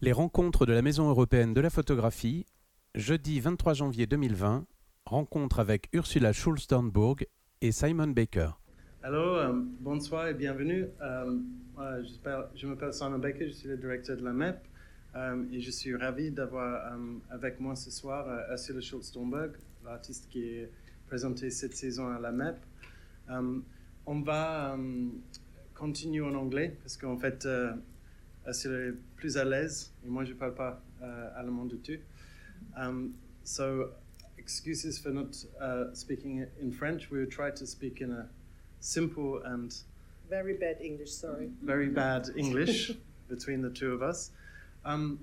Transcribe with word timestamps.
Les 0.00 0.12
rencontres 0.12 0.64
de 0.64 0.72
la 0.72 0.80
Maison 0.80 1.08
européenne 1.08 1.54
de 1.54 1.60
la 1.60 1.70
photographie, 1.70 2.46
jeudi 2.94 3.40
23 3.40 3.74
janvier 3.74 4.06
2020, 4.06 4.64
rencontre 5.04 5.58
avec 5.58 5.88
Ursula 5.92 6.32
Schulz-Dornburg 6.32 7.26
et 7.62 7.72
Simon 7.72 8.06
Baker. 8.06 8.50
Hello, 9.02 9.34
euh, 9.34 9.52
bonsoir 9.80 10.28
et 10.28 10.34
bienvenue. 10.34 10.86
Euh, 11.02 11.40
voilà, 11.74 12.00
je 12.54 12.66
m'appelle 12.68 12.92
Simon 12.92 13.18
Baker, 13.18 13.48
je 13.48 13.52
suis 13.52 13.68
le 13.68 13.76
directeur 13.76 14.16
de 14.16 14.24
la 14.24 14.32
MEP 14.32 14.58
euh, 15.16 15.44
et 15.50 15.60
je 15.60 15.70
suis 15.72 15.96
ravi 15.96 16.30
d'avoir 16.30 16.96
avec 17.28 17.58
moi 17.58 17.74
ce 17.74 17.90
soir 17.90 18.24
Ursula 18.52 18.80
Schulz-Dornburg, 18.80 19.50
l'artiste 19.84 20.28
qui 20.30 20.44
est 20.44 20.70
présenté 21.08 21.50
cette 21.50 21.74
saison 21.74 22.06
à 22.06 22.20
la 22.20 22.30
MEP. 22.30 22.56
on 24.06 24.20
va 24.20 24.78
continuer 25.74 26.20
en 26.20 26.36
anglais 26.36 26.76
parce 26.84 26.96
qu'en 26.96 27.16
fait, 27.16 27.48
Plus 29.16 29.36
à 29.36 29.44
l'aise 29.44 29.92
et 30.04 30.08
moi 30.08 30.24
je 30.24 30.32
ne 30.32 30.38
parle 30.38 30.54
pas 30.54 30.82
allemand 31.36 31.66
du 31.66 31.76
tout. 31.78 32.00
Um, 32.76 33.14
so, 33.44 33.90
excuses 34.36 34.98
for 34.98 35.10
not 35.10 35.34
speaking 35.94 36.46
in 36.60 36.72
French. 36.72 37.10
We 37.10 37.18
will 37.18 37.30
try 37.30 37.50
to 37.50 37.66
speak 37.66 38.00
in 38.00 38.10
a 38.12 38.28
simple 38.80 39.40
and 39.44 39.74
very 40.28 40.54
bad 40.54 40.80
English. 40.80 41.12
Sorry. 41.12 41.48
Very 41.62 41.88
bad 41.88 42.28
English 42.36 42.92
between 43.28 43.62
the 43.62 43.70
two 43.70 43.92
of 43.92 44.02
us. 44.02 44.30
Um, 44.84 45.20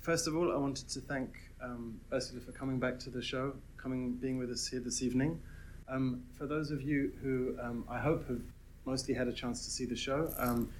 first 0.00 0.26
of 0.26 0.36
all, 0.36 0.52
I 0.52 0.56
wanted 0.56 0.88
to 0.88 1.00
thank 1.00 1.30
um, 1.62 2.00
Ursula 2.12 2.40
for 2.40 2.52
coming 2.52 2.78
back 2.78 2.98
to 3.00 3.10
the 3.10 3.22
show, 3.22 3.52
coming, 3.76 4.12
being 4.12 4.38
with 4.38 4.50
us 4.50 4.66
here 4.66 4.80
this 4.80 5.02
evening. 5.02 5.40
Um, 5.88 6.22
for 6.36 6.46
those 6.46 6.70
of 6.70 6.82
you 6.82 7.12
who 7.22 7.56
um, 7.62 7.84
I 7.88 7.98
hope 7.98 8.28
have 8.28 8.40
mostly 8.84 9.14
had 9.14 9.28
a 9.28 9.32
chance 9.32 9.64
to 9.64 9.70
see 9.70 9.84
the 9.84 9.96
show, 9.96 10.32
um, 10.38 10.70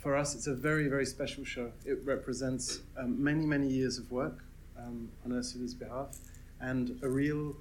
for 0.00 0.16
us 0.16 0.34
it's 0.34 0.46
a 0.46 0.54
very, 0.54 0.88
very 0.88 1.06
special 1.06 1.44
show. 1.44 1.72
It 1.84 1.98
represents 2.04 2.80
um, 2.96 3.22
many, 3.22 3.44
many 3.44 3.68
years 3.68 3.98
of 3.98 4.10
work 4.10 4.44
on 5.24 5.32
Ursula's 5.32 5.74
behalf 5.74 6.16
and 6.60 6.98
a 7.02 7.08
real 7.08 7.56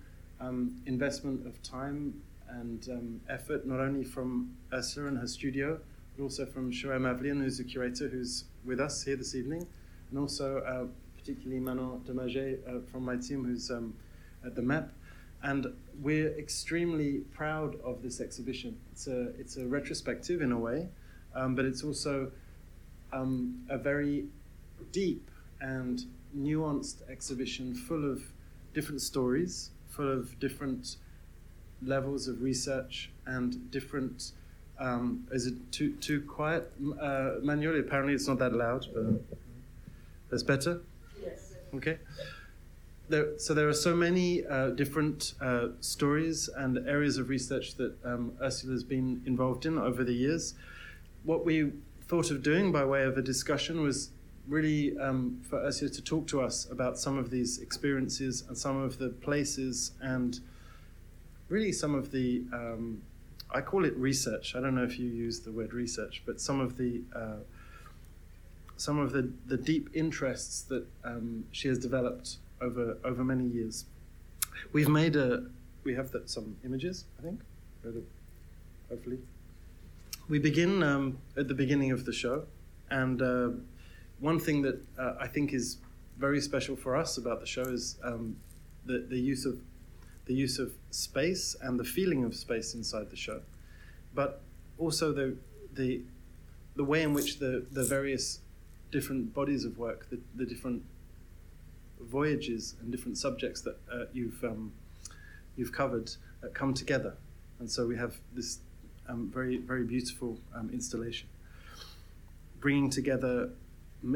investment 0.85 1.45
of 1.47 1.61
time 1.63 2.13
and 2.49 2.87
um, 2.89 3.21
effort, 3.29 3.65
not 3.65 3.79
only 3.79 4.03
from 4.03 4.55
Ursula 4.71 5.07
and 5.07 5.17
her 5.17 5.27
studio, 5.27 5.79
but 6.15 6.23
also 6.23 6.45
from 6.45 6.71
Shoair 6.71 6.99
Mavlian, 6.99 7.41
who's 7.41 7.59
a 7.59 7.63
curator 7.63 8.07
who's 8.07 8.45
with 8.65 8.79
us 8.79 9.03
here 9.03 9.15
this 9.15 9.35
evening, 9.35 9.67
and 10.09 10.19
also 10.19 10.59
uh, 10.59 10.85
particularly 11.17 11.59
Manon 11.59 12.01
Demaget 12.07 12.59
uh, 12.67 12.79
from 12.91 13.03
my 13.03 13.17
team, 13.17 13.43
who's 13.43 13.69
um, 13.69 13.93
at 14.45 14.55
the 14.55 14.61
MEP. 14.61 14.89
And 15.43 15.67
we're 16.01 16.37
extremely 16.37 17.19
proud 17.33 17.79
of 17.81 18.01
this 18.01 18.21
exhibition. 18.21 18.77
It's 18.91 19.07
a, 19.07 19.29
it's 19.39 19.57
a 19.57 19.65
retrospective 19.65 20.41
in 20.41 20.51
a 20.51 20.57
way, 20.57 20.89
um, 21.35 21.55
but 21.55 21.65
it's 21.65 21.83
also 21.83 22.31
um, 23.13 23.63
a 23.69 23.77
very 23.77 24.25
deep 24.91 25.29
and 25.61 26.05
nuanced 26.37 27.09
exhibition 27.09 27.73
full 27.73 28.09
of 28.09 28.21
different 28.73 29.01
stories, 29.01 29.71
full 29.89 30.11
of 30.11 30.39
different 30.39 30.97
levels 31.81 32.27
of 32.27 32.41
research 32.41 33.09
and 33.25 33.71
different. 33.71 34.31
Um, 34.79 35.27
is 35.31 35.47
it 35.47 35.55
too 35.71 35.93
too 35.93 36.21
quiet, 36.21 36.71
uh, 37.01 37.35
Manuel? 37.41 37.79
Apparently, 37.79 38.13
it's 38.13 38.27
not 38.27 38.39
that 38.39 38.53
loud, 38.53 38.85
but 38.93 39.37
that's 40.29 40.43
better. 40.43 40.81
Yes. 41.21 41.55
Okay. 41.73 41.97
There, 43.09 43.39
so 43.39 43.53
there 43.53 43.69
are 43.69 43.73
so 43.73 43.95
many 43.95 44.45
uh, 44.45 44.71
different 44.71 45.33
uh, 45.41 45.69
stories 45.79 46.49
and 46.49 46.77
areas 46.87 47.17
of 47.17 47.29
research 47.29 47.75
that 47.75 47.95
um, 48.03 48.33
Ursula 48.41 48.73
has 48.73 48.83
been 48.83 49.23
involved 49.25 49.65
in 49.65 49.77
over 49.77 50.03
the 50.03 50.13
years. 50.13 50.55
What 51.27 51.43
we 51.43 51.73
thought 52.07 52.31
of 52.31 52.41
doing 52.41 52.71
by 52.71 52.85
way 52.85 53.03
of 53.03 53.17
a 53.17 53.21
discussion 53.21 53.81
was 53.81 54.11
really 54.47 54.97
um, 54.97 55.41
for 55.43 55.59
Ursula 55.59 55.91
to 55.91 56.01
talk 56.01 56.25
to 56.27 56.39
us 56.39 56.65
about 56.71 56.97
some 56.97 57.17
of 57.17 57.31
these 57.31 57.59
experiences 57.59 58.45
and 58.47 58.57
some 58.57 58.81
of 58.81 58.97
the 58.97 59.09
places 59.09 59.91
and 59.99 60.39
really 61.49 61.73
some 61.73 61.95
of 61.95 62.11
the 62.11 62.45
um, 62.53 63.01
I 63.53 63.59
call 63.59 63.83
it 63.83 63.93
research. 63.97 64.55
I 64.55 64.61
don't 64.61 64.73
know 64.73 64.85
if 64.85 64.97
you 64.97 65.05
use 65.09 65.41
the 65.41 65.51
word 65.51 65.73
research, 65.73 66.23
but 66.25 66.39
some 66.39 66.61
of 66.61 66.77
the 66.77 67.01
uh, 67.13 67.41
some 68.77 68.97
of 68.97 69.11
the, 69.11 69.29
the 69.47 69.57
deep 69.57 69.89
interests 69.93 70.61
that 70.69 70.87
um, 71.03 71.43
she 71.51 71.67
has 71.67 71.77
developed 71.77 72.37
over 72.61 72.99
over 73.03 73.21
many 73.25 73.43
years. 73.43 73.83
We've 74.71 74.87
made 74.87 75.17
a 75.17 75.43
we 75.83 75.93
have 75.93 76.09
some 76.23 76.55
images, 76.63 77.03
I 77.19 77.23
think, 77.23 77.41
hopefully. 78.89 79.19
We 80.29 80.39
begin 80.39 80.83
um, 80.83 81.19
at 81.37 81.47
the 81.47 81.53
beginning 81.53 81.91
of 81.91 82.03
the 82.03 82.11
show, 82.11 82.47
and 82.89 83.21
uh, 83.21 83.49
one 84.19 84.41
thing 84.41 84.61
that 84.63 84.81
uh, 84.99 85.13
I 85.21 85.27
think 85.27 85.53
is 85.53 85.77
very 86.17 86.41
special 86.41 86.75
for 86.75 86.97
us 86.97 87.17
about 87.17 87.39
the 87.39 87.45
show 87.45 87.61
is 87.61 87.97
um, 88.03 88.35
the, 88.85 89.05
the 89.09 89.17
use 89.17 89.45
of 89.45 89.57
the 90.25 90.33
use 90.33 90.59
of 90.59 90.73
space 90.91 91.55
and 91.61 91.79
the 91.79 91.85
feeling 91.85 92.25
of 92.25 92.35
space 92.35 92.73
inside 92.73 93.09
the 93.09 93.15
show, 93.15 93.39
but 94.13 94.41
also 94.77 95.13
the 95.13 95.37
the 95.73 96.01
the 96.75 96.83
way 96.83 97.03
in 97.03 97.13
which 97.13 97.39
the 97.39 97.65
the 97.71 97.85
various 97.85 98.41
different 98.91 99.33
bodies 99.33 99.63
of 99.63 99.77
work, 99.77 100.09
the, 100.09 100.19
the 100.35 100.45
different 100.45 100.83
voyages 102.01 102.75
and 102.81 102.91
different 102.91 103.17
subjects 103.17 103.61
that 103.61 103.77
uh, 103.89 104.03
you've 104.11 104.43
um, 104.43 104.73
you've 105.55 105.71
covered 105.71 106.11
uh, 106.43 106.47
come 106.53 106.73
together, 106.73 107.15
and 107.59 107.71
so 107.71 107.87
we 107.87 107.95
have 107.95 108.19
this 108.33 108.59
um, 109.07 109.29
very 109.33 109.57
very 109.57 109.83
beautiful 109.83 110.37
um, 110.55 110.69
installation, 110.71 111.27
bringing 112.59 112.89
together, 112.89 113.49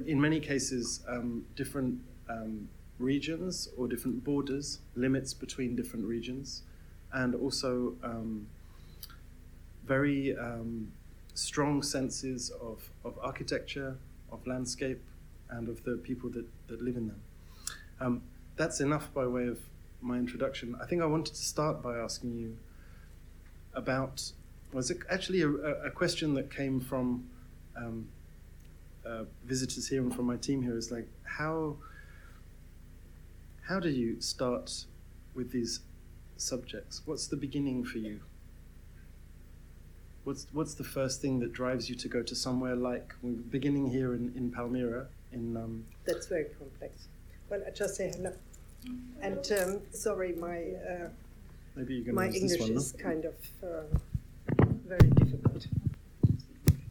in 0.05 0.19
many 0.19 0.39
cases, 0.39 1.01
um, 1.07 1.45
different 1.55 1.99
um, 2.29 2.67
regions 2.99 3.69
or 3.77 3.87
different 3.87 4.23
borders, 4.23 4.79
limits 4.95 5.33
between 5.33 5.75
different 5.75 6.05
regions, 6.05 6.63
and 7.13 7.35
also 7.35 7.95
um, 8.03 8.47
very 9.85 10.35
strong 11.33 11.81
senses 11.81 12.51
of, 12.61 12.89
of 13.03 13.17
architecture, 13.21 13.97
of 14.31 14.45
landscape, 14.45 15.01
and 15.49 15.67
of 15.67 15.83
the 15.83 15.97
people 15.97 16.29
that, 16.29 16.45
that 16.67 16.81
live 16.81 16.95
in 16.95 17.07
them. 17.07 17.21
Um, 17.99 18.21
that's 18.55 18.79
enough 18.81 19.13
by 19.13 19.25
way 19.27 19.47
of 19.47 19.59
my 20.01 20.17
introduction. 20.17 20.75
I 20.81 20.85
think 20.85 21.01
I 21.01 21.05
wanted 21.05 21.33
to 21.33 21.41
start 21.41 21.81
by 21.81 21.97
asking 21.97 22.37
you 22.37 22.57
about 23.73 24.31
was 24.73 24.91
actually 25.09 25.41
a, 25.41 25.49
a 25.49 25.91
question 25.91 26.33
that 26.35 26.53
came 26.53 26.79
from 26.79 27.27
um, 27.75 28.07
uh, 29.05 29.23
visitors 29.45 29.87
here 29.87 30.01
and 30.01 30.15
from 30.15 30.25
my 30.25 30.37
team 30.37 30.61
here 30.61 30.77
is 30.77 30.91
like 30.91 31.07
how 31.23 31.75
how 33.67 33.79
do 33.79 33.89
you 33.89 34.19
start 34.19 34.85
with 35.33 35.51
these 35.51 35.79
subjects? 36.37 37.01
What's 37.05 37.27
the 37.27 37.37
beginning 37.37 37.85
for 37.85 37.99
you? 37.99 38.19
What's, 40.23 40.47
what's 40.51 40.73
the 40.73 40.83
first 40.83 41.21
thing 41.21 41.39
that 41.39 41.53
drives 41.53 41.89
you 41.89 41.95
to 41.95 42.07
go 42.07 42.21
to 42.21 42.35
somewhere 42.35 42.75
like, 42.75 43.13
beginning 43.49 43.89
here 43.89 44.13
in, 44.13 44.33
in 44.35 44.51
Palmyra? 44.51 45.07
In, 45.31 45.57
um, 45.57 45.85
That's 46.05 46.27
very 46.27 46.45
complex. 46.59 47.07
Well, 47.49 47.61
I 47.65 47.71
just 47.71 47.95
say 47.95 48.11
hello. 48.15 48.33
And 49.21 49.51
um, 49.59 49.81
sorry, 49.91 50.33
my, 50.33 50.57
uh, 50.89 51.07
Maybe 51.75 51.95
you 51.95 52.03
can 52.03 52.15
my 52.15 52.27
English 52.27 52.59
one, 52.59 52.71
is 52.71 52.93
kind 52.93 53.25
of 53.25 53.35
uh, 53.63 53.97
very 54.91 55.09
difficult. 55.11 55.67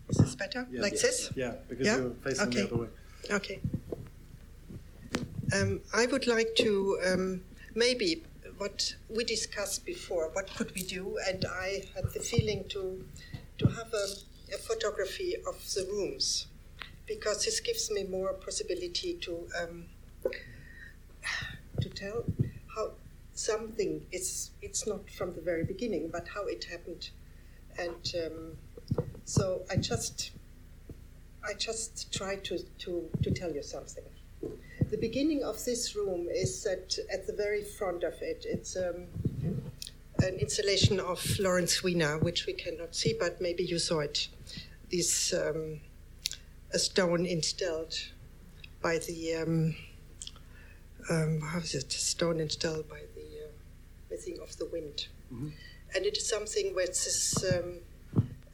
Is 0.09 0.17
this 0.17 0.35
better? 0.35 0.67
Yeah. 0.71 0.81
Like 0.81 0.99
this? 0.99 1.31
Yeah, 1.37 1.55
because 1.69 1.87
yeah? 1.87 1.97
you're 1.99 2.17
facing 2.25 2.49
okay. 2.49 2.63
the 2.63 2.67
other 2.67 2.77
way. 2.83 2.89
Okay. 3.31 3.61
Um, 5.57 5.81
I 5.93 6.07
would 6.07 6.27
like 6.27 6.55
to 6.57 6.99
um, 7.07 7.43
maybe 7.75 8.23
what 8.57 8.95
we 9.09 9.25
discussed 9.25 9.85
before. 9.85 10.31
What 10.33 10.47
could 10.57 10.73
we 10.75 10.83
do? 10.83 11.19
And 11.29 11.45
I 11.45 11.85
had 11.95 12.05
the 12.15 12.21
feeling 12.21 12.65
to 12.75 13.05
to 13.59 13.67
have 13.67 13.93
a, 13.93 14.07
a 14.57 14.59
photography 14.59 15.37
of 15.51 15.57
the 15.75 15.87
rooms 15.93 16.47
because 17.07 17.45
this 17.45 17.61
gives 17.61 17.91
me 17.91 18.05
more 18.05 18.33
possibility 18.33 19.15
to 19.25 19.33
um, 19.61 19.85
to 21.83 21.89
tell 21.91 22.25
how 22.75 22.93
something 23.35 24.07
is. 24.11 24.51
It's 24.63 24.87
not 24.87 25.11
from 25.11 25.35
the 25.35 25.43
very 25.43 25.65
beginning, 25.65 26.09
but 26.09 26.29
how 26.29 26.45
it 26.47 26.65
happened, 26.65 27.11
and 27.79 28.15
um, 28.27 28.57
so 29.25 29.63
I 29.71 29.77
just 29.77 30.33
I 31.45 31.55
just 31.55 32.13
try 32.13 32.37
to 32.37 32.59
to 32.79 33.09
to 33.23 33.31
tell 33.31 33.53
you 33.53 33.63
something 33.63 34.05
the 34.91 34.97
beginning 34.97 35.45
of 35.45 35.65
this 35.65 35.95
room 35.95 36.27
is 36.29 36.67
at, 36.67 36.99
at 37.13 37.27
the 37.27 37.33
very 37.33 37.63
front 37.63 38.03
of 38.03 38.15
it. 38.21 38.45
It's 38.49 38.77
um, 38.77 39.07
an 40.19 40.35
installation 40.35 40.99
of 40.99 41.25
Lawrence 41.39 41.83
Weiner, 41.85 42.19
which 42.19 42.47
we 42.47 42.53
cannot 42.55 42.95
see, 42.95 43.15
but 43.19 43.41
maybe 43.41 43.63
you 43.63 43.79
saw 43.79 44.01
it. 44.01 44.29
This 44.91 45.33
um, 45.33 45.81
a 46.73 46.79
stone 46.79 47.25
installed 47.25 47.97
by 48.83 48.99
the 48.99 49.37
um, 49.37 49.77
um, 51.09 51.41
how 51.41 51.59
is 51.59 51.75
it? 51.75 51.93
Stone 51.93 52.41
installed 52.41 52.89
by 52.89 53.03
the 53.15 54.15
uh, 54.15 54.19
thing 54.19 54.39
of 54.43 54.57
the 54.59 54.67
wind, 54.67 55.07
mm-hmm. 55.33 55.51
And 55.95 56.07
it 56.07 56.17
is 56.17 56.29
something 56.29 56.75
which 56.75 56.91
is 56.91 57.45
um, 57.53 57.75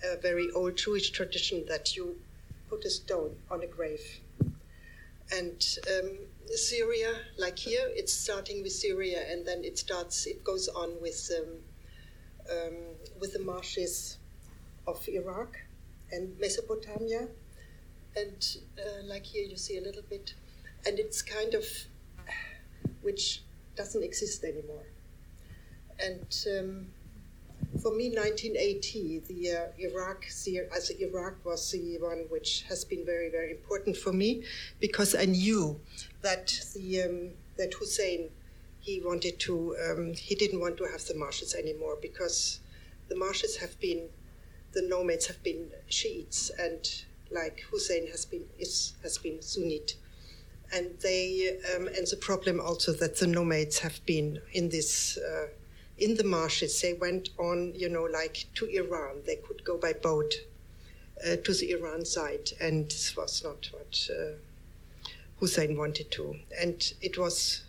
a 0.04 0.16
very 0.20 0.50
old 0.52 0.76
Jewish 0.76 1.10
tradition 1.10 1.64
that 1.68 1.96
you 1.96 2.16
put 2.68 2.84
a 2.84 2.90
stone 2.90 3.36
on 3.50 3.62
a 3.62 3.66
grave 3.66 4.20
and 5.32 5.78
um, 5.88 6.18
Syria, 6.54 7.12
like 7.38 7.58
here, 7.58 7.88
it's 7.94 8.12
starting 8.12 8.62
with 8.62 8.72
Syria, 8.72 9.24
and 9.30 9.44
then 9.44 9.64
it 9.64 9.78
starts. 9.78 10.26
It 10.26 10.44
goes 10.44 10.68
on 10.68 10.92
with 11.00 11.30
um, 11.36 12.56
um, 12.56 12.76
with 13.20 13.32
the 13.32 13.40
marshes 13.40 14.18
of 14.86 15.06
Iraq 15.08 15.56
and 16.12 16.38
Mesopotamia, 16.38 17.28
and 18.16 18.56
uh, 18.78 19.02
like 19.04 19.26
here 19.26 19.44
you 19.44 19.56
see 19.56 19.78
a 19.78 19.80
little 19.80 20.04
bit, 20.08 20.34
and 20.86 20.98
it's 20.98 21.22
kind 21.22 21.54
of 21.54 21.64
which 23.02 23.42
doesn't 23.74 24.04
exist 24.04 24.44
anymore. 24.44 24.86
And 25.98 26.46
um, 26.58 26.86
for 27.80 27.94
me, 27.94 28.08
1980, 28.10 29.22
the 29.28 29.50
uh, 29.50 29.66
Iraq, 29.78 30.24
as 30.26 30.90
Iraq 30.90 31.44
was 31.44 31.70
the 31.70 31.98
one 31.98 32.26
which 32.28 32.64
has 32.68 32.84
been 32.84 33.04
very, 33.04 33.30
very 33.30 33.50
important 33.50 33.96
for 33.96 34.12
me 34.12 34.42
because 34.80 35.14
I 35.14 35.24
knew 35.26 35.78
that 36.22 36.58
the 36.74 37.02
um, 37.02 37.30
that 37.56 37.74
Hussein 37.74 38.30
he 38.80 39.00
wanted 39.00 39.38
to 39.40 39.76
um, 39.84 40.14
he 40.14 40.34
didn't 40.34 40.60
want 40.60 40.76
to 40.78 40.84
have 40.84 41.04
the 41.06 41.14
marshes 41.14 41.54
anymore 41.54 41.96
because 42.00 42.60
the 43.08 43.16
marshes 43.16 43.56
have 43.56 43.78
been 43.80 44.08
the 44.72 44.82
nomads 44.82 45.26
have 45.26 45.42
been 45.42 45.70
Shiites 45.88 46.50
and 46.58 46.80
like 47.30 47.64
Hussein 47.70 48.06
has 48.08 48.24
been 48.24 48.44
is 48.58 48.94
has 49.02 49.18
been 49.18 49.42
Sunnite. 49.42 49.96
And 50.72 50.98
they 51.00 51.58
um, 51.74 51.86
and 51.86 52.06
the 52.06 52.16
problem 52.16 52.60
also 52.60 52.92
that 52.94 53.16
the 53.18 53.26
nomads 53.26 53.78
have 53.80 54.04
been 54.04 54.40
in 54.52 54.68
this 54.68 55.18
uh, 55.18 55.46
in 55.98 56.16
the 56.16 56.24
marshes. 56.24 56.80
They 56.80 56.94
went 56.94 57.30
on, 57.38 57.72
you 57.74 57.88
know, 57.88 58.04
like 58.04 58.46
to 58.54 58.66
Iran. 58.66 59.22
They 59.24 59.36
could 59.36 59.64
go 59.64 59.76
by 59.76 59.92
boat 59.92 60.34
uh, 61.26 61.36
to 61.36 61.54
the 61.54 61.70
Iran 61.72 62.04
side, 62.04 62.50
and 62.60 62.86
this 62.86 63.16
was 63.16 63.42
not 63.42 63.70
what 63.72 64.08
uh, 64.10 64.32
Hussein 65.38 65.76
wanted 65.76 66.10
to. 66.12 66.36
And 66.60 66.92
it 67.00 67.18
was 67.18 67.62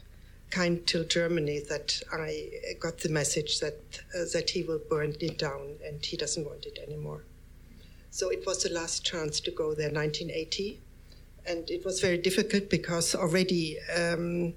kind 0.49 0.85
till 0.87 1.03
Germany 1.03 1.59
that 1.69 2.01
I 2.11 2.49
got 2.79 2.99
the 2.99 3.09
message 3.09 3.59
that 3.59 4.01
uh, 4.15 4.23
that 4.33 4.51
he 4.51 4.63
will 4.63 4.81
burn 4.89 5.15
it 5.19 5.37
down, 5.37 5.75
and 5.85 6.05
he 6.05 6.17
doesn't 6.17 6.45
want 6.45 6.65
it 6.65 6.79
anymore. 6.85 7.23
So 8.11 8.29
it 8.29 8.45
was 8.45 8.63
the 8.63 8.69
last 8.69 9.05
chance 9.05 9.39
to 9.41 9.51
go 9.51 9.73
there, 9.73 9.91
1980 9.91 10.81
and 11.47 11.69
it 11.69 11.85
was 11.85 12.01
very 12.01 12.17
difficult 12.17 12.69
because 12.69 13.15
already 13.15 13.77
um, 13.95 14.53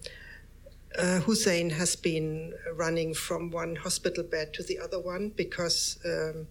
uh, 0.99 1.21
Hussein 1.21 1.71
has 1.71 1.95
been 1.97 2.55
running 2.75 3.15
from 3.15 3.51
one 3.51 3.77
hospital 3.77 4.25
bed 4.25 4.53
to 4.55 4.63
the 4.63 4.79
other 4.79 4.99
one 4.99 5.31
because 5.31 5.99
um, 6.05 6.47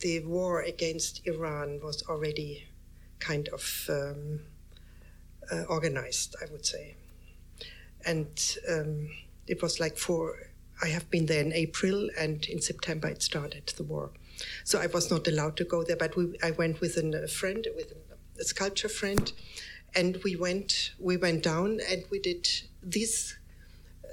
the 0.00 0.20
war 0.20 0.62
against 0.62 1.26
Iran 1.26 1.80
was 1.82 2.02
already 2.08 2.66
kind 3.18 3.48
of 3.48 3.86
um, 3.88 4.40
uh, 5.50 5.62
organized, 5.68 6.36
I 6.40 6.50
would 6.52 6.64
say. 6.64 6.94
And 8.06 8.56
um, 8.68 9.10
it 9.46 9.60
was 9.60 9.80
like 9.80 9.96
for, 9.96 10.36
I 10.82 10.88
have 10.88 11.10
been 11.10 11.26
there 11.26 11.42
in 11.42 11.52
April, 11.52 12.08
and 12.18 12.44
in 12.46 12.60
September 12.60 13.08
it 13.08 13.22
started, 13.22 13.66
the 13.76 13.82
war. 13.82 14.10
So 14.62 14.80
I 14.80 14.86
was 14.86 15.10
not 15.10 15.26
allowed 15.26 15.56
to 15.56 15.64
go 15.64 15.82
there, 15.82 15.96
but 15.96 16.16
we, 16.16 16.38
I 16.42 16.52
went 16.52 16.80
with 16.80 16.96
a 16.96 17.26
friend, 17.26 17.66
with 17.74 17.92
a 18.38 18.44
sculpture 18.44 18.88
friend, 18.88 19.32
and 19.96 20.18
we 20.22 20.36
went, 20.36 20.92
we 21.00 21.16
went 21.16 21.42
down 21.42 21.80
and 21.90 22.04
we 22.10 22.20
did 22.20 22.48
this 22.82 23.34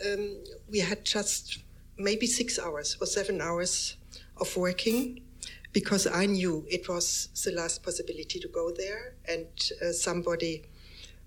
um, 0.05 0.43
we 0.69 0.79
had 0.79 1.05
just 1.05 1.59
maybe 1.97 2.27
six 2.27 2.59
hours 2.59 2.97
or 2.99 3.07
seven 3.07 3.41
hours 3.41 3.97
of 4.37 4.55
working 4.57 5.21
because 5.71 6.07
I 6.07 6.25
knew 6.25 6.65
it 6.69 6.87
was 6.87 7.29
the 7.43 7.51
last 7.51 7.83
possibility 7.83 8.39
to 8.39 8.47
go 8.47 8.71
there, 8.71 9.15
and 9.27 9.47
uh, 9.81 9.91
somebody, 9.91 10.63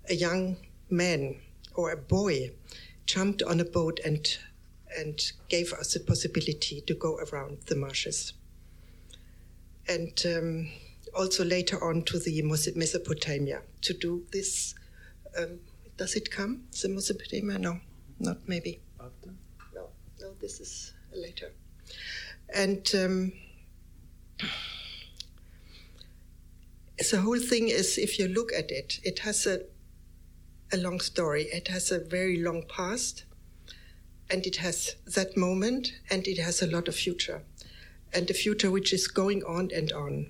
a 0.09 0.15
young 0.15 0.57
man 0.89 1.39
or 1.75 1.91
a 1.91 1.97
boy, 1.97 2.51
jumped 3.05 3.43
on 3.43 3.59
a 3.59 3.65
boat 3.65 3.99
and 4.03 4.37
and 4.97 5.31
gave 5.49 5.71
us 5.73 5.93
the 5.93 5.99
possibility 5.99 6.81
to 6.81 6.95
go 6.95 7.17
around 7.17 7.59
the 7.67 7.75
marshes. 7.75 8.33
And 9.87 10.19
um, 10.25 10.71
also 11.15 11.45
later 11.45 11.83
on 11.83 12.01
to 12.05 12.17
the 12.17 12.41
Mesopotamia 12.41 13.61
to 13.81 13.93
do 13.93 14.25
this. 14.31 14.73
Um, 15.37 15.59
does 15.95 16.15
it 16.15 16.31
come? 16.31 16.63
The 16.81 16.89
Mesopotamia? 16.89 17.59
No 17.59 17.79
not 18.19 18.37
maybe. 18.47 18.79
After? 18.99 19.33
No, 19.73 19.89
no, 20.19 20.33
this 20.39 20.59
is 20.59 20.93
later. 21.13 21.51
And 22.53 22.89
um, 22.95 23.31
the 27.11 27.21
whole 27.21 27.39
thing 27.39 27.69
is, 27.69 27.97
if 27.97 28.19
you 28.19 28.27
look 28.27 28.51
at 28.53 28.71
it, 28.71 28.99
it 29.03 29.19
has 29.19 29.45
a, 29.45 29.61
a 30.73 30.77
long 30.77 30.99
story. 30.99 31.43
It 31.43 31.67
has 31.67 31.91
a 31.91 31.99
very 31.99 32.37
long 32.37 32.63
past, 32.67 33.25
and 34.29 34.45
it 34.45 34.57
has 34.57 34.95
that 35.05 35.37
moment, 35.37 35.93
and 36.09 36.27
it 36.27 36.39
has 36.39 36.61
a 36.61 36.67
lot 36.67 36.87
of 36.87 36.95
future, 36.95 37.41
and 38.13 38.29
a 38.29 38.33
future 38.33 38.71
which 38.71 38.93
is 38.93 39.07
going 39.07 39.43
on 39.43 39.69
and 39.73 39.91
on. 39.91 40.27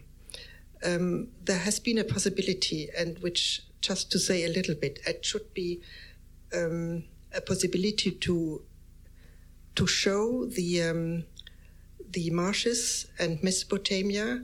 Um, 0.83 1.29
there 1.43 1.57
has 1.57 1.79
been 1.79 1.97
a 1.97 2.03
possibility, 2.03 2.89
and 2.97 3.19
which, 3.19 3.63
just 3.81 4.11
to 4.11 4.19
say 4.19 4.45
a 4.45 4.49
little 4.49 4.75
bit, 4.75 4.99
it 5.05 5.25
should 5.25 5.53
be 5.53 5.81
um, 6.53 7.03
a 7.33 7.41
possibility 7.41 8.11
to 8.11 8.61
to 9.75 9.87
show 9.87 10.45
the 10.45 10.81
um, 10.83 11.23
the 12.11 12.29
marshes 12.31 13.07
and 13.19 13.41
Mesopotamia 13.43 14.43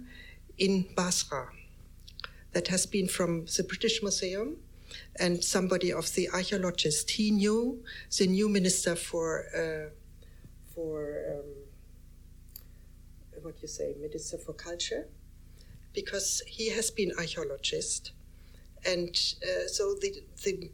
in 0.57 0.85
Basra. 0.95 1.49
That 2.53 2.69
has 2.69 2.85
been 2.85 3.07
from 3.07 3.45
the 3.45 3.63
British 3.63 4.01
Museum, 4.01 4.57
and 5.19 5.43
somebody 5.43 5.91
of 5.91 6.13
the 6.13 6.29
archaeologist. 6.29 7.11
He 7.11 7.31
knew 7.31 7.83
the 8.17 8.27
new 8.27 8.47
minister 8.47 8.95
for 8.95 9.45
uh, 9.53 9.89
for 10.73 11.19
um, 11.31 11.51
what 13.41 13.61
you 13.61 13.67
say, 13.67 13.95
minister 13.99 14.37
for 14.37 14.53
culture, 14.53 15.07
because 15.93 16.41
he 16.47 16.69
has 16.69 16.91
been 16.91 17.11
archaeologist, 17.17 18.11
and 18.85 19.09
uh, 19.43 19.67
so 19.67 19.95
the 19.95 20.23
the 20.43 20.71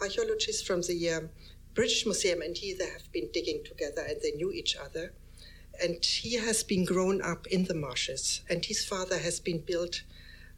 archaeologists 0.00 0.62
from 0.62 0.82
the 0.82 1.10
um, 1.10 1.30
British 1.74 2.04
Museum 2.04 2.42
and 2.42 2.56
he 2.56 2.74
they 2.74 2.90
have 2.90 3.10
been 3.12 3.28
digging 3.32 3.62
together 3.64 4.02
and 4.08 4.20
they 4.22 4.32
knew 4.32 4.52
each 4.52 4.76
other. 4.76 5.12
And 5.82 6.04
he 6.04 6.34
has 6.34 6.62
been 6.62 6.84
grown 6.84 7.22
up 7.22 7.46
in 7.46 7.64
the 7.64 7.74
marshes, 7.74 8.42
and 8.50 8.62
his 8.62 8.84
father 8.84 9.18
has 9.18 9.40
been 9.40 9.60
built 9.60 10.02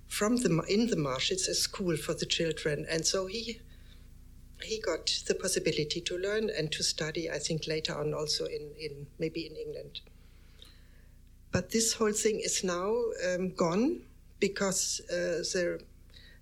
from 0.09 0.39
the 0.39 0.51
in 0.69 0.89
the 0.89 0.97
marshes 0.97 1.47
a 1.47 1.55
school 1.55 1.97
for 1.97 2.13
the 2.13 2.27
children, 2.27 2.87
and 2.91 3.07
so 3.07 3.27
he 3.27 3.61
he 4.63 4.81
got 4.81 5.07
the 5.29 5.35
possibility 5.35 6.01
to 6.01 6.19
learn 6.19 6.51
and 6.51 6.73
to 6.73 6.83
study. 6.83 7.31
I 7.31 7.39
think 7.39 7.69
later 7.69 7.95
on 7.95 8.15
also 8.15 8.47
in 8.47 8.73
in 8.81 9.07
maybe 9.19 9.47
in 9.47 9.55
England. 9.55 10.01
But 11.53 11.71
this 11.71 11.93
whole 11.93 12.13
thing 12.13 12.41
is 12.41 12.65
now 12.65 12.97
um, 13.29 13.51
gone 13.55 14.03
because 14.41 15.03
uh, 15.09 15.45
the 15.55 15.81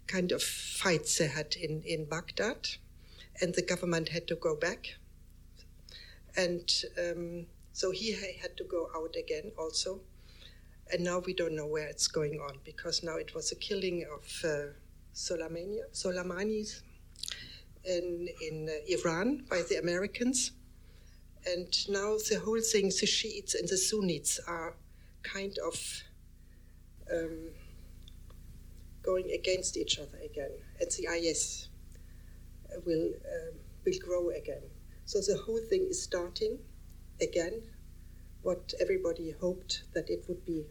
kind 0.07 0.33
of 0.33 0.43
fights 0.43 1.19
they 1.19 1.27
had 1.27 1.55
in 1.57 1.83
in 1.83 2.07
Baghdad 2.07 2.69
and 3.41 3.55
the 3.55 3.63
government 3.63 4.09
had 4.09 4.27
to 4.29 4.37
go 4.37 4.55
back. 4.55 4.95
And 6.37 6.71
um, 6.99 7.47
so 7.73 7.91
he 7.91 8.13
had 8.13 8.57
to 8.57 8.65
go 8.65 8.89
out 8.95 9.15
again 9.17 9.53
also. 9.59 10.01
And 10.93 11.05
now 11.05 11.21
we 11.21 11.35
don't 11.35 11.55
know 11.55 11.67
where 11.67 11.87
it's 11.87 12.09
going 12.09 12.41
on 12.41 12.59
because 12.65 13.03
now 13.03 13.17
it 13.17 13.35
was 13.35 13.53
a 13.53 13.57
killing 13.57 14.05
of 14.13 14.25
uh, 14.45 14.73
Soleimani, 15.15 15.79
Soleimani 15.93 16.81
in, 17.85 18.29
in 18.43 18.69
uh, 18.69 18.99
Iran 18.99 19.45
by 19.49 19.63
the 19.69 19.77
Americans. 19.77 20.53
And 21.47 21.73
now 21.89 22.17
the 22.29 22.41
whole 22.45 22.61
thing, 22.61 22.89
the 22.89 23.07
Shiites 23.07 23.55
and 23.55 23.69
the 23.69 23.79
Sunnis 23.79 24.41
are 24.47 24.75
kind 25.23 25.57
of 25.67 26.03
um, 27.11 27.51
going 29.03 29.31
against 29.31 29.77
each 29.77 29.99
other 29.99 30.19
again. 30.25 30.51
And 30.81 30.91
the 30.91 31.07
IS 31.07 31.70
will 32.85 33.09
um, 33.09 33.55
will 33.85 33.99
grow 34.05 34.31
again. 34.31 34.63
So 35.05 35.21
the 35.21 35.41
whole 35.45 35.61
thing 35.69 35.87
is 35.91 36.03
starting 36.03 36.59
again. 37.21 37.63
What 38.43 38.73
everybody 38.81 39.35
hoped 39.39 39.83
that 39.95 40.09
it 40.09 40.25
would 40.29 40.45
be 40.47 40.65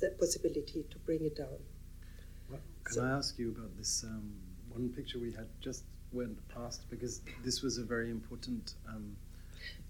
the 0.00 0.10
possibility 0.10 0.84
to 0.90 0.98
bring 0.98 1.24
it 1.24 1.36
down. 1.36 1.58
Well, 2.48 2.60
can 2.84 2.94
so, 2.94 3.04
I 3.04 3.10
ask 3.10 3.38
you 3.38 3.50
about 3.50 3.76
this 3.76 4.04
um, 4.04 4.32
one 4.68 4.88
picture 4.90 5.18
we 5.18 5.32
had 5.32 5.48
just 5.60 5.84
went 6.12 6.36
past 6.48 6.88
because 6.90 7.22
this 7.44 7.62
was 7.62 7.78
a 7.78 7.84
very 7.84 8.10
important. 8.10 8.74
Um, 8.88 9.16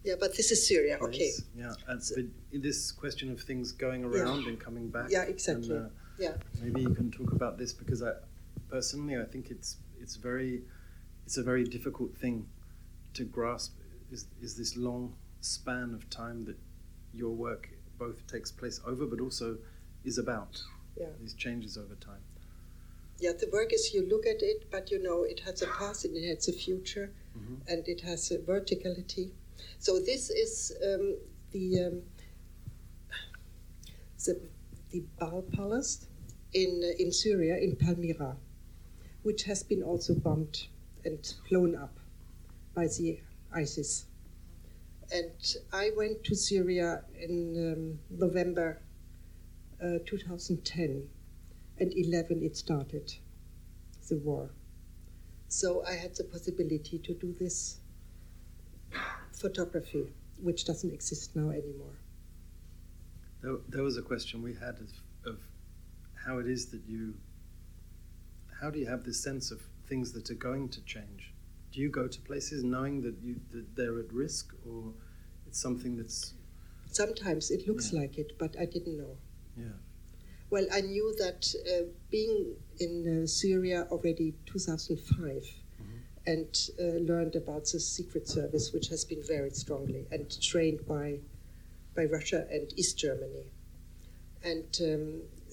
yeah, 0.04 0.14
but 0.18 0.36
this 0.36 0.50
is 0.50 0.66
Syria. 0.66 0.98
Place. 0.98 1.12
Okay. 1.56 1.62
Yeah, 1.62 1.74
and 1.88 2.02
so, 2.02 2.16
this 2.52 2.92
question 2.92 3.30
of 3.30 3.40
things 3.40 3.72
going 3.72 4.04
around 4.04 4.42
yeah. 4.42 4.50
and 4.50 4.60
coming 4.60 4.88
back. 4.88 5.06
Yeah, 5.10 5.22
exactly. 5.22 5.76
And, 5.76 5.86
uh, 5.86 5.88
yeah. 6.18 6.32
Maybe 6.62 6.82
you 6.82 6.94
can 6.94 7.10
talk 7.10 7.32
about 7.32 7.58
this 7.58 7.72
because 7.72 8.02
I, 8.02 8.12
personally, 8.70 9.18
I 9.18 9.24
think 9.24 9.50
it's 9.50 9.78
it's 10.00 10.16
very 10.16 10.62
it's 11.26 11.36
a 11.36 11.42
very 11.42 11.64
difficult 11.64 12.16
thing 12.16 12.46
to 13.14 13.24
grasp 13.24 13.74
is, 14.10 14.26
is 14.42 14.56
this 14.56 14.76
long 14.76 15.14
span 15.40 15.94
of 15.94 16.08
time 16.10 16.44
that 16.44 16.56
your 17.12 17.30
work 17.30 17.68
both 17.98 18.26
takes 18.26 18.50
place 18.50 18.80
over 18.86 19.06
but 19.06 19.20
also 19.20 19.56
is 20.04 20.18
about 20.18 20.62
yeah. 20.96 21.06
these 21.20 21.34
changes 21.34 21.76
over 21.78 21.94
time 21.96 22.20
yeah, 23.20 23.32
the 23.32 23.48
work 23.52 23.72
is 23.72 23.94
you 23.94 24.06
look 24.08 24.26
at 24.26 24.42
it, 24.42 24.70
but 24.70 24.90
you 24.90 25.02
know 25.02 25.22
it 25.22 25.40
has 25.40 25.62
a 25.62 25.66
past 25.66 26.04
and 26.04 26.16
it 26.16 26.28
has 26.28 26.48
a 26.48 26.52
future, 26.52 27.12
Mhm. 27.36 27.60
and 27.68 27.88
it 27.88 28.00
has 28.00 28.30
a 28.30 28.38
verticality. 28.38 29.30
So 29.78 30.00
this 30.00 30.30
is 30.30 30.72
um, 30.84 31.16
the 31.52 31.84
um, 31.84 32.02
the 34.24 34.40
the 34.90 35.04
Baal 35.18 35.42
Palace 35.42 36.06
in 36.52 36.82
uh, 36.82 37.02
in 37.02 37.12
Syria 37.12 37.56
in 37.56 37.76
Palmyra, 37.76 38.36
which 39.22 39.44
has 39.44 39.62
been 39.62 39.82
also 39.82 40.14
bombed 40.14 40.66
and 41.04 41.34
blown 41.48 41.74
up 41.74 41.98
by 42.74 42.86
the 42.86 43.20
ISIS. 43.54 44.06
And 45.12 45.56
I 45.72 45.90
went 45.96 46.24
to 46.24 46.34
Syria 46.34 47.02
in 47.20 47.98
um, 48.10 48.18
November 48.18 48.80
uh, 49.82 49.98
2010, 50.06 51.06
and 51.78 51.92
11 51.94 52.42
it 52.42 52.56
started, 52.56 53.12
the 54.08 54.16
war. 54.18 54.50
So 55.48 55.84
I 55.86 55.92
had 55.92 56.14
the 56.16 56.24
possibility 56.24 56.98
to 56.98 57.14
do 57.14 57.34
this 57.38 57.78
photography, 59.32 60.12
which 60.42 60.64
doesn't 60.64 60.92
exist 60.92 61.36
now 61.36 61.50
anymore. 61.50 61.98
There, 63.42 63.56
there 63.68 63.82
was 63.82 63.98
a 63.98 64.02
question 64.02 64.42
we 64.42 64.54
had 64.54 64.78
of, 64.80 64.90
of 65.26 65.38
how 66.14 66.38
it 66.38 66.46
is 66.46 66.66
that 66.66 66.82
you, 66.88 67.14
how 68.60 68.70
do 68.70 68.78
you 68.78 68.86
have 68.86 69.04
this 69.04 69.22
sense 69.22 69.50
of 69.50 69.60
things 69.86 70.12
that 70.12 70.30
are 70.30 70.34
going 70.50 70.68
to 70.70 70.80
change? 70.82 71.32
Do 71.72 71.80
you 71.80 71.90
go 71.90 72.06
to 72.06 72.20
places 72.20 72.62
knowing 72.62 73.02
that 73.02 73.16
you 73.22 73.40
that 73.50 73.74
they're 73.76 73.98
at 73.98 74.12
risk, 74.12 74.54
or 74.68 74.92
it's 75.46 75.60
something 75.60 75.96
that's 75.96 76.34
Sometimes 76.86 77.50
it 77.50 77.66
looks 77.66 77.92
Yeah. 77.92 78.00
like 78.02 78.18
it, 78.18 78.38
but 78.38 78.56
I 78.58 78.66
didn't 78.66 78.96
know. 78.98 79.16
yeah 79.56 79.78
Well, 80.50 80.66
I 80.72 80.80
knew 80.82 81.08
that 81.18 81.42
uh, 81.72 81.86
being 82.10 82.54
in 82.78 83.22
uh, 83.24 83.26
Syria 83.26 83.88
already 83.90 84.34
2005 84.46 85.42
and 86.26 86.52
uh, 86.80 86.98
learned 87.10 87.34
about 87.36 87.64
the 87.72 87.80
Secret 87.80 88.28
Service, 88.28 88.72
which 88.72 88.88
has 88.88 89.04
been 89.04 89.22
very 89.26 89.50
strongly 89.50 90.06
and 90.12 90.24
trained 90.40 90.80
by 90.86 91.18
by 91.96 92.04
Russia 92.04 92.46
and 92.50 92.72
East 92.76 92.96
Germany. 92.98 93.46
And 94.42 94.70
um, 94.90 95.04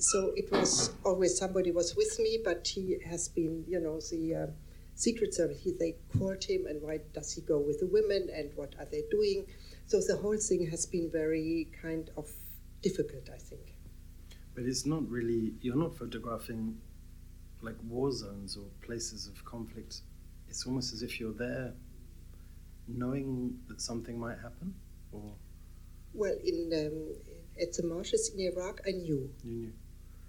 so 0.02 0.34
it 0.36 0.52
was 0.52 0.92
always 1.06 1.38
somebody 1.38 1.72
was 1.72 1.96
with 1.96 2.18
me, 2.20 2.40
but 2.44 2.68
he 2.68 2.98
has 3.06 3.30
been, 3.30 3.64
you 3.68 3.80
know, 3.80 4.00
the 4.12 4.36
uh, 4.36 4.48
Secret 4.96 5.34
Service. 5.34 5.60
He, 5.62 5.72
they 5.72 5.96
called 6.18 6.44
him, 6.44 6.66
and 6.68 6.82
why 6.82 7.00
does 7.14 7.34
he 7.34 7.42
go 7.42 7.60
with 7.60 7.80
the 7.80 7.88
women, 7.88 8.30
and 8.36 8.52
what 8.56 8.76
are 8.80 8.86
they 8.86 9.04
doing? 9.12 9.46
So 9.86 10.00
the 10.00 10.18
whole 10.18 10.38
thing 10.38 10.68
has 10.72 10.86
been 10.86 11.10
very 11.12 11.68
kind 11.82 12.10
of 12.18 12.30
difficult, 12.82 13.30
I 13.34 13.38
think. 13.38 13.76
But 14.56 14.66
it's 14.66 14.86
not 14.86 15.08
really, 15.10 15.54
you're 15.62 15.76
not 15.76 15.96
photographing 15.96 16.78
like 17.62 17.76
war 17.88 18.12
zones 18.12 18.58
or 18.58 18.66
places 18.86 19.28
of 19.28 19.44
conflict. 19.46 20.02
It's 20.50 20.66
almost 20.66 20.94
as 20.94 21.04
if 21.04 21.20
you're 21.20 21.34
there 21.34 21.74
knowing 22.88 23.58
that 23.68 23.82
something 23.82 24.20
might 24.20 24.38
happen, 24.40 24.74
or 25.12 25.34
Well, 26.14 26.36
in 26.44 26.72
um, 26.74 27.16
at 27.62 27.74
the 27.74 27.84
marshes 27.88 28.32
in 28.34 28.42
Iraq, 28.52 28.82
I 28.88 28.92
knew. 28.92 29.30
you 29.44 29.54
knew. 29.54 29.74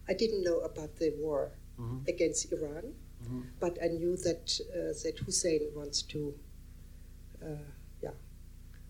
I 0.08 0.14
didn't 0.14 0.42
know 0.42 0.60
about 0.60 0.96
the 0.96 1.10
war 1.18 1.52
Mhm. 1.78 2.06
against 2.08 2.52
Iran, 2.52 2.94
Mhm. 3.24 3.42
but 3.60 3.78
I 3.82 3.88
knew 3.88 4.16
that 4.16 4.60
uh, 4.70 4.92
that 5.02 5.18
Hussein 5.24 5.62
wants 5.74 6.02
to, 6.02 6.34
uh, 7.42 7.46
yeah, 8.02 8.14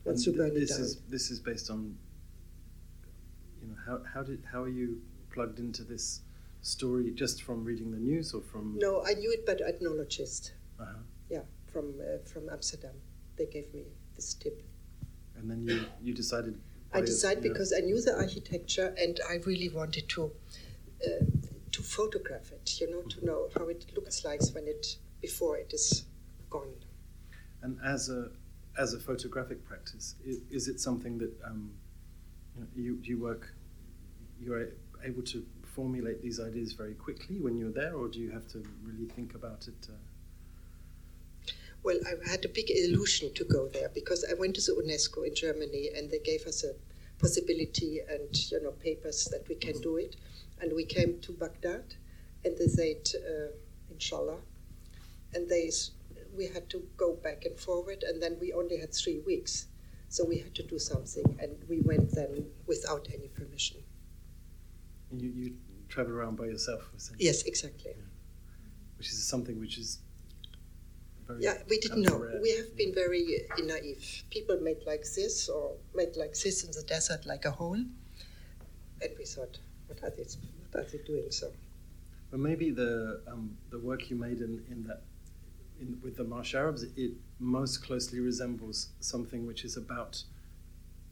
wants 0.05 0.27
And 0.27 0.35
to 0.35 0.39
burn 0.39 0.51
th- 0.51 0.57
it 0.57 0.61
this 0.69 0.71
down. 0.71 0.81
is 0.87 0.97
this 1.11 1.31
is 1.31 1.41
based 1.41 1.71
on 1.71 1.97
you 3.61 3.69
know 3.69 3.77
how 3.87 4.03
how 4.15 4.23
did 4.23 4.45
how 4.53 4.63
are 4.63 4.69
you 4.81 5.01
plugged 5.31 5.59
into 5.59 5.83
this 5.85 6.21
story 6.63 7.11
just 7.11 7.43
from 7.43 7.65
reading 7.65 7.91
the 7.91 7.99
news 7.99 8.35
or 8.35 8.41
from 8.41 8.79
No, 8.79 9.03
I 9.05 9.15
knew 9.15 9.31
it, 9.33 9.45
but 9.47 9.61
ethnologist, 9.61 10.53
uh-huh. 10.79 10.99
yeah, 11.31 11.45
from 11.73 12.01
uh, 12.01 12.19
from 12.25 12.49
Amsterdam. 12.49 12.95
They 13.37 13.47
gave 13.47 13.73
me 13.75 13.85
this 14.15 14.35
tip. 14.35 14.63
and 15.37 15.51
then 15.51 15.63
you 15.65 15.77
you 16.03 16.13
decided 16.15 16.55
I 16.93 17.01
decided 17.01 17.43
because 17.43 17.73
I 17.73 17.81
knew 17.81 18.01
the 18.01 18.15
architecture 18.15 18.95
and 18.99 19.19
I 19.29 19.37
really 19.47 19.69
wanted 19.71 20.09
to 20.11 20.31
uh, 21.07 21.25
to 21.73 21.83
photograph 21.83 22.53
it. 22.53 22.81
You 22.81 22.91
know, 22.91 23.03
to 23.03 23.25
know 23.25 23.49
how 23.57 23.69
it 23.69 23.87
looks 23.95 24.25
like 24.25 24.41
when 24.55 24.67
it 24.67 24.97
before 25.21 25.57
it 25.57 25.73
is 25.73 26.05
gone. 26.51 26.75
And 27.63 27.79
as 27.85 28.09
a 28.09 28.31
as 28.79 28.95
a 28.95 28.99
photographic 28.99 29.65
practice, 29.65 30.15
is, 30.25 30.41
is 30.51 30.69
it 30.69 30.81
something 30.81 31.19
that 31.19 31.33
um, 31.45 31.71
you, 32.57 32.61
know, 32.61 32.69
you 32.75 32.99
you 33.03 33.19
work 33.19 33.53
you're 34.41 34.69
able 35.05 35.23
to 35.23 35.45
formulate 35.63 36.21
these 36.23 36.41
ideas 36.41 36.73
very 36.73 36.95
quickly 36.95 37.39
when 37.39 37.57
you're 37.57 37.71
there, 37.71 37.95
or 37.95 38.09
do 38.09 38.19
you 38.19 38.31
have 38.31 38.47
to 38.49 38.63
really 38.85 39.07
think 39.07 39.35
about 39.35 39.69
it? 39.69 39.89
Uh, 39.89 39.95
Well, 41.85 41.99
I 42.07 42.31
had 42.31 42.45
a 42.45 42.49
big 42.49 42.71
illusion 42.71 43.35
to 43.35 43.45
go 43.45 43.69
there 43.69 43.89
because 43.89 44.25
I 44.31 44.35
went 44.35 44.55
to 44.55 44.61
the 44.61 44.81
UNESCO 44.81 45.27
in 45.27 45.35
Germany 45.35 45.91
and 45.97 46.11
they 46.11 46.21
gave 46.21 46.47
us 46.47 46.63
a 46.63 46.75
possibility 47.19 48.01
and 48.09 48.31
you 48.51 48.63
know 48.63 48.73
papers 48.73 49.25
that 49.33 49.49
we 49.49 49.57
can 49.57 49.81
do 49.81 49.97
it, 49.97 50.17
and 50.63 50.73
we 50.73 50.85
came 50.85 51.21
to 51.21 51.33
Baghdad, 51.33 51.85
and 52.45 52.57
they 52.57 52.69
said, 52.69 53.03
uh, 53.17 53.49
"Inshallah," 53.91 54.41
and 55.35 55.49
they 55.49 55.71
we 56.37 56.47
had 56.47 56.71
to 56.71 56.79
go 56.97 57.15
back 57.15 57.45
and 57.45 57.59
forward, 57.59 58.03
and 58.09 58.23
then 58.23 58.39
we 58.41 58.53
only 58.55 58.79
had 58.79 58.95
three 58.95 59.19
weeks, 59.27 59.67
so 60.09 60.25
we 60.25 60.39
had 60.39 60.55
to 60.55 60.63
do 60.63 60.79
something, 60.79 61.37
and 61.43 61.53
we 61.69 61.81
went 61.81 62.13
then 62.13 62.47
without 62.67 63.09
any 63.13 63.29
permission. 63.29 63.79
you 65.23 65.29
you 65.41 65.49
travel 65.89 66.15
around 66.15 66.37
by 66.37 66.47
yourself, 66.47 66.83
essentially, 66.97 67.27
Yes, 67.27 67.43
exactly. 67.43 67.95
which 68.97 69.09
is 69.09 69.23
something 69.33 69.61
which 69.61 69.77
is 69.79 69.99
very 71.27 71.43
Yeah, 71.45 71.59
we 71.69 71.79
didn't 71.79 72.03
know. 72.09 72.17
rare. 72.19 72.41
We 72.41 72.51
have 72.57 72.71
been 72.77 72.95
very 72.95 73.25
uh, 73.51 73.63
naive. 73.73 74.25
People 74.31 74.57
made 74.69 74.81
like 74.87 75.05
this 75.19 75.49
or 75.51 75.77
made 75.95 76.17
like 76.17 76.35
this 76.45 76.65
in 76.65 76.71
the 76.79 76.83
desert, 76.95 77.27
like 77.27 77.45
a 77.45 77.51
hole, 77.51 77.83
and 79.03 79.11
we 79.19 79.25
thought, 79.35 79.59
they? 80.01 80.25
What 80.71 80.87
are 80.87 80.91
they 80.91 80.99
doing? 80.99 81.31
So 81.31 81.51
But 82.31 82.41
maybe 82.41 82.71
the 82.71 83.21
um, 83.29 83.57
the 83.71 83.79
work 83.79 84.11
you 84.11 84.17
made 84.17 84.41
in, 84.41 84.63
in 84.71 84.85
that 84.89 85.03
in, 85.81 86.01
with 86.03 86.17
the 86.17 86.25
Marsh 86.25 86.55
Arabs, 86.55 86.85
it 86.97 87.13
most 87.39 87.85
closely 87.85 88.21
resembles 88.21 88.89
something 89.01 89.47
which 89.47 89.65
is 89.65 89.77
about 89.77 90.23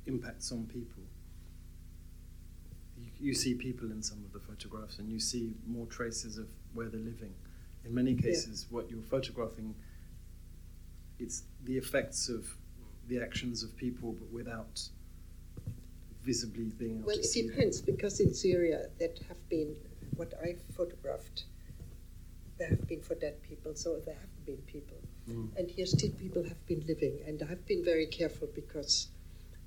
impacts 0.06 0.50
on 0.50 0.64
people. 0.64 1.02
You, 2.98 3.10
you 3.20 3.34
see 3.34 3.54
people 3.54 3.90
in 3.90 4.02
some 4.02 4.24
of 4.24 4.32
the 4.32 4.40
photographs, 4.40 4.98
and 4.98 5.10
you 5.10 5.20
see 5.20 5.52
more 5.66 5.86
traces 5.86 6.38
of 6.38 6.46
where 6.72 6.88
they're 6.88 7.00
living. 7.00 7.34
In 7.84 7.94
many 7.94 8.14
cases, 8.14 8.66
what 8.70 8.90
you're 8.90 9.02
photographing, 9.02 9.74
it's 11.18 11.42
the 11.64 11.76
effects 11.76 12.28
of 12.28 12.46
the 13.08 13.20
actions 13.20 13.62
of 13.62 13.76
people, 13.76 14.12
but 14.12 14.30
without 14.32 14.80
visibly 16.24 16.64
being 16.78 16.96
able 16.98 17.06
well, 17.06 17.16
to 17.16 17.22
it 17.22 17.26
see 17.26 17.42
them. 17.42 17.50
depends 17.50 17.80
because 17.80 18.20
in 18.20 18.34
Syria 18.34 18.86
that 18.98 19.18
have 19.28 19.48
been 19.48 19.74
what 20.16 20.34
I 20.42 20.56
photographed. 20.76 21.44
There 22.58 22.68
have 22.68 22.86
been 22.86 23.00
for 23.00 23.14
dead 23.14 23.42
people, 23.42 23.74
so 23.74 24.00
there 24.04 24.16
have 24.20 24.44
been 24.44 24.58
people, 24.66 24.98
Mm. 25.28 25.56
and 25.56 25.70
here 25.70 25.86
still 25.86 26.10
people 26.12 26.42
have 26.42 26.66
been 26.66 26.80
living, 26.86 27.20
and 27.26 27.42
I've 27.42 27.64
been 27.66 27.82
very 27.84 28.06
careful 28.06 28.48
because 28.54 29.08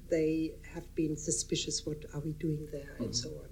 they 0.09 0.53
have 0.73 0.93
been 0.93 1.17
suspicious. 1.17 1.85
What 1.87 2.05
are 2.13 2.19
we 2.19 2.33
doing 2.33 2.67
there, 2.71 2.95
and 2.99 3.09
Mhm. 3.09 3.15
so 3.15 3.29
on. 3.39 3.49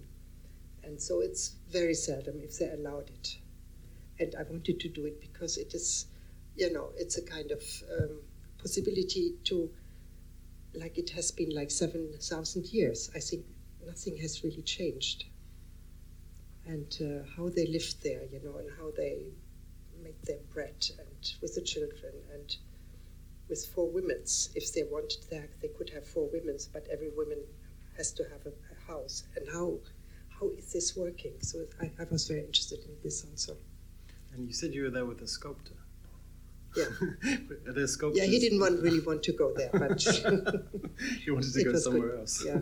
And 0.83 1.01
so 1.01 1.21
it's 1.21 1.55
very 1.69 1.95
seldom 1.95 2.39
if 2.41 2.57
they 2.59 2.69
allowed 2.69 3.09
it. 3.09 3.37
And 4.19 4.35
I 4.35 4.43
wanted 4.43 4.79
to 4.79 4.89
do 4.89 5.05
it 5.05 5.19
because 5.19 5.57
it 5.57 5.73
is, 5.73 6.05
you 6.55 6.71
know, 6.71 6.91
it's 6.97 7.17
a 7.17 7.21
kind 7.23 7.49
of 7.51 7.63
um, 7.97 8.21
possibility 8.59 9.37
to, 9.45 9.71
like 10.73 10.97
it 10.97 11.09
has 11.11 11.31
been 11.31 11.49
like 11.49 11.71
7,000 11.71 12.65
years. 12.67 13.09
I 13.15 13.19
think 13.19 13.45
nothing 13.85 14.17
has 14.17 14.43
really 14.43 14.61
changed. 14.61 15.25
And 16.65 16.95
uh, 17.01 17.27
how 17.35 17.49
they 17.49 17.67
lived 17.67 18.03
there, 18.03 18.23
you 18.31 18.39
know, 18.43 18.57
and 18.57 18.69
how 18.77 18.91
they 18.95 19.25
made 20.03 20.21
their 20.23 20.39
bread 20.53 20.75
and 20.99 21.33
with 21.41 21.55
the 21.55 21.61
children 21.61 22.13
and 22.33 22.55
with 23.49 23.65
four 23.65 23.89
women's. 23.89 24.49
If 24.55 24.73
they 24.73 24.83
wanted 24.83 25.23
that, 25.29 25.49
they 25.61 25.67
could 25.67 25.89
have 25.89 26.07
four 26.07 26.29
women's, 26.31 26.67
but 26.67 26.87
every 26.91 27.09
woman 27.09 27.39
has 27.97 28.11
to 28.13 28.23
have 28.23 28.45
a, 28.45 28.49
a 28.49 28.91
house. 28.91 29.23
And 29.35 29.47
how 29.51 29.79
how 30.39 30.49
is 30.57 30.73
this 30.73 30.95
working? 30.95 31.33
So 31.41 31.65
I, 31.79 31.91
I 31.99 32.05
was 32.09 32.27
very 32.27 32.39
interested 32.39 32.79
in 32.85 32.95
this 33.03 33.25
also. 33.29 33.57
And 34.33 34.47
you 34.47 34.53
said 34.53 34.73
you 34.73 34.83
were 34.83 34.89
there 34.89 35.05
with 35.05 35.21
a 35.21 35.27
sculptor. 35.27 35.75
Yeah. 36.75 37.85
Sculptors? 37.85 38.21
Yeah, 38.21 38.25
he 38.25 38.39
didn't 38.39 38.59
want, 38.59 38.81
really 38.81 38.99
want 38.99 39.23
to 39.23 39.33
go 39.33 39.53
there, 39.53 39.69
but 39.73 40.01
he 41.23 41.31
wanted 41.31 41.53
to 41.53 41.63
go 41.63 41.75
somewhere 41.75 42.09
good, 42.09 42.19
else. 42.19 42.43
yeah. 42.45 42.59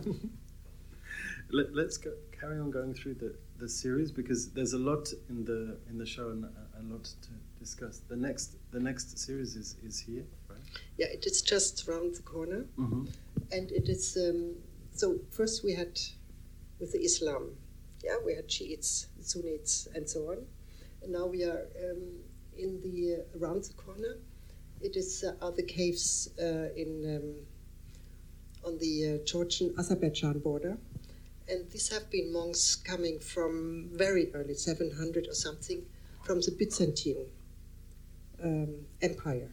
Let, 1.51 1.73
let's 1.73 1.97
go, 1.97 2.11
carry 2.31 2.59
on 2.59 2.71
going 2.71 2.93
through 2.93 3.15
the, 3.15 3.35
the 3.57 3.67
series 3.67 4.11
because 4.11 4.51
there's 4.51 4.73
a 4.73 4.77
lot 4.77 5.11
in 5.29 5.45
the 5.45 5.77
in 5.89 5.97
the 5.97 6.05
show 6.05 6.29
and 6.29 6.45
a, 6.45 6.47
a 6.79 6.83
lot 6.83 7.03
to 7.03 7.29
discuss. 7.59 8.01
The 8.07 8.15
next 8.15 8.55
the 8.71 8.79
next 8.79 9.17
series 9.17 9.55
is, 9.55 9.75
is 9.83 9.99
here, 9.99 10.25
right? 10.47 10.59
yeah, 10.97 11.07
it 11.07 11.25
is 11.25 11.41
just 11.41 11.87
round 11.87 12.15
the 12.15 12.21
corner. 12.21 12.65
Mm-hmm. 12.77 13.05
and 13.51 13.71
it 13.71 13.89
is 13.89 14.15
um, 14.17 14.55
so 14.93 15.17
first 15.31 15.63
we 15.63 15.73
had 15.73 15.99
with 16.79 16.91
the 16.93 16.99
Islam, 16.99 17.51
yeah, 18.03 18.17
we 18.25 18.35
had 18.35 18.49
Shiites, 18.51 19.07
Sunnis, 19.21 19.87
and 19.95 20.09
so 20.09 20.31
on, 20.31 20.45
And 21.03 21.11
now 21.11 21.25
we 21.25 21.43
are 21.43 21.67
um, 21.83 22.01
in 22.59 22.81
the 22.81 22.97
uh, 23.15 23.37
around 23.39 23.63
the 23.63 23.73
corner. 23.73 24.17
It 24.81 24.95
is 24.95 25.23
uh, 25.23 25.45
are 25.45 25.51
caves 25.51 26.29
uh, 26.39 26.69
in 26.75 26.91
um, 27.15 28.69
on 28.69 28.77
the 28.77 29.21
Georgian 29.25 29.73
Azerbaijan 29.77 30.39
border, 30.39 30.77
and 31.47 31.69
these 31.71 31.89
have 31.89 32.09
been 32.09 32.31
monks 32.31 32.75
coming 32.75 33.19
from 33.19 33.89
very 33.93 34.33
early 34.33 34.53
700 34.53 35.27
or 35.27 35.33
something 35.33 35.83
from 36.23 36.41
the 36.41 36.51
Byzantine 36.51 37.25
um, 38.43 38.75
Empire 39.01 39.49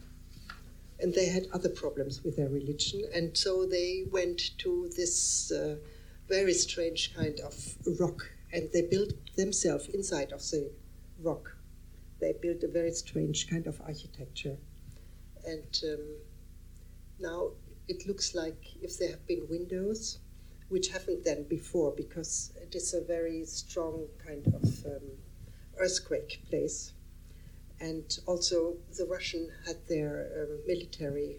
and 1.00 1.14
they 1.14 1.26
had 1.26 1.46
other 1.52 1.68
problems 1.68 2.24
with 2.24 2.36
their 2.36 2.48
religion, 2.48 3.04
and 3.14 3.36
so 3.36 3.66
they 3.66 4.04
went 4.10 4.58
to 4.58 4.90
this 4.96 5.52
uh, 5.52 5.76
very 6.28 6.54
strange 6.54 7.14
kind 7.14 7.38
of 7.40 7.54
rock, 8.00 8.30
and 8.52 8.70
they 8.72 8.82
built 8.82 9.12
themselves 9.36 9.88
inside 9.88 10.32
of 10.32 10.40
the 10.50 10.70
rock. 11.22 11.55
They 12.20 12.32
built 12.40 12.62
a 12.62 12.68
very 12.68 12.92
strange 12.92 13.48
kind 13.48 13.66
of 13.66 13.80
architecture, 13.80 14.56
and 15.44 15.80
um, 15.84 16.06
now 17.20 17.50
it 17.88 18.06
looks 18.06 18.34
like 18.34 18.62
if 18.82 18.98
there 18.98 19.10
have 19.10 19.26
been 19.26 19.46
windows, 19.48 20.18
which 20.68 20.88
haven't 20.88 21.24
then 21.24 21.44
before, 21.44 21.92
because 21.96 22.52
it 22.60 22.74
is 22.74 22.94
a 22.94 23.00
very 23.02 23.44
strong 23.44 24.06
kind 24.24 24.46
of 24.46 24.86
um, 24.86 25.08
earthquake 25.78 26.42
place 26.48 26.92
and 27.80 28.18
also 28.26 28.74
the 28.96 29.04
Russian 29.04 29.50
had 29.66 29.76
their 29.88 30.28
um, 30.36 30.58
military 30.66 31.36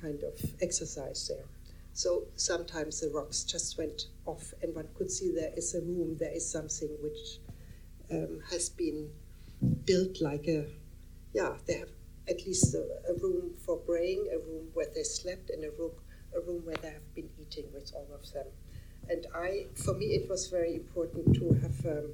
kind 0.00 0.22
of 0.22 0.34
exercise 0.60 1.28
there. 1.28 1.44
So 1.92 2.24
sometimes 2.36 3.00
the 3.00 3.10
rocks 3.10 3.44
just 3.44 3.76
went 3.78 4.06
off, 4.26 4.52
and 4.62 4.74
one 4.74 4.88
could 4.94 5.10
see 5.10 5.32
there 5.32 5.52
is 5.56 5.74
a 5.74 5.80
room, 5.80 6.16
there 6.18 6.32
is 6.32 6.48
something 6.48 6.88
which 7.02 7.40
um, 8.10 8.40
has 8.50 8.68
been 8.68 9.10
built 9.84 10.20
like 10.20 10.46
a, 10.46 10.66
yeah, 11.32 11.54
they 11.66 11.74
have 11.74 11.90
at 12.28 12.46
least 12.46 12.74
a, 12.74 12.84
a, 13.10 13.14
room 13.20 13.52
for 13.64 13.76
praying, 13.76 14.28
a 14.32 14.38
room 14.38 14.68
where 14.74 14.86
they 14.94 15.02
slept, 15.02 15.50
and 15.50 15.64
a 15.64 15.70
room, 15.78 15.92
a 16.36 16.40
room 16.40 16.64
where 16.64 16.76
they 16.76 16.90
have 16.90 17.14
been 17.14 17.28
eating 17.40 17.66
with 17.72 17.92
all 17.94 18.06
of 18.14 18.32
them. 18.32 18.46
And 19.08 19.26
I, 19.34 19.66
for 19.74 19.94
me, 19.94 20.06
it 20.06 20.28
was 20.28 20.46
very 20.46 20.74
important 20.74 21.34
to 21.36 21.52
have 21.54 21.86
um, 21.86 22.10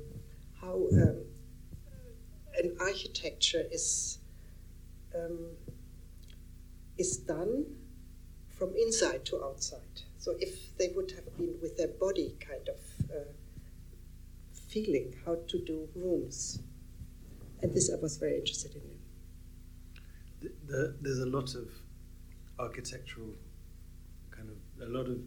how 0.60 0.86
um, 0.92 1.18
an 2.58 2.76
architecture 2.80 3.64
is 3.70 4.18
um, 5.14 5.38
is 6.98 7.18
done 7.18 7.66
from 8.48 8.74
inside 8.76 9.24
to 9.26 9.44
outside. 9.44 9.80
So 10.18 10.34
if 10.40 10.76
they 10.78 10.88
would 10.88 11.10
have 11.12 11.36
been 11.36 11.54
with 11.60 11.76
their 11.76 11.88
body 11.88 12.34
kind 12.40 12.68
of 12.68 13.10
uh, 13.10 13.32
feeling 14.68 15.14
how 15.24 15.36
to 15.48 15.58
do 15.58 15.88
rooms, 15.94 16.60
and 17.62 17.72
this 17.72 17.90
I 17.92 18.00
was 18.00 18.16
very 18.16 18.36
interested 18.38 18.74
in. 18.74 18.82
The, 20.40 20.52
the, 20.66 20.96
there's 21.00 21.18
a 21.18 21.26
lot 21.26 21.54
of 21.54 21.68
architectural 22.58 23.34
kind 24.30 24.50
of 24.50 24.88
a 24.88 24.90
lot 24.90 25.06
of 25.06 25.18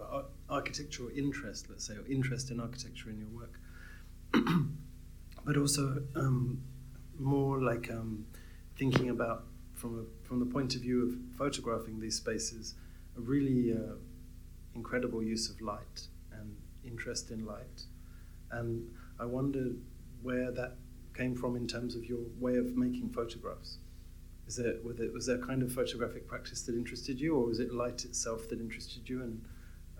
uh, 0.00 0.22
architectural 0.50 1.10
interest, 1.16 1.66
let's 1.68 1.86
say, 1.86 1.94
or 1.94 2.06
interest 2.08 2.50
in 2.50 2.60
architecture 2.60 3.10
in 3.10 3.18
your 3.18 3.28
work. 3.28 3.60
but 5.44 5.56
also 5.56 6.02
um, 6.14 6.60
more 7.18 7.60
like 7.60 7.90
um, 7.90 8.26
thinking 8.76 9.10
about 9.10 9.44
from 9.74 10.00
a, 10.00 10.26
from 10.26 10.40
the 10.40 10.46
point 10.46 10.74
of 10.74 10.82
view 10.82 11.02
of 11.08 11.38
photographing 11.38 12.00
these 12.00 12.16
spaces, 12.16 12.74
a 13.16 13.20
really 13.20 13.72
uh, 13.72 13.94
incredible 14.74 15.22
use 15.22 15.48
of 15.48 15.60
light 15.60 16.06
and 16.32 16.56
interest 16.84 17.30
in 17.30 17.44
light, 17.46 17.82
and 18.50 18.88
I 19.18 19.24
wondered 19.24 19.76
where 20.22 20.50
that 20.52 20.76
came 21.18 21.34
from 21.34 21.56
in 21.56 21.66
terms 21.66 21.96
of 21.96 22.04
your 22.04 22.20
way 22.38 22.56
of 22.56 22.76
making 22.76 23.10
photographs. 23.10 23.78
Is 24.46 24.56
there, 24.56 24.74
was, 24.84 24.98
it, 25.00 25.12
was 25.12 25.26
there 25.26 25.36
a 25.36 25.46
kind 25.46 25.62
of 25.62 25.72
photographic 25.72 26.26
practice 26.26 26.62
that 26.62 26.74
interested 26.74 27.20
you, 27.20 27.34
or 27.34 27.44
was 27.46 27.60
it 27.60 27.74
light 27.74 28.04
itself 28.04 28.48
that 28.48 28.60
interested 28.60 29.08
you 29.08 29.22
and 29.22 29.44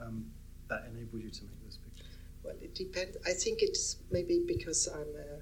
um, 0.00 0.24
that 0.70 0.84
enabled 0.90 1.22
you 1.22 1.30
to 1.30 1.44
make 1.44 1.62
those 1.64 1.76
pictures? 1.76 2.16
Well, 2.42 2.54
it 2.62 2.74
depends. 2.74 3.16
I 3.26 3.32
think 3.32 3.58
it's 3.60 3.96
maybe 4.10 4.42
because 4.46 4.88
I'm, 4.88 5.00
uh, 5.02 5.40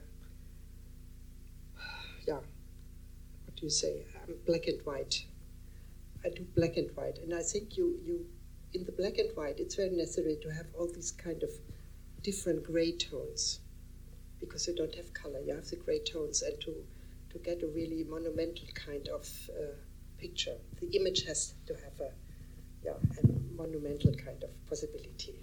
yeah, 2.26 2.34
what 2.34 3.54
do 3.54 3.62
you 3.62 3.70
say? 3.70 4.02
I'm 4.26 4.34
black 4.46 4.66
and 4.66 4.80
white. 4.84 5.24
I 6.24 6.30
do 6.30 6.44
black 6.56 6.76
and 6.76 6.90
white, 6.96 7.18
and 7.18 7.32
I 7.34 7.42
think 7.42 7.76
you, 7.76 8.00
you, 8.02 8.26
in 8.72 8.84
the 8.84 8.92
black 8.92 9.18
and 9.18 9.30
white, 9.36 9.60
it's 9.60 9.76
very 9.76 9.90
necessary 9.90 10.36
to 10.42 10.48
have 10.52 10.66
all 10.76 10.88
these 10.92 11.12
kind 11.12 11.44
of 11.44 11.50
different 12.22 12.64
gray 12.64 12.90
tones, 12.90 13.60
because 14.40 14.66
you 14.66 14.74
don't 14.74 14.94
have 14.94 15.12
color. 15.14 15.40
You 15.40 15.54
have 15.54 15.66
the 15.66 15.76
gray 15.76 16.00
tones, 16.00 16.42
and 16.42 16.60
to 16.62 16.74
to 17.30 17.38
get 17.38 17.62
a 17.62 17.66
really 17.66 18.04
monumental 18.04 18.68
kind 18.74 19.08
of 19.08 19.28
uh, 19.50 19.74
picture, 20.18 20.56
the 20.80 20.88
image 20.96 21.24
has 21.24 21.54
to 21.66 21.74
have 21.74 22.00
a, 22.00 22.10
yeah, 22.84 22.92
a 22.92 23.56
monumental 23.56 24.14
kind 24.14 24.42
of 24.42 24.50
possibility 24.68 25.34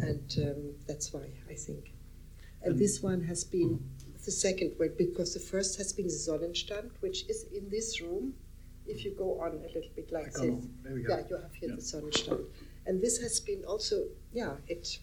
and 0.00 0.34
um, 0.38 0.74
that's 0.86 1.12
why 1.12 1.26
I 1.50 1.54
think. 1.54 1.92
And 2.62 2.78
this 2.78 3.02
one 3.02 3.22
has 3.24 3.44
been 3.44 3.78
the 4.24 4.30
second 4.30 4.72
one 4.78 4.92
because 4.96 5.34
the 5.34 5.40
first 5.40 5.76
has 5.76 5.92
been 5.92 6.06
the 6.06 6.12
Sonnenstand, 6.12 6.90
which 7.00 7.28
is 7.28 7.44
in 7.54 7.68
this 7.68 8.00
room. 8.00 8.34
If 8.86 9.04
you 9.04 9.12
go 9.12 9.40
on 9.40 9.52
a 9.52 9.66
little 9.74 9.90
bit 9.94 10.12
like 10.12 10.32
this, 10.32 10.42
yeah, 10.42 11.22
you 11.28 11.36
have 11.36 11.54
here 11.54 11.70
yeah. 11.70 11.76
the 11.76 11.82
Sonnenstand, 11.82 12.44
and 12.86 13.02
this 13.02 13.18
has 13.18 13.40
been 13.40 13.64
also, 13.64 14.04
yeah, 14.32 14.52
it 14.66 14.98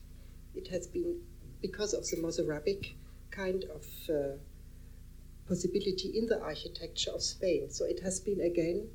it 0.55 0.67
has 0.67 0.87
been 0.87 1.19
because 1.61 1.93
of 1.93 2.07
the 2.09 2.17
Mozarabic 2.17 2.95
kind 3.31 3.65
of 3.73 3.85
uh, 4.09 4.37
possibility 5.47 6.17
in 6.17 6.27
the 6.27 6.39
architecture 6.41 7.11
of 7.11 7.21
Spain. 7.21 7.69
So 7.69 7.85
it 7.85 7.99
has 8.03 8.19
been 8.19 8.41
again, 8.41 8.87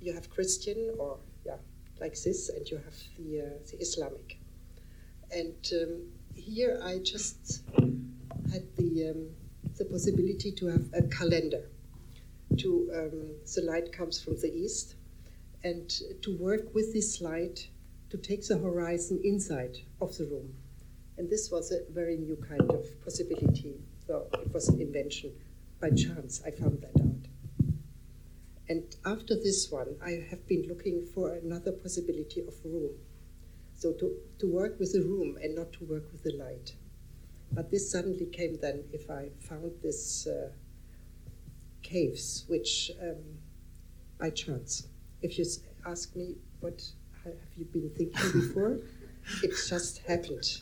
you 0.00 0.12
have 0.14 0.30
Christian 0.30 0.94
or 0.98 1.18
yeah, 1.44 1.56
like 2.00 2.20
this, 2.20 2.48
and 2.48 2.68
you 2.68 2.76
have 2.78 2.94
the 3.18 3.40
uh, 3.40 3.44
the 3.70 3.80
Islamic. 3.80 4.38
And 5.30 5.72
um, 5.72 6.08
here 6.34 6.80
I 6.82 6.98
just 6.98 7.62
had 8.52 8.64
the, 8.76 9.10
um, 9.10 9.28
the 9.76 9.84
possibility 9.84 10.50
to 10.52 10.66
have 10.68 10.86
a 10.94 11.02
calendar. 11.02 11.68
To 12.58 12.90
um, 12.94 13.30
the 13.54 13.62
light 13.62 13.92
comes 13.92 14.22
from 14.22 14.40
the 14.40 14.50
east, 14.52 14.94
and 15.62 15.88
to 16.22 16.36
work 16.38 16.74
with 16.74 16.94
this 16.94 17.20
light 17.20 17.68
to 18.10 18.16
take 18.16 18.46
the 18.46 18.56
horizon 18.56 19.20
inside 19.22 19.76
of 20.00 20.16
the 20.16 20.24
room. 20.24 20.54
And 21.18 21.28
this 21.28 21.50
was 21.50 21.72
a 21.72 21.80
very 21.92 22.16
new 22.16 22.36
kind 22.36 22.70
of 22.70 22.86
possibility. 23.04 23.74
So 24.06 24.28
it 24.34 24.54
was 24.54 24.68
an 24.68 24.80
invention. 24.80 25.32
By 25.80 25.90
chance, 25.90 26.40
I 26.46 26.52
found 26.52 26.80
that 26.82 27.00
out. 27.00 27.26
And 28.68 28.84
after 29.04 29.34
this 29.34 29.68
one, 29.70 29.96
I 30.04 30.24
have 30.30 30.46
been 30.46 30.68
looking 30.68 31.04
for 31.14 31.34
another 31.34 31.72
possibility 31.72 32.40
of 32.40 32.54
room. 32.64 32.90
So 33.74 33.92
to, 33.92 34.14
to 34.38 34.46
work 34.46 34.78
with 34.78 34.92
the 34.92 35.02
room 35.02 35.38
and 35.42 35.56
not 35.56 35.72
to 35.74 35.84
work 35.84 36.04
with 36.12 36.22
the 36.22 36.36
light. 36.36 36.74
But 37.50 37.70
this 37.70 37.90
suddenly 37.90 38.26
came 38.26 38.58
then 38.60 38.84
if 38.92 39.10
I 39.10 39.30
found 39.40 39.72
this 39.82 40.26
uh, 40.26 40.50
caves, 41.82 42.44
which 42.46 42.92
um, 43.02 43.22
by 44.20 44.30
chance, 44.30 44.86
if 45.22 45.38
you 45.38 45.46
ask 45.84 46.14
me 46.14 46.36
what 46.60 46.82
have 47.24 47.34
you 47.56 47.64
been 47.64 47.90
thinking 47.90 48.40
before, 48.40 48.78
it 49.42 49.52
just 49.68 49.98
happened. 50.06 50.60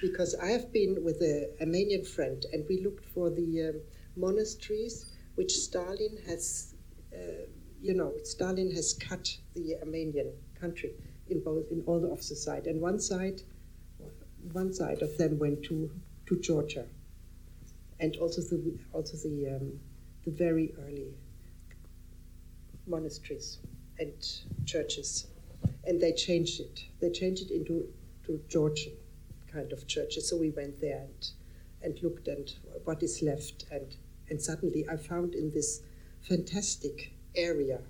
Because 0.00 0.34
I 0.34 0.48
have 0.48 0.72
been 0.72 1.04
with 1.04 1.20
a 1.20 1.50
Armenian 1.60 2.04
friend 2.04 2.44
and 2.52 2.64
we 2.68 2.80
looked 2.80 3.04
for 3.04 3.28
the 3.30 3.68
um, 3.68 3.80
monasteries 4.16 5.12
which 5.34 5.52
Stalin 5.52 6.18
has, 6.26 6.74
uh, 7.14 7.44
you 7.80 7.94
know, 7.94 8.12
Stalin 8.24 8.70
has 8.74 8.94
cut 8.94 9.36
the 9.54 9.76
Armenian 9.80 10.32
country 10.58 10.92
in 11.28 11.40
both 11.40 11.70
in 11.70 11.82
all 11.86 12.12
of 12.12 12.18
the 12.28 12.34
side, 12.34 12.66
and 12.66 12.80
one 12.80 12.98
side, 12.98 13.42
one 14.52 14.72
side 14.72 15.02
of 15.02 15.16
them 15.16 15.38
went 15.38 15.62
to 15.64 15.90
to 16.26 16.38
Georgia, 16.40 16.84
and 18.00 18.16
also 18.16 18.40
the 18.42 18.78
also 18.92 19.16
the 19.28 19.56
um, 19.56 19.78
the 20.24 20.30
very 20.30 20.74
early 20.84 21.14
monasteries 22.86 23.58
and 23.98 24.12
churches, 24.66 25.28
and 25.84 26.00
they 26.00 26.12
changed 26.12 26.60
it. 26.60 26.84
They 27.00 27.10
changed 27.10 27.50
it 27.50 27.54
into 27.54 27.86
to 28.26 28.40
Georgian 28.48 28.92
kind 29.52 29.72
of 29.72 29.86
churches. 29.86 30.28
So 30.28 30.36
we 30.36 30.50
went 30.50 30.80
there 30.80 31.00
and 31.00 31.30
and 31.82 32.02
looked 32.02 32.28
at 32.28 32.54
what 32.84 33.02
is 33.02 33.22
left, 33.22 33.64
and 33.70 33.96
and 34.28 34.40
suddenly 34.40 34.86
I 34.88 34.96
found 34.96 35.34
in 35.34 35.50
this 35.50 35.82
fantastic 36.22 37.12
area 37.34 37.80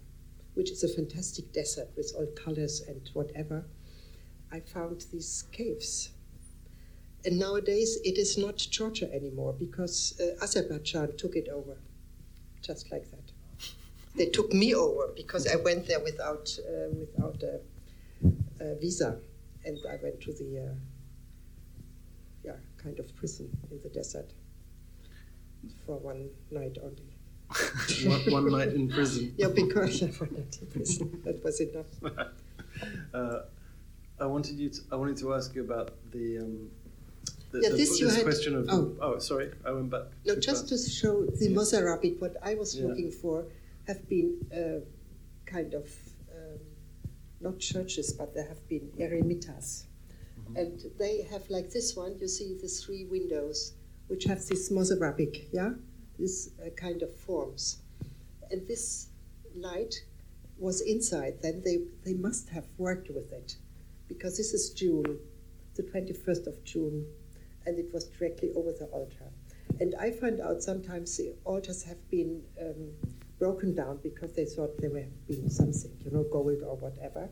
which 0.55 0.71
is 0.71 0.85
a 0.85 0.89
fantastic 0.89 1.53
desert 1.53 1.89
with 1.97 2.13
all 2.17 2.27
colors 2.27 2.83
and 2.87 3.11
whatever, 3.13 3.65
I 4.53 4.61
found 4.61 5.05
these 5.13 5.45
caves. 5.53 6.11
And 7.25 7.39
nowadays 7.39 7.99
it 8.05 8.19
is 8.19 8.37
not 8.37 8.57
Georgia 8.57 9.13
anymore 9.13 9.55
because 9.59 10.19
uh, 10.21 10.43
Azerbaijan 10.43 11.17
took 11.17 11.37
it 11.37 11.49
over, 11.49 11.77
just 12.63 12.91
like 12.91 13.11
that. 13.11 13.33
They 14.17 14.27
took 14.27 14.53
me 14.53 14.75
over 14.75 15.13
because 15.15 15.47
I 15.47 15.57
went 15.57 15.87
there 15.87 16.01
without 16.01 16.59
uh, 16.59 16.89
without 16.99 17.43
a, 17.43 17.61
a, 18.61 18.75
visa, 18.75 19.19
and 19.65 19.79
I 19.89 19.97
went 20.03 20.21
to 20.23 20.33
the 20.33 20.59
uh, 20.59 20.75
kind 22.83 22.99
of 22.99 23.15
prison 23.17 23.51
in 23.71 23.81
the 23.83 23.89
desert. 23.89 24.33
for 25.87 25.97
one 25.99 26.31
night 26.51 26.77
only. 26.83 27.09
one, 28.07 28.33
one 28.33 28.53
night 28.59 28.73
in 28.75 28.89
prison. 28.89 29.35
Yeah, 29.39 29.49
because 29.49 30.01
yeah, 30.01 30.09
one 30.19 30.33
night 30.39 30.57
in 30.61 30.67
prison. 30.69 31.21
That 31.25 31.43
was 31.45 31.61
enough. 31.61 31.93
Uh, 33.13 33.41
I 34.21 34.27
wanted 34.27 34.57
you. 34.59 34.71
To, 34.71 34.81
I 34.93 34.97
wanted 34.97 35.17
to 35.19 35.35
ask 35.35 35.55
you 35.55 35.63
about 35.63 35.91
the. 36.13 36.39
Um, 36.39 36.71
the, 37.53 37.61
Yeah, 37.63 37.71
the- 37.71 37.77
this 37.77 38.01
you 38.01 38.09
had- 38.09 38.23
question 38.23 38.55
of. 38.57 38.67
oh. 38.71 38.97
oh, 39.01 39.19
sorry, 39.19 39.51
I 39.67 39.71
went 39.73 39.91
back. 39.91 40.07
No, 40.25 40.37
just 40.37 40.69
to 40.69 40.79
show 40.79 41.27
the 41.27 41.49
Yeah. 41.49 41.57
Mozarabic, 41.57 42.21
what 42.21 42.37
I 42.43 42.55
was 42.55 42.77
Yeah. 42.77 42.87
looking 42.87 43.11
for 43.11 43.45
have 43.89 44.09
been 44.09 44.31
uh, 44.55 44.81
kind 45.47 45.75
of 45.75 45.87
um, 46.37 46.61
not 47.41 47.59
churches, 47.59 48.13
but 48.13 48.33
there 48.35 48.47
have 48.47 48.63
been 48.69 48.87
eremitas. 48.99 49.85
And 50.57 50.81
they 50.99 51.23
have, 51.31 51.49
like 51.49 51.71
this 51.71 51.97
one, 51.97 52.17
you 52.19 52.29
see 52.29 52.57
the 52.61 52.69
three 52.69 53.05
windows, 53.05 53.75
which 54.09 54.25
have 54.25 54.45
this 54.47 54.71
Mozarabic, 54.71 55.49
yeah? 55.53 55.71
This 56.19 56.51
uh, 56.61 56.71
kind 56.71 57.03
of 57.03 57.15
forms. 57.15 57.83
And 58.51 58.67
this 58.67 59.09
light 59.55 59.95
was 60.59 60.83
inside, 60.83 61.39
then 61.41 61.63
they, 61.65 61.79
they 62.05 62.15
must 62.15 62.49
have 62.51 62.67
worked 62.79 63.09
with 63.09 63.33
it. 63.33 63.57
Because 64.09 64.37
this 64.37 64.53
is 64.53 64.71
June, 64.71 65.19
the 65.77 65.83
21st 65.83 66.47
of 66.47 66.63
June, 66.65 67.07
and 67.67 67.79
it 67.79 67.93
was 67.93 68.05
directly 68.07 68.51
over 68.57 68.73
the 68.73 68.87
altar. 68.87 69.31
And 69.79 69.95
I 69.99 70.11
find 70.11 70.41
out 70.41 70.63
sometimes 70.63 71.17
the 71.17 71.35
altars 71.45 71.83
have 71.85 72.11
been 72.11 72.43
um, 72.61 72.91
broken 73.39 73.75
down 73.75 73.99
because 74.03 74.33
they 74.35 74.45
thought 74.45 74.79
there 74.79 74.91
were 74.91 75.07
been 75.27 75.49
something, 75.49 75.91
you 76.05 76.11
know, 76.11 76.25
gold 76.25 76.63
or 76.63 76.77
whatever. 76.77 77.31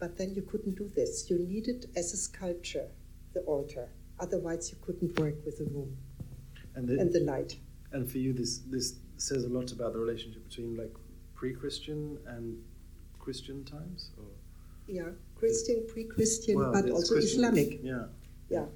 But 0.00 0.16
then 0.16 0.34
you 0.34 0.42
couldn't 0.42 0.76
do 0.76 0.88
this. 0.96 1.28
You 1.30 1.38
needed 1.38 1.90
as 1.94 2.12
a 2.14 2.16
sculpture 2.16 2.88
the 3.34 3.40
altar. 3.42 3.88
Otherwise, 4.18 4.70
you 4.70 4.78
couldn't 4.84 5.18
work 5.20 5.36
with 5.44 5.58
the 5.58 5.64
room 5.66 5.96
and, 6.74 6.88
the, 6.88 6.98
and 6.98 7.12
the 7.12 7.20
light. 7.20 7.56
and 7.92 8.10
for 8.10 8.18
you, 8.18 8.32
this 8.32 8.58
this 8.70 8.94
says 9.18 9.44
a 9.44 9.48
lot 9.48 9.70
about 9.72 9.92
the 9.92 9.98
relationship 9.98 10.42
between 10.48 10.76
like 10.76 10.94
pre-Christian 11.34 12.18
and 12.26 12.44
Christian 13.18 13.64
times, 13.64 14.10
or 14.18 14.24
Yeah, 14.86 15.10
Christian, 15.36 15.84
pre-Christian, 15.92 16.56
Well, 16.56 16.72
but 16.72 16.90
also 16.90 17.14
Christian- 17.14 17.44
Islamic. 17.44 17.80
Yeah. 17.82 18.06
Yeah, 18.48 18.66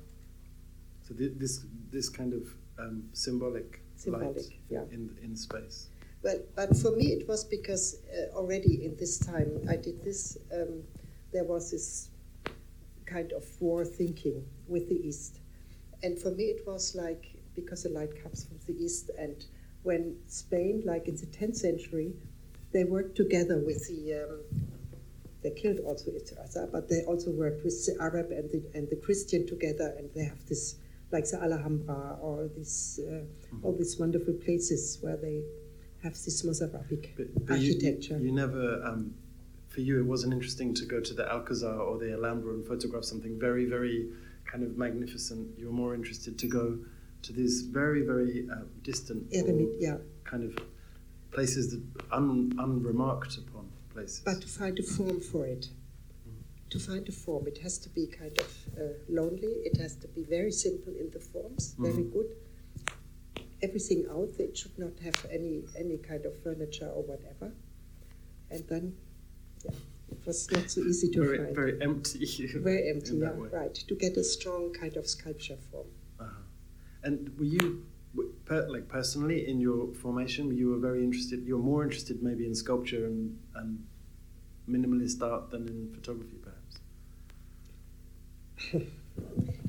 So 1.07 1.15
thi- 1.15 1.35
this 1.43 1.55
this 1.91 2.09
kind 2.09 2.33
of 2.33 2.45
um, 2.79 3.09
symbolic, 3.13 3.81
Symbolic, 3.97 4.37
light 4.37 4.53
yeah. 4.71 4.85
in 4.97 5.03
in 5.25 5.35
space. 5.37 5.89
Well, 6.23 6.41
but 6.55 6.77
for 6.83 6.93
me, 6.97 7.07
it 7.13 7.27
was 7.29 7.45
because 7.45 7.85
uh, 8.17 8.37
already 8.39 8.85
in 8.87 8.97
this 8.97 9.19
time 9.19 9.51
I 9.69 9.77
did 9.77 10.03
this, 10.05 10.39
um, 10.59 10.83
there 11.35 11.45
was 11.45 11.71
this 11.73 12.09
kind 13.05 13.33
of 13.33 13.45
war 13.61 13.85
thinking 13.85 14.43
with 14.67 14.89
the 14.89 14.97
East. 15.07 15.41
And 16.03 16.19
for 16.19 16.31
me, 16.31 16.45
it 16.45 16.67
was 16.67 16.95
like 16.95 17.27
because 17.55 17.83
the 17.83 17.91
light 17.91 18.23
comes 18.23 18.45
from 18.45 18.59
the 18.67 18.75
East, 18.83 19.11
and 19.19 19.37
when 19.83 20.17
Spain, 20.27 20.83
like 20.87 21.07
in 21.09 21.17
the 21.17 21.27
10th 21.27 21.57
century, 21.57 22.13
they 22.73 22.85
worked 22.85 23.17
together 23.17 23.59
with 23.59 23.87
the. 23.89 24.01
Um, 24.15 24.41
they 25.43 25.51
killed 25.51 25.81
also 25.81 26.11
each 26.17 26.31
other, 26.43 26.67
but 26.73 26.89
they 26.89 27.03
also 27.03 27.31
worked 27.31 27.63
with 27.65 27.77
the 27.85 27.95
Arab 28.01 28.31
and 28.31 28.51
the, 28.51 28.63
and 28.73 28.89
the 28.89 28.97
Christian 28.97 29.47
together, 29.47 29.95
and 29.99 30.09
they 30.15 30.25
have 30.25 30.43
this, 30.47 30.77
like 31.13 31.29
the 31.31 31.37
Alhambra 31.43 32.17
or 32.23 32.49
this, 32.57 32.99
uh, 33.07 33.21
all 33.63 33.73
these 33.77 33.99
wonderful 33.99 34.33
places 34.33 34.97
where 35.03 35.19
they 35.19 35.43
have 36.03 36.15
this 36.15 36.43
Mozarabic 36.47 37.13
But, 37.15 37.27
but 37.47 37.53
architecture. 37.59 38.17
you, 38.19 38.27
you 38.29 38.33
never, 38.33 38.83
um, 38.87 39.13
for 39.75 39.81
you, 39.81 39.99
it 39.99 40.07
wasn't 40.07 40.33
interesting 40.33 40.73
to 40.75 40.85
go 40.87 41.01
to 41.01 41.13
the 41.13 41.31
Alcazar 41.31 41.79
or 41.81 41.99
the 41.99 42.13
Alhambra 42.13 42.55
and 42.55 42.65
photograph 42.65 43.05
something 43.05 43.39
very, 43.39 43.65
very 43.65 44.09
kind 44.47 44.63
of 44.63 44.79
magnificent. 44.79 45.59
You 45.59 45.67
were 45.67 45.73
more 45.73 45.95
interested 45.95 46.39
to 46.39 46.47
go 46.47 46.79
to 47.23 47.33
these 47.33 47.63
very, 47.63 48.03
very 48.03 48.47
uh, 48.51 48.63
distant 48.83 49.29
Eremit, 49.33 49.75
yeah. 49.81 49.97
kind 50.25 50.45
of 50.45 50.57
places 51.33 51.71
that 51.73 51.83
un, 52.13 52.53
unremarked 52.59 53.37
upon 53.39 53.69
places. 53.93 54.23
But 54.25 54.41
to 54.43 54.47
find 54.47 54.79
a 54.79 54.83
form 54.83 55.21
for 55.21 55.45
it, 55.47 55.69
to 56.71 56.79
find 56.79 57.09
a 57.09 57.13
form, 57.13 57.47
it 57.49 57.59
has 57.59 57.79
to 57.79 57.89
be 57.89 58.07
kind 58.07 58.37
of 58.39 58.51
uh, 58.79 58.83
lonely. 59.09 59.55
It 59.69 59.77
has 59.79 59.97
to 59.97 60.09
be 60.09 60.23
very 60.23 60.53
simple 60.53 60.93
in 61.03 61.11
the 61.11 61.21
forms, 61.21 61.75
very 61.79 62.05
Mhm. 62.05 62.13
good. 62.13 62.31
Everything 63.63 64.07
out. 64.11 64.33
It 64.39 64.57
should 64.61 64.79
not 64.79 64.95
have 65.07 65.19
any 65.31 65.65
any 65.83 65.97
kind 66.11 66.27
of 66.27 66.33
furniture 66.45 66.91
or 66.97 67.03
whatever. 67.11 67.49
And 68.51 68.63
then, 68.69 68.85
yeah, 69.65 69.71
it 70.13 70.27
was 70.27 70.51
not 70.53 70.71
so 70.71 70.81
easy 70.83 71.09
to 71.11 71.21
very, 71.21 71.39
find. 71.39 71.55
very 71.55 71.83
empty. 71.83 72.47
Very 72.55 72.91
empty, 72.91 73.17
yeah, 73.17 73.31
right. 73.53 73.75
To 73.75 73.95
get 73.95 74.17
a 74.17 74.25
strong 74.25 74.73
kind 74.73 74.97
of 74.97 75.07
sculpture 75.07 75.57
form. 75.71 75.87
Uh-huh. 76.21 76.31
And 77.03 77.31
were 77.39 77.45
you, 77.45 77.85
per, 78.45 78.69
like 78.69 78.89
personally, 78.89 79.49
in 79.49 79.61
your 79.61 79.93
formation, 79.95 80.57
you 80.57 80.71
were 80.71 80.79
very 80.79 81.03
interested. 81.05 81.45
You 81.47 81.57
were 81.59 81.63
more 81.63 81.83
interested 81.83 82.23
maybe 82.23 82.47
in 82.47 82.55
sculpture 82.55 83.07
and, 83.07 83.39
and 83.57 83.85
minimalist 84.69 85.23
art 85.23 85.51
than 85.51 85.69
in 85.69 85.93
photography, 85.95 86.39
perhaps. 86.43 86.81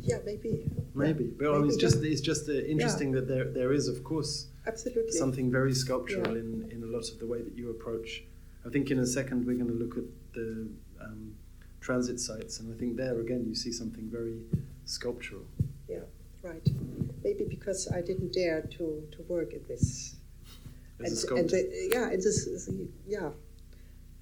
Yeah, 0.02 0.18
maybe. 0.26 0.66
Maybe, 0.94 1.26
but 1.26 1.50
I 1.50 1.58
mean, 1.58 1.68
it's 1.68 1.78
just 1.78 2.04
it's 2.04 2.22
just 2.22 2.48
uh, 2.48 2.54
interesting 2.54 3.12
that 3.14 3.28
there 3.28 3.46
there 3.52 3.74
is, 3.74 3.88
of 3.88 4.04
course, 4.04 4.48
Absolutely. 4.68 5.12
something 5.12 5.52
very 5.52 5.74
sculptural 5.74 6.34
Yeah. 6.36 6.42
in, 6.42 6.70
in 6.72 6.84
a 6.84 6.86
lot 6.86 7.10
of 7.12 7.18
the 7.20 7.26
way 7.26 7.42
that 7.42 7.56
you 7.58 7.70
approach. 7.72 8.24
I 8.65 8.69
think 8.69 8.89
in 8.89 8.99
a 8.99 9.06
second 9.06 9.45
we're 9.45 9.54
going 9.54 9.67
to 9.67 9.73
look 9.73 9.97
at 9.97 10.06
the 10.34 10.67
um, 10.99 11.36
transit 11.82 12.19
sites, 12.19 12.60
and 12.60 12.73
I 12.73 12.78
think 12.78 12.97
there 12.97 13.19
again 13.19 13.45
you 13.47 13.56
see 13.56 13.71
something 13.71 14.10
very 14.10 14.39
sculptural. 14.86 15.45
Yeah, 15.88 15.99
right. 16.41 16.67
Maybe 17.23 17.45
because 17.47 17.91
I 17.91 18.01
didn't 18.01 18.34
dare 18.34 18.62
to, 18.62 19.08
to 19.12 19.21
work 19.28 19.54
in 19.54 19.62
this. 19.67 20.15
As 20.99 21.01
a 21.01 21.06
and, 21.06 21.17
sculptor. 21.17 21.41
and 21.41 21.49
the, 21.49 21.89
yeah, 21.91 22.10
and 22.10 22.23
this, 22.23 22.69
yeah, 23.06 23.30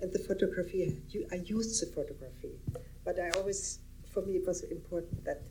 and 0.01 0.12
the 0.12 0.19
photography. 0.19 0.97
You, 1.10 1.27
I 1.32 1.36
used 1.36 1.82
the 1.82 1.86
photography, 1.93 2.60
but 3.06 3.19
I 3.19 3.29
always, 3.38 3.79
for 4.12 4.21
me, 4.23 4.34
it 4.38 4.47
was 4.47 4.63
important 4.63 5.23
that, 5.23 5.41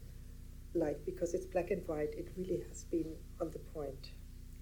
like, 0.75 1.05
because 1.07 1.33
it's 1.33 1.47
black 1.47 1.71
and 1.71 1.87
white, 1.87 2.13
it 2.15 2.29
really 2.37 2.63
has 2.69 2.85
been 2.85 3.15
on 3.41 3.51
the 3.51 3.59
point. 3.59 4.11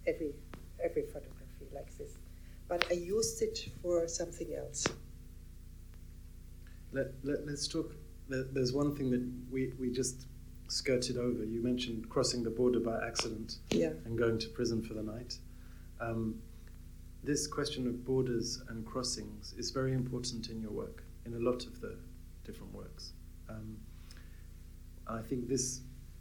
Every 0.07 0.35
every 0.83 1.03
photography 1.03 1.67
like 1.75 1.97
this, 1.99 2.13
but 2.71 2.87
I 2.89 2.95
used 2.95 3.43
it 3.43 3.69
for 3.83 4.07
something 4.07 4.55
else. 4.55 4.87
Let, 6.93 7.09
let, 7.25 7.45
let's 7.45 7.67
talk. 7.67 7.93
There's 8.29 8.73
one 8.73 8.95
thing 8.95 9.11
that 9.11 9.29
we, 9.51 9.73
we 9.79 9.91
just 9.91 10.27
skirted 10.69 11.17
over. 11.17 11.45
You 11.45 11.63
mentioned 11.65 12.09
crossing 12.09 12.45
the 12.45 12.51
border 12.51 12.79
by 12.79 13.05
accident 13.05 13.57
Yeah, 13.71 13.91
and 14.05 14.17
going 14.17 14.39
to 14.39 14.49
prison 14.49 14.83
for 14.83 14.95
the 14.95 15.03
night. 15.03 15.37
Um, 16.01 16.37
this 17.25 17.49
question 17.49 17.89
of 17.89 18.05
borders 18.05 18.63
and 18.69 18.87
crossings 18.87 19.53
is 19.59 19.73
very 19.73 19.93
important 19.93 20.49
in 20.49 20.63
your 20.63 20.71
work, 20.71 21.03
in 21.27 21.35
a 21.35 21.39
lot 21.39 21.67
of 21.67 21.81
the 21.81 21.97
different 22.45 22.73
works. 22.73 23.13
Um, 23.49 23.77
I 25.09 25.23
think 25.23 25.49
this 25.49 25.81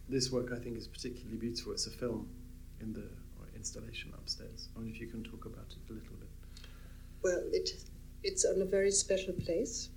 this 0.10 0.32
work 0.32 0.52
I 0.52 0.58
think 0.58 0.76
is 0.78 0.88
particularly 0.88 1.38
beautiful. 1.38 1.74
It's 1.74 1.86
a 1.86 1.92
film 1.92 2.28
in 2.82 2.92
the 2.92 3.08
or 3.40 3.48
installation 3.56 4.12
upstairs. 4.16 4.70
I 4.74 4.80
wonder 4.80 4.92
if 4.92 5.00
you 5.00 5.06
can 5.08 5.24
talk 5.24 5.46
about 5.46 5.68
it 5.70 5.92
a 5.92 5.94
little 5.94 6.16
bit. 6.20 6.29
Well, 7.22 7.44
it 7.52 7.70
it's 8.24 8.46
on 8.46 8.62
a 8.62 8.66
very 8.66 8.92
special 8.92 9.34
place, 9.34 9.90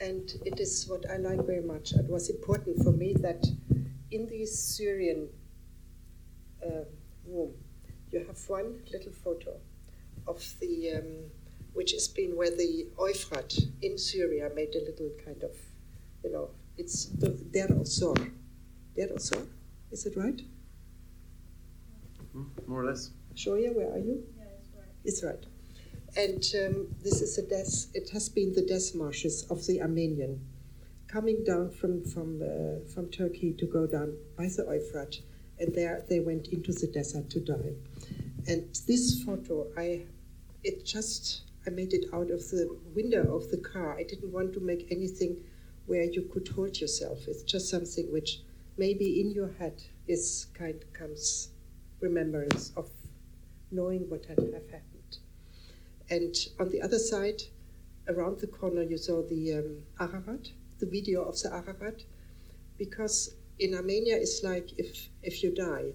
and 0.00 0.32
it 0.44 0.60
is 0.60 0.86
what 0.88 1.08
I 1.10 1.16
like 1.16 1.44
very 1.46 1.62
much. 1.62 1.92
It 1.92 2.08
was 2.08 2.28
important 2.30 2.82
for 2.82 2.92
me 2.92 3.14
that 3.20 3.46
in 4.10 4.26
the 4.26 4.46
Syrian 4.46 5.28
uh, 6.64 6.84
room, 7.26 7.52
you 8.10 8.24
have 8.26 8.38
one 8.48 8.82
little 8.92 9.12
photo 9.12 9.56
of 10.26 10.42
the 10.60 10.92
um, 10.92 11.30
which 11.72 11.92
has 11.92 12.08
been 12.08 12.36
where 12.36 12.50
the 12.50 12.86
Euphrat 12.98 13.56
in 13.82 13.96
Syria 13.96 14.50
made 14.54 14.74
a 14.74 14.80
little 14.80 15.10
kind 15.24 15.42
of, 15.42 15.52
you 16.24 16.32
know, 16.32 16.50
it's 16.76 17.06
the 17.06 17.28
Der 17.28 17.68
Osor. 17.68 18.14
Der 18.96 19.08
Osor, 19.14 19.46
is 19.92 20.06
it 20.06 20.16
right? 20.16 20.40
Hmm? 22.32 22.44
More 22.66 22.82
or 22.82 22.86
less. 22.86 23.10
Shoair, 23.34 23.72
where 23.74 23.92
are 23.92 23.98
you? 23.98 24.24
Yeah, 24.36 24.44
it's 24.58 24.68
right. 24.74 24.88
It's 25.04 25.22
right. 25.24 25.46
And 26.16 26.44
um, 26.64 26.88
this 27.02 27.20
is 27.20 27.38
a 27.38 27.42
death. 27.42 27.86
It 27.94 28.10
has 28.10 28.28
been 28.28 28.52
the 28.52 28.62
death 28.62 28.94
marshes 28.96 29.46
of 29.48 29.64
the 29.66 29.80
Armenian, 29.80 30.40
coming 31.06 31.44
down 31.44 31.70
from 31.70 32.04
from 32.04 32.42
uh, 32.42 32.88
from 32.92 33.10
Turkey 33.10 33.52
to 33.52 33.66
go 33.66 33.86
down 33.86 34.16
by 34.36 34.46
the 34.46 34.66
Euphrat, 34.68 35.20
and 35.60 35.72
there 35.72 36.04
they 36.08 36.18
went 36.18 36.48
into 36.48 36.72
the 36.72 36.88
desert 36.88 37.30
to 37.30 37.40
die. 37.40 37.74
And 38.48 38.74
this 38.88 39.22
photo, 39.22 39.68
I, 39.76 40.02
it 40.64 40.84
just 40.84 41.42
I 41.64 41.70
made 41.70 41.92
it 41.92 42.06
out 42.12 42.30
of 42.30 42.40
the 42.50 42.76
window 42.94 43.36
of 43.36 43.50
the 43.50 43.58
car. 43.58 43.96
I 43.96 44.02
didn't 44.02 44.32
want 44.32 44.52
to 44.54 44.60
make 44.60 44.88
anything 44.90 45.36
where 45.86 46.04
you 46.04 46.22
could 46.22 46.48
hold 46.48 46.80
yourself. 46.80 47.28
It's 47.28 47.44
just 47.44 47.68
something 47.68 48.10
which 48.10 48.40
maybe 48.76 49.20
in 49.20 49.30
your 49.30 49.52
head 49.58 49.82
is 50.08 50.46
kind 50.54 50.84
comes 50.92 51.50
remembrance 52.00 52.72
of 52.76 52.88
knowing 53.70 54.08
what 54.08 54.24
had 54.24 54.38
happened. 54.38 54.99
And 56.10 56.34
on 56.58 56.68
the 56.70 56.82
other 56.82 56.98
side, 56.98 57.42
around 58.08 58.40
the 58.40 58.48
corner, 58.48 58.82
you 58.82 58.98
saw 58.98 59.22
the 59.22 59.54
um, 59.54 59.82
Ararat, 60.00 60.50
the 60.80 60.86
video 60.86 61.22
of 61.22 61.40
the 61.40 61.52
Ararat, 61.52 62.02
because 62.76 63.34
in 63.60 63.74
Armenia 63.74 64.16
it's 64.16 64.42
like 64.42 64.70
if 64.78 65.08
if 65.22 65.42
you 65.42 65.54
die, 65.54 65.92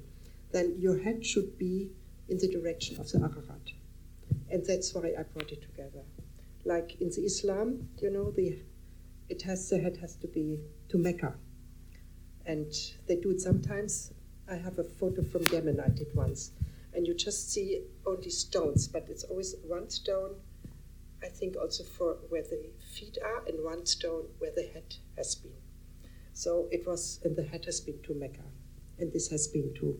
then 0.51 0.75
your 0.79 0.97
head 0.99 1.25
should 1.25 1.57
be 1.57 1.89
in 2.29 2.37
the 2.37 2.47
direction 2.47 2.99
of 2.99 3.11
the 3.11 3.19
Ararat. 3.19 3.71
And 4.49 4.65
that's 4.65 4.93
why 4.93 5.13
I 5.19 5.23
brought 5.23 5.51
it 5.51 5.61
together. 5.61 6.03
Like 6.63 7.01
in 7.01 7.09
the 7.09 7.21
Islam, 7.25 7.89
you 8.01 8.09
know, 8.09 8.31
the 8.31 8.57
it 9.27 9.41
has 9.41 9.69
the 9.69 9.79
head 9.79 9.97
has 9.97 10.15
to 10.17 10.27
be 10.27 10.59
to 10.89 10.97
Mecca. 10.97 11.33
And 12.45 12.71
they 13.07 13.15
do 13.15 13.31
it 13.31 13.41
sometimes. 13.41 14.13
I 14.49 14.55
have 14.55 14.77
a 14.77 14.83
photo 14.83 15.23
from 15.23 15.41
Yemen 15.51 15.79
I 15.79 15.89
did 15.89 16.13
once. 16.13 16.51
And 16.95 17.05
you 17.05 17.13
just 17.13 17.51
see 17.51 17.81
only 18.05 18.29
stones, 18.29 18.87
but 18.87 19.07
it's 19.09 19.23
always 19.25 19.55
one 19.67 19.89
stone, 19.89 20.35
I 21.21 21.27
think 21.27 21.57
also 21.57 21.83
for 21.83 22.17
where 22.29 22.43
the 22.43 22.69
feet 22.93 23.17
are, 23.23 23.43
and 23.47 23.63
one 23.63 23.85
stone 23.85 24.23
where 24.39 24.51
the 24.55 24.63
head 24.73 24.95
has 25.17 25.35
been. 25.35 25.51
So 26.33 26.67
it 26.71 26.87
was, 26.87 27.19
and 27.25 27.35
the 27.35 27.43
head 27.43 27.65
has 27.65 27.81
been 27.81 28.01
to 28.03 28.13
Mecca, 28.13 28.45
and 28.99 29.11
this 29.11 29.27
has 29.29 29.47
been 29.47 29.73
to, 29.75 29.99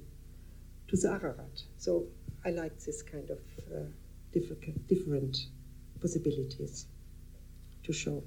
to 0.87 0.97
the 0.97 1.09
Ararat. 1.09 1.63
So 1.77 2.07
I 2.45 2.51
like 2.51 2.79
this 2.79 3.01
kind 3.01 3.29
of 3.29 3.39
uh, 3.73 3.79
different, 4.31 4.87
different 4.87 5.37
possibilities 5.99 6.85
to 7.83 7.91
show. 7.91 8.23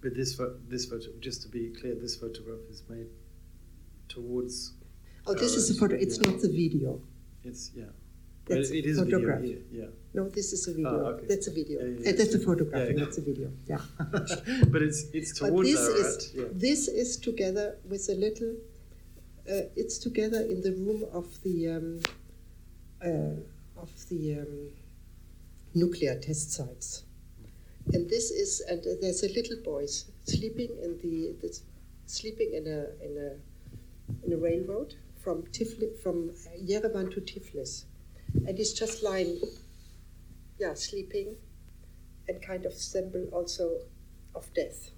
But 0.00 0.14
this 0.14 0.40
this 0.68 0.86
photo, 0.86 1.08
just 1.20 1.42
to 1.42 1.48
be 1.48 1.70
clear, 1.80 1.94
this 1.94 2.16
photograph 2.16 2.60
is 2.70 2.82
made 2.88 3.08
towards. 4.08 4.74
Oh, 5.26 5.34
this 5.34 5.54
is 5.54 5.70
a 5.70 5.74
photo. 5.74 5.96
It's 5.96 6.18
yeah. 6.18 6.30
not 6.30 6.40
the 6.40 6.48
video. 6.48 7.00
It's 7.46 7.70
yeah. 7.74 7.84
That's 8.48 8.70
it 8.70 8.86
is 8.86 8.98
photograph. 8.98 9.40
video 9.40 9.58
here. 9.70 9.82
Yeah. 9.82 9.90
No, 10.14 10.28
this 10.28 10.52
is 10.52 10.68
a 10.68 10.72
video. 10.72 11.04
Ah, 11.04 11.08
okay. 11.10 11.26
That's 11.26 11.48
a 11.48 11.50
video. 11.50 11.80
Yeah, 11.80 11.98
yeah, 12.00 12.10
Uh, 12.10 12.16
that's 12.16 12.34
a 12.34 12.38
photograph, 12.38 12.82
Yeah, 12.82 12.94
yeah. 12.94 13.04
that's 13.04 13.18
a 13.18 13.20
video. 13.20 13.50
Yeah. 13.66 13.80
but 14.72 14.82
it's 14.82 15.00
it's 15.12 15.38
But 15.40 15.52
this 15.62 15.80
is 16.02 16.32
yeah. 16.34 16.44
this 16.52 16.88
is 16.88 17.16
together 17.16 17.76
with 17.90 18.08
a 18.08 18.14
little. 18.14 18.54
Uh, 19.50 19.66
it's 19.76 19.98
together 19.98 20.40
in 20.42 20.60
the 20.62 20.72
room 20.72 21.04
of 21.12 21.26
the 21.42 21.56
um, 21.76 22.00
uh, 23.04 23.82
of 23.84 23.90
the 24.08 24.40
um, 24.40 24.70
nuclear 25.74 26.14
test 26.18 26.52
sites, 26.52 27.04
and 27.94 28.08
this 28.08 28.30
is 28.30 28.60
and 28.70 28.80
uh, 28.86 28.90
there's 29.00 29.22
a 29.22 29.32
little 29.38 29.58
boy 29.62 29.86
sleeping 30.24 30.70
in 30.82 30.98
the 31.02 31.34
this, 31.42 31.62
sleeping 32.06 32.54
in 32.54 32.66
a 32.66 32.80
in 33.06 33.12
a 33.26 33.30
in 34.26 34.32
a 34.32 34.36
railroad 34.36 34.94
from 35.26 35.42
Tiflis 35.50 35.98
from 36.04 36.30
Yerevan 36.70 37.12
to 37.12 37.20
Tiflis, 37.20 37.86
and 38.46 38.56
he's 38.56 38.72
just 38.72 39.02
lying, 39.02 39.40
yeah, 40.60 40.72
sleeping, 40.74 41.34
and 42.28 42.40
kind 42.40 42.64
of 42.64 42.72
symbol 42.72 43.24
also 43.32 43.80
of 44.36 44.44
death. 44.54 44.92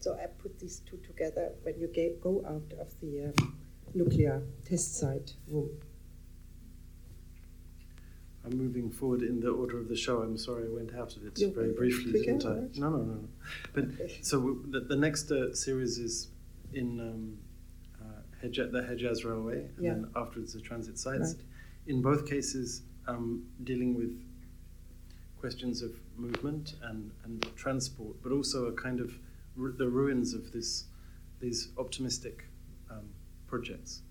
So 0.00 0.12
I 0.22 0.26
put 0.26 0.58
these 0.58 0.80
two 0.80 0.98
together 0.98 1.52
when 1.62 1.80
you 1.80 1.88
ga- 1.88 2.16
go 2.20 2.44
out 2.46 2.70
of 2.78 2.88
the 3.00 3.32
um, 3.32 3.56
nuclear 3.94 4.42
test 4.68 4.98
site 4.98 5.32
room. 5.48 5.70
I'm 8.44 8.58
moving 8.58 8.90
forward 8.90 9.22
in 9.22 9.40
the 9.40 9.48
order 9.50 9.78
of 9.78 9.88
the 9.88 9.96
show. 9.96 10.18
I'm 10.20 10.36
sorry 10.36 10.66
I 10.66 10.70
went 10.70 10.94
out 10.94 11.16
of 11.16 11.24
it 11.26 11.38
You're 11.38 11.50
very 11.50 11.72
briefly, 11.72 12.12
didn't 12.12 12.44
I? 12.44 12.48
right? 12.60 12.76
No, 12.76 12.90
no, 12.90 13.04
no. 13.14 13.28
But 13.72 13.84
so 14.20 14.38
w- 14.38 14.64
the, 14.68 14.80
the 14.80 14.96
next 14.96 15.30
uh, 15.30 15.54
series 15.54 15.96
is 15.98 16.28
in 16.74 17.00
um, 17.00 17.38
uh, 17.38 17.49
Hejaz, 18.42 18.70
the 18.72 18.82
Hejaz 18.82 19.24
Railway, 19.24 19.68
and 19.76 19.84
Yeah. 19.84 19.94
then 19.94 20.10
afterwards 20.16 20.52
the 20.52 20.60
transit 20.60 20.98
sites. 20.98 21.34
Right. 21.34 21.44
In 21.86 22.02
both 22.02 22.26
cases, 22.28 22.82
um, 23.06 23.44
dealing 23.64 23.94
with 23.96 24.12
questions 25.38 25.82
of 25.82 25.92
movement 26.16 26.74
and, 26.82 27.10
and 27.24 27.44
transport, 27.56 28.16
but 28.22 28.32
also 28.32 28.66
a 28.66 28.72
kind 28.72 29.00
of 29.00 29.18
ru- 29.56 29.72
the 29.72 29.88
ruins 29.88 30.34
of 30.34 30.52
this 30.52 30.84
these 31.40 31.68
optimistic 31.78 32.44
um, 32.90 33.08
projects. 33.46 34.02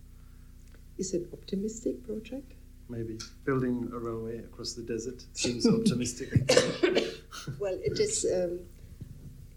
Is 0.98 1.14
it 1.14 1.28
optimistic 1.32 2.04
project? 2.04 2.54
Maybe 2.90 3.20
building 3.46 3.88
a 3.94 4.00
railway 4.00 4.40
across 4.40 4.74
the 4.74 4.82
desert 4.82 5.24
seems 5.34 5.68
optimistic. 5.68 6.30
Well, 7.60 7.78
it 7.84 8.00
is. 8.00 8.26
Um, 8.34 8.62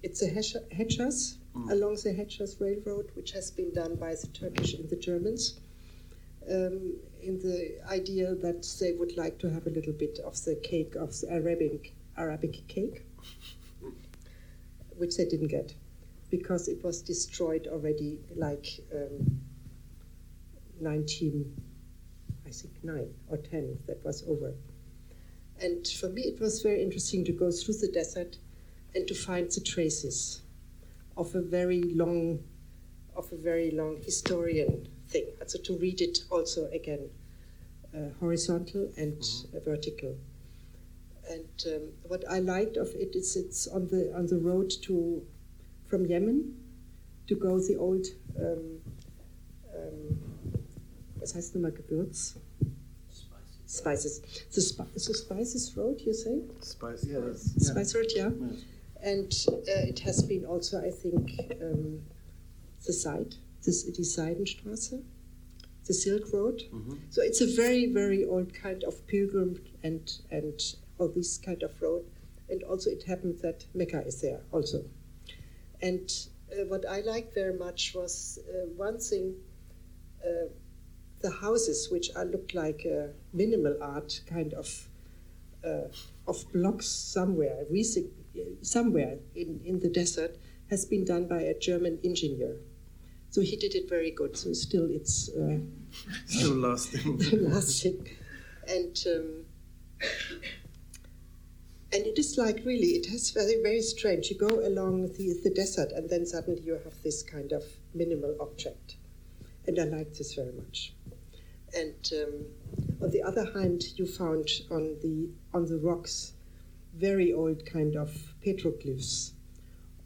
it's 0.02 0.20
a 0.22 0.28
Hejaz 0.30 1.36
Mm. 1.56 1.70
along 1.70 1.96
the 1.96 2.14
Hejaz 2.14 2.60
Railroad, 2.60 3.10
which 3.14 3.32
has 3.32 3.50
been 3.50 3.72
done 3.74 3.96
by 3.96 4.14
the 4.14 4.26
Turkish 4.28 4.72
and 4.72 4.88
the 4.88 4.96
Germans, 4.96 5.60
um, 6.48 6.94
in 7.22 7.38
the 7.40 7.78
idea 7.90 8.34
that 8.34 8.66
they 8.80 8.92
would 8.92 9.16
like 9.18 9.38
to 9.40 9.50
have 9.50 9.66
a 9.66 9.70
little 9.70 9.92
bit 9.92 10.18
of 10.24 10.42
the 10.44 10.56
cake 10.56 10.94
of 10.94 11.10
the 11.20 11.30
Arabic 11.30 11.94
Arabic 12.16 12.66
cake, 12.68 13.04
which 14.96 15.16
they 15.16 15.26
didn't 15.26 15.48
get 15.48 15.74
because 16.30 16.66
it 16.66 16.82
was 16.82 17.02
destroyed 17.02 17.68
already, 17.70 18.18
like 18.34 18.80
um, 18.94 19.42
19, 20.80 21.62
I 22.46 22.50
think 22.50 22.72
nine 22.82 23.12
or 23.28 23.36
ten. 23.36 23.78
That 23.86 24.02
was 24.02 24.24
over. 24.26 24.54
And 25.60 25.86
for 25.86 26.08
me, 26.08 26.22
it 26.22 26.40
was 26.40 26.62
very 26.62 26.82
interesting 26.82 27.24
to 27.26 27.32
go 27.32 27.52
through 27.52 27.74
the 27.74 27.88
desert 27.88 28.38
and 28.94 29.06
to 29.06 29.14
find 29.14 29.50
the 29.50 29.60
traces 29.60 30.41
of 31.16 31.34
a 31.34 31.40
very 31.40 31.82
long, 31.94 32.42
of 33.16 33.30
a 33.32 33.36
very 33.36 33.70
long 33.70 33.96
historian 34.02 34.88
thing. 35.08 35.26
So 35.46 35.58
to 35.60 35.76
read 35.78 36.00
it 36.00 36.24
also 36.30 36.68
again, 36.70 37.10
uh, 37.94 38.08
horizontal 38.20 38.90
and 38.96 39.22
uh, 39.54 39.60
vertical. 39.60 40.16
And 41.30 41.64
um, 41.66 41.82
what 42.08 42.24
I 42.28 42.40
liked 42.40 42.76
of 42.76 42.88
it 42.94 43.14
is 43.14 43.36
it's 43.36 43.66
on 43.68 43.88
the 43.88 44.12
on 44.14 44.26
the 44.26 44.38
road 44.38 44.72
to 44.82 45.22
from 45.88 46.06
Yemen 46.06 46.54
to 47.28 47.34
go 47.36 47.60
the 47.60 47.76
old 47.76 48.06
um, 48.38 48.80
um, 49.74 50.18
was 51.20 51.34
heißt 51.34 51.54
nochmal 51.54 51.72
Gewürz? 51.72 52.34
Spices. 53.66 54.20
The, 54.54 54.60
spi- 54.60 54.92
the 54.92 55.00
Spices 55.14 55.76
Road, 55.76 56.00
you 56.00 56.12
say? 56.12 56.42
Spice, 56.60 57.04
yeah, 57.04 57.20
that's, 57.20 57.54
yeah. 57.56 57.70
Spice 57.70 57.94
Road, 57.94 58.12
yeah. 58.14 58.28
Yeah. 58.28 58.56
And 59.02 59.32
uh, 59.48 59.88
it 59.88 59.98
has 60.00 60.22
been 60.22 60.44
also, 60.44 60.80
I 60.80 60.90
think, 60.90 61.40
um, 61.60 62.02
the 62.86 62.92
site, 62.92 63.34
this, 63.64 63.82
die 63.84 64.02
Seidenstraße, 64.02 65.02
the 65.86 65.94
Silk 65.94 66.32
Road. 66.32 66.62
Mhm. 66.72 66.98
So 67.10 67.22
it's 67.22 67.40
a 67.40 67.46
very, 67.46 67.86
very 67.86 68.24
old 68.24 68.54
kind 68.54 68.84
of 68.84 69.04
pilgrim 69.06 69.60
and, 69.82 70.12
and 70.30 70.60
all 70.98 71.08
this 71.08 71.38
kind 71.38 71.62
of 71.62 71.72
road. 71.82 72.04
And 72.48 72.62
also 72.62 72.90
it 72.90 73.02
happened 73.04 73.40
that 73.40 73.66
Mecca 73.74 74.06
is 74.06 74.20
there 74.20 74.40
also. 74.52 74.84
And 75.80 76.08
uh, 76.52 76.64
what 76.66 76.84
I 76.88 77.00
liked 77.00 77.34
very 77.34 77.58
much 77.58 77.94
was 77.94 78.38
uh, 78.48 78.66
one 78.76 78.98
thing, 78.98 79.34
uh, 80.24 80.48
the 81.20 81.30
houses, 81.30 81.88
which 81.90 82.10
are 82.14 82.24
looked 82.24 82.54
like 82.54 82.86
uh, 82.86 83.08
minimal 83.32 83.76
art 83.80 84.20
kind 84.26 84.54
of 84.54 84.88
uh, 85.64 85.88
of 86.26 86.44
blocks 86.52 86.86
somewhere, 86.88 87.64
recent, 87.70 88.10
somewhere 88.62 89.18
in, 89.34 89.60
in 89.64 89.80
the 89.80 89.88
desert, 89.88 90.36
has 90.70 90.84
been 90.84 91.04
done 91.04 91.26
by 91.28 91.40
a 91.40 91.58
German 91.58 91.98
engineer. 92.04 92.56
So 93.30 93.40
he 93.40 93.56
did 93.56 93.74
it 93.74 93.88
very 93.88 94.10
good. 94.10 94.36
So 94.36 94.52
still, 94.52 94.88
it's 94.90 95.30
uh, 95.30 95.58
Still 96.26 96.54
lasting. 96.54 97.18
lasting, 97.32 98.08
and 98.68 99.04
um, 99.06 99.44
and 101.92 102.06
it 102.06 102.18
is 102.18 102.38
like 102.38 102.62
really, 102.64 102.88
it 102.88 103.06
has 103.06 103.30
very 103.30 103.62
very 103.62 103.82
strange. 103.82 104.30
You 104.30 104.38
go 104.38 104.60
along 104.66 105.12
the, 105.14 105.38
the 105.44 105.50
desert, 105.50 105.92
and 105.92 106.08
then 106.08 106.26
suddenly 106.26 106.62
you 106.62 106.74
have 106.84 107.02
this 107.02 107.22
kind 107.22 107.52
of 107.52 107.64
minimal 107.94 108.36
object, 108.40 108.96
and 109.66 109.78
I 109.78 109.84
like 109.84 110.14
this 110.14 110.34
very 110.34 110.52
much. 110.52 110.94
And 111.74 112.12
um, 112.12 112.44
on 113.02 113.10
the 113.10 113.22
other 113.22 113.50
hand, 113.52 113.82
you 113.96 114.06
found 114.06 114.48
on 114.70 114.96
the 115.02 115.28
on 115.54 115.66
the 115.66 115.78
rocks 115.78 116.32
very 116.94 117.32
old 117.32 117.64
kind 117.64 117.96
of 117.96 118.34
petroglyphs 118.44 119.32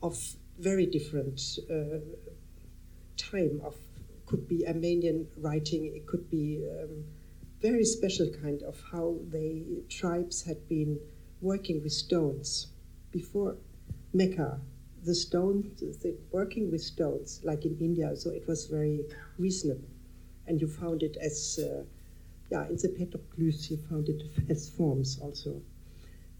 of 0.03 0.19
very 0.59 0.87
different 0.87 1.41
uh, 1.71 1.99
time 3.17 3.61
of 3.65 3.75
could 4.27 4.49
be 4.49 4.67
Armenian 4.67 5.29
writing, 5.39 5.87
it 5.95 6.07
could 6.07 6.29
be 6.31 6.67
um, 6.69 7.05
very 7.63 7.85
special 7.85 8.29
kind 8.43 8.63
of 8.63 8.81
how 8.93 9.17
the 9.31 9.83
tribes 9.89 10.43
had 10.43 10.69
been 10.69 10.99
working 11.41 11.83
with 11.83 11.93
stones 11.93 12.69
before 13.13 13.57
Mecca. 14.13 14.61
The 15.05 15.15
stone, 15.15 15.71
the 15.79 16.17
working 16.33 16.73
with 16.73 16.81
stones, 16.81 17.41
like 17.45 17.65
in 17.65 17.79
India, 17.79 18.17
so 18.17 18.31
it 18.31 18.49
was 18.49 18.67
very 18.67 19.05
reasonable, 19.39 19.89
and 20.49 20.61
you 20.61 20.67
found 20.67 21.05
it 21.05 21.17
as, 21.21 21.61
uh, 21.63 21.85
yeah, 22.51 22.67
in 22.67 22.77
the 22.77 22.89
petroglyphs 22.89 23.71
you 23.71 23.77
found 23.89 24.09
it 24.09 24.23
as 24.51 24.69
forms 24.69 25.21
also, 25.23 25.63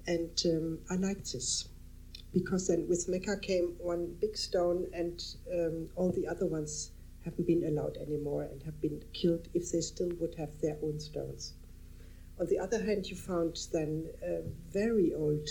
and 0.07 0.31
um, 0.47 0.79
I 0.91 0.95
liked 0.97 1.33
this 1.33 1.69
because 2.33 2.69
then 2.69 2.87
with 2.89 3.09
Mecca 3.09 3.39
came 3.41 3.75
one 3.79 4.15
big 4.21 4.37
stone, 4.37 4.87
and 4.93 5.23
um, 5.53 5.89
all 5.97 6.11
the 6.13 6.27
other 6.27 6.47
ones 6.47 6.91
haven't 7.25 7.47
been 7.47 7.65
allowed 7.65 7.97
anymore 7.97 8.43
and 8.45 8.63
have 8.63 8.81
been 8.81 9.03
killed 9.13 9.49
if 9.55 9.73
they 9.73 9.81
still 9.81 10.11
would 10.21 10.35
have 10.37 10.51
their 10.61 10.77
own 10.83 11.01
stones. 11.01 11.55
On 12.39 12.47
the 12.47 12.59
other 12.59 12.83
hand, 12.85 13.07
you 13.07 13.17
found 13.17 13.59
then 13.73 14.07
uh, 14.23 14.43
very 14.71 15.15
old 15.15 15.49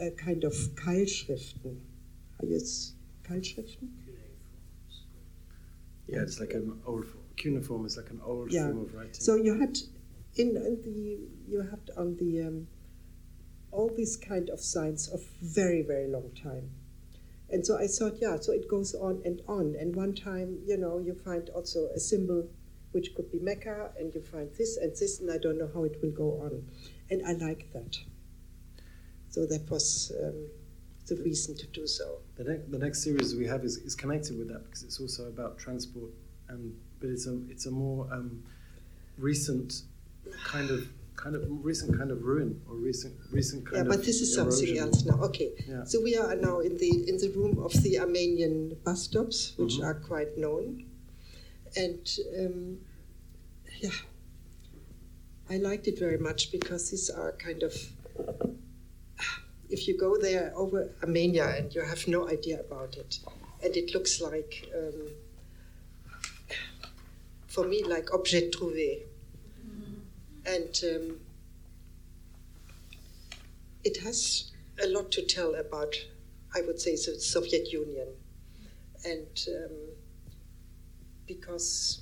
uh, 0.00 0.10
kind 0.16 0.42
of 0.44 0.52
Keilschriften. 0.74 1.78
Are 2.40 2.46
you 2.46 2.60
Keilschriften? 3.22 3.88
yeah, 6.06 6.20
it's 6.20 6.40
like 6.40 6.52
an 6.52 6.78
old 6.86 7.06
form. 7.06 7.24
cuneiform 7.36 7.86
is 7.86 7.96
like 7.96 8.10
an 8.10 8.20
old 8.24 8.52
Yeah. 8.52 8.66
form 8.66 8.78
of 8.80 8.94
writing. 8.94 9.14
So 9.14 9.36
you 9.36 9.58
had 9.58 9.78
in, 10.36 10.48
in 10.56 10.82
the 10.82 11.18
you 11.48 11.60
had 11.62 11.90
on 11.96 12.16
the 12.16 12.42
um, 12.42 12.66
all 13.74 13.90
these 13.94 14.16
kind 14.16 14.48
of 14.48 14.60
signs 14.60 15.08
of 15.08 15.20
very 15.42 15.82
very 15.82 16.08
long 16.08 16.30
time, 16.42 16.70
and 17.50 17.64
so 17.66 17.78
I 17.78 17.86
thought, 17.86 18.18
yeah, 18.20 18.36
so 18.40 18.52
it 18.52 18.68
goes 18.68 18.94
on 18.94 19.22
and 19.24 19.42
on. 19.46 19.76
And 19.78 19.94
one 19.94 20.14
time, 20.14 20.58
you 20.66 20.76
know, 20.76 20.98
you 20.98 21.14
find 21.14 21.50
also 21.50 21.88
a 21.94 22.00
symbol 22.00 22.48
which 22.92 23.14
could 23.14 23.30
be 23.30 23.40
Mecca, 23.40 23.90
and 23.98 24.14
you 24.14 24.20
find 24.20 24.48
this 24.56 24.76
and 24.76 24.92
this, 24.92 25.20
and 25.20 25.30
I 25.30 25.38
don't 25.38 25.58
know 25.58 25.68
how 25.74 25.84
it 25.84 25.98
will 26.00 26.12
go 26.12 26.40
on, 26.42 26.64
and 27.10 27.26
I 27.26 27.32
like 27.32 27.72
that. 27.72 27.98
So 29.30 29.46
that 29.46 29.68
was 29.68 30.12
um, 30.22 30.46
the 31.06 31.16
reason 31.16 31.56
to 31.56 31.66
do 31.66 31.86
so. 31.88 32.18
The, 32.36 32.44
ne- 32.44 32.62
the 32.68 32.78
next 32.78 33.02
series 33.02 33.34
we 33.34 33.46
have 33.46 33.64
is, 33.64 33.78
is 33.78 33.96
connected 33.96 34.38
with 34.38 34.48
that 34.48 34.64
because 34.64 34.84
it's 34.84 35.00
also 35.00 35.26
about 35.26 35.58
transport, 35.58 36.10
and 36.48 36.72
but 37.00 37.10
it's 37.10 37.26
a 37.26 37.38
it's 37.50 37.66
a 37.66 37.70
more 37.70 38.06
um, 38.12 38.42
recent 39.18 39.82
kind 40.44 40.70
of 40.70 40.88
kind 41.16 41.36
of 41.36 41.42
recent 41.64 41.96
kind 41.98 42.10
of 42.10 42.22
ruin 42.22 42.60
or 42.68 42.74
recent 42.76 43.14
recent 43.30 43.64
kind 43.64 43.76
of 43.76 43.86
yeah, 43.86 43.92
of 43.92 43.96
but 43.98 44.04
this 44.06 44.20
is 44.20 44.34
something 44.34 44.78
else 44.78 45.04
now. 45.04 45.18
Okay, 45.22 45.52
Yeah. 45.68 45.84
so 45.84 46.00
we 46.02 46.16
are 46.16 46.34
now 46.34 46.60
in 46.60 46.76
the 46.78 46.90
in 47.08 47.16
the 47.18 47.30
room 47.36 47.58
of 47.58 47.72
the 47.82 47.98
Armenian 47.98 48.76
bus 48.84 49.02
stops, 49.04 49.54
which 49.56 49.74
Mhm. 49.78 49.84
are 49.84 49.94
quite 49.94 50.36
known, 50.36 50.84
and 51.76 52.04
um, 52.40 52.78
yeah, 53.80 53.96
I 55.50 55.56
liked 55.58 55.86
it 55.88 55.98
very 55.98 56.18
much 56.18 56.50
because 56.52 56.90
these 56.90 57.10
are 57.10 57.32
kind 57.32 57.62
of. 57.62 57.74
If 59.70 59.88
you 59.88 59.96
go 59.96 60.16
there 60.18 60.52
over 60.54 60.90
Armenia 61.02 61.46
and 61.56 61.74
you 61.74 61.80
have 61.82 62.06
no 62.06 62.28
idea 62.28 62.60
about 62.60 62.96
it, 62.96 63.18
and 63.62 63.74
it 63.76 63.94
looks 63.94 64.20
like, 64.20 64.52
um, 64.76 65.08
for 67.46 67.66
me, 67.66 67.82
like 67.82 68.12
objet 68.12 68.52
trouvé, 68.52 69.02
and 70.46 70.80
um, 70.84 71.20
it 73.84 73.98
has 73.98 74.52
a 74.82 74.88
lot 74.88 75.12
to 75.12 75.22
tell 75.22 75.54
about, 75.54 75.94
I 76.54 76.62
would 76.62 76.80
say, 76.80 76.92
the 76.92 77.20
Soviet 77.20 77.72
Union. 77.72 78.08
And 79.04 79.46
um, 79.48 79.76
because 81.26 82.00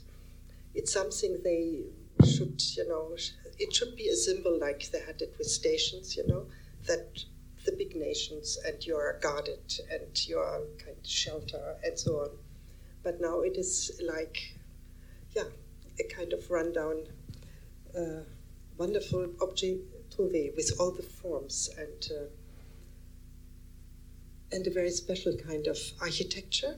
it's 0.74 0.92
something 0.92 1.38
they 1.42 1.80
should, 2.24 2.62
you 2.76 2.88
know, 2.88 3.16
it 3.58 3.74
should 3.74 3.96
be 3.96 4.08
a 4.08 4.16
symbol 4.16 4.58
like 4.58 4.90
they 4.90 5.00
had 5.00 5.20
it 5.20 5.34
with 5.38 5.48
stations, 5.48 6.16
you 6.16 6.26
know, 6.26 6.46
that 6.86 7.24
the 7.64 7.72
big 7.72 7.94
nations 7.94 8.58
and 8.66 8.84
you 8.84 8.96
are 8.96 9.18
guarded 9.20 9.80
and 9.90 10.28
you 10.28 10.38
are 10.38 10.60
kind 10.78 10.96
of 10.98 11.06
shelter 11.06 11.76
and 11.84 11.98
so 11.98 12.20
on. 12.20 12.30
But 13.02 13.20
now 13.20 13.40
it 13.40 13.56
is 13.56 14.00
like, 14.06 14.54
yeah, 15.34 15.44
a 16.00 16.14
kind 16.14 16.32
of 16.32 16.50
rundown, 16.50 17.02
uh, 17.96 18.22
wonderful 18.82 19.28
objet 19.40 19.78
trouvé 20.10 20.52
with 20.56 20.70
all 20.80 20.90
the 20.90 21.04
forms 21.20 21.70
and 21.78 22.00
uh, 22.10 22.26
and 24.54 24.66
a 24.66 24.70
very 24.70 24.90
special 24.90 25.34
kind 25.36 25.66
of 25.68 25.78
architecture. 26.00 26.74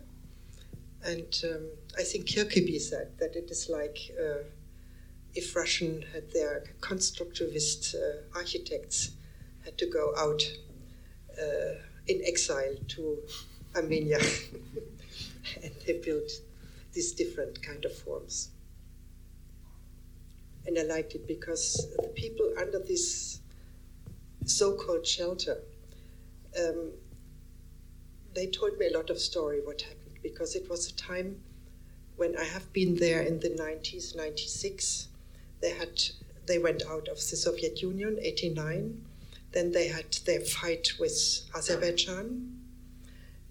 And 1.03 1.33
um, 1.51 1.65
I 1.99 2.03
think 2.03 2.27
Kirkeby 2.27 2.79
said 2.79 3.09
that 3.21 3.35
it 3.35 3.51
is 3.51 3.69
like 3.69 3.99
uh, 4.25 4.43
if 5.35 5.57
Russian 5.57 6.05
had 6.13 6.31
their 6.31 6.65
constructivist 6.81 7.95
uh, 7.95 8.39
architects 8.41 8.99
had 9.65 9.77
to 9.79 9.87
go 9.87 10.13
out 10.25 10.43
uh, 11.43 11.75
in 12.07 12.21
exile 12.33 12.77
to 12.95 13.19
Armenia, 13.75 14.21
and 15.63 15.73
they 15.87 15.95
built 16.05 16.31
these 16.93 17.13
different 17.13 17.63
kind 17.63 17.85
of 17.87 17.93
forms. 17.97 18.54
And 20.67 20.79
I 20.79 20.83
liked 20.83 21.15
it 21.15 21.27
because 21.27 21.89
the 21.97 22.09
people 22.09 22.53
under 22.59 22.79
this 22.79 23.41
so-called 24.47 25.07
shelter, 25.07 25.59
um, 26.59 26.91
they 28.35 28.47
told 28.47 28.79
me 28.79 28.89
a 28.89 28.97
lot 28.97 29.11
of 29.11 29.19
story 29.19 29.61
what 29.63 29.83
happened 29.83 30.19
because 30.23 30.57
it 30.57 30.69
was 30.69 30.89
a 30.89 30.95
time 30.95 31.41
when 32.17 32.37
I 32.37 32.45
have 32.45 32.73
been 32.73 32.97
there 32.97 33.23
in 33.23 33.41
the 33.41 33.51
90s, 33.51 34.17
96. 34.17 35.09
They 35.61 35.71
had 35.71 36.03
they 36.47 36.59
went 36.59 36.83
out 36.89 37.09
of 37.09 37.17
the 37.17 37.37
Soviet 37.37 37.81
Union, 37.81 38.19
89. 38.21 39.03
Then 39.53 39.73
they 39.73 39.89
had 39.89 40.13
their 40.27 40.41
fight 40.41 40.93
with 40.99 41.41
Azerbaijan. 41.55 42.61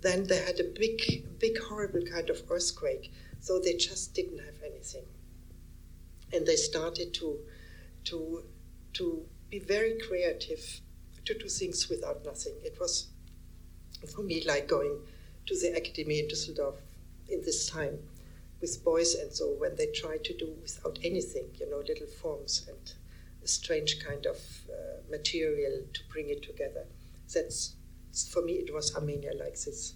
Then 0.02 0.26
they 0.26 0.38
had 0.38 0.60
a 0.60 0.65
big, 0.65 1.39
big, 1.39 1.58
horrible 1.60 2.02
kind 2.02 2.30
of 2.30 2.43
earthquake. 2.52 3.12
So 3.39 3.60
they 3.60 3.73
just 3.73 4.13
didn't 4.13 4.39
have 4.39 4.62
anything 4.63 5.06
and 6.33 6.45
they 6.45 6.55
started 6.55 7.13
to 7.15 7.39
to 8.05 8.43
to 8.93 9.25
be 9.49 9.59
very 9.59 9.97
creative 10.07 10.81
to 11.25 11.37
do 11.37 11.47
things 11.47 11.89
without 11.89 12.25
nothing. 12.25 12.53
It 12.63 12.77
was 12.79 13.07
for 14.13 14.23
me 14.23 14.43
like 14.45 14.67
going 14.67 14.97
to 15.45 15.57
the 15.57 15.69
academy 15.77 16.19
in 16.19 16.27
Düsseldorf 16.27 16.75
in 17.29 17.41
this 17.41 17.69
time 17.69 17.97
with 18.59 18.83
Beuys. 18.83 19.21
And 19.21 19.31
so 19.31 19.55
when 19.57 19.75
they 19.75 19.87
tried 19.87 20.23
to 20.25 20.33
do 20.33 20.53
without 20.61 20.99
anything 21.03 21.45
you 21.59 21.69
know 21.69 21.81
little 21.87 22.07
forms 22.07 22.65
and 22.67 22.93
a 23.43 23.47
strange 23.47 24.03
kind 24.03 24.25
of 24.25 24.37
uh, 24.69 25.01
material 25.09 25.81
to 25.93 26.01
bring 26.11 26.29
it 26.29 26.43
together 26.43 26.85
that's 27.33 27.75
for 28.29 28.41
me 28.41 28.53
it 28.53 28.73
was 28.73 28.95
Armenia 28.95 29.31
like 29.39 29.59
this. 29.59 29.95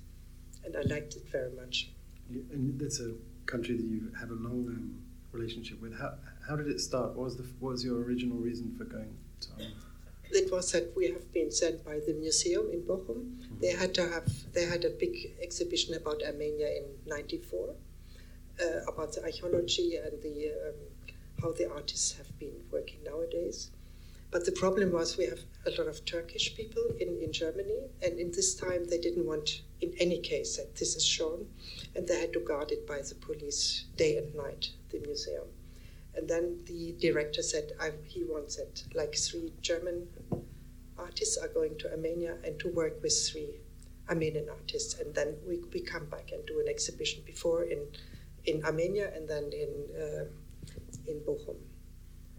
And 0.66 0.76
I 0.76 0.82
liked 0.82 1.16
it 1.16 1.30
very 1.32 1.52
much. 1.52 1.92
And 2.30 2.80
that's 2.80 3.00
a 3.00 3.14
country 3.46 3.78
that 3.78 3.86
you 3.86 4.12
have 4.20 4.32
a 4.32 4.34
long 4.34 4.68
um, 4.68 5.00
relationship 5.32 5.82
with. 5.82 5.98
How, 5.98 6.14
how 6.48 6.56
did 6.56 6.68
it 6.68 6.80
start? 6.80 7.16
What 7.16 7.26
was 7.26 7.38
the 7.38 7.44
what 7.60 7.72
was 7.72 7.84
your 7.84 8.02
original 8.02 8.38
reason 8.38 8.74
for 8.78 8.86
going 8.86 9.16
to 9.42 9.52
Armenia? 9.52 9.76
it 10.32 10.52
was 10.52 10.72
that 10.74 10.94
we 10.96 11.10
have 11.10 11.32
been 11.32 11.52
sent 11.52 11.86
by 11.86 12.00
the 12.06 12.14
museum 12.14 12.70
in 12.72 12.82
Bochum. 12.82 13.38
They 13.62 13.72
had 13.72 13.94
to 13.96 14.08
have 14.10 14.28
they 14.54 14.66
had 14.66 14.84
a 14.86 14.90
big 14.90 15.34
exhibition 15.42 15.94
about 15.96 16.22
Armenia 16.24 16.68
in 16.68 16.86
'94 17.06 17.76
uh, 18.62 18.92
about 18.92 19.14
the 19.14 19.24
archaeology 19.24 19.96
and 19.96 20.22
the 20.22 20.52
um, 20.68 20.76
how 21.42 21.52
the 21.52 21.72
artists 21.72 22.18
have 22.18 22.38
been 22.40 22.56
working 22.72 23.00
nowadays. 23.04 23.72
But 24.30 24.46
the 24.46 24.52
problem 24.52 24.92
was 24.92 25.18
we 25.18 25.26
have 25.26 25.40
a 25.66 25.70
lot 25.72 25.88
of 25.88 26.04
Turkish 26.04 26.56
people 26.56 26.84
in, 27.00 27.18
in 27.22 27.32
Germany, 27.32 27.80
and 28.02 28.20
in 28.20 28.32
this 28.32 28.56
time 28.56 28.86
they 28.86 28.98
didn't 28.98 29.26
want, 29.26 29.62
in 29.80 29.94
any 30.00 30.20
case, 30.20 30.58
that 30.58 30.76
this 30.76 30.98
is 30.98 31.06
shown, 31.06 31.48
and 31.96 32.06
they 32.06 32.20
had 32.20 32.34
to 32.34 32.42
guard 32.42 32.72
it 32.72 32.86
by 32.86 32.98
the 32.98 33.16
police 33.16 33.86
day 33.96 34.18
and 34.18 34.36
night, 34.36 34.72
the 34.90 35.00
museum. 35.00 35.44
And 36.16 36.28
then 36.28 36.60
the 36.66 36.96
director 37.00 37.42
said 37.42 37.74
I, 37.80 37.92
he 38.06 38.24
wants 38.24 38.58
it 38.58 38.84
like 38.96 39.16
three 39.16 39.54
German 39.62 40.08
artists 40.98 41.38
are 41.38 41.48
going 41.48 41.78
to 41.80 41.92
Armenia 41.92 42.38
and 42.44 42.60
to 42.60 42.70
work 42.70 43.02
with 43.04 43.14
three 43.30 43.52
Armenian 44.10 44.48
artists, 44.50 45.00
and 45.00 45.14
then 45.14 45.36
we, 45.48 45.60
we 45.74 45.82
come 45.82 46.06
back 46.06 46.32
and 46.32 46.46
do 46.46 46.60
an 46.60 46.68
exhibition 46.70 47.22
before 47.26 47.64
in 47.64 47.80
in 48.46 48.64
Armenia 48.64 49.12
and 49.14 49.28
then 49.28 49.44
in 49.52 49.70
uh, 50.04 50.26
in 51.12 51.20
Bochum. 51.28 51.58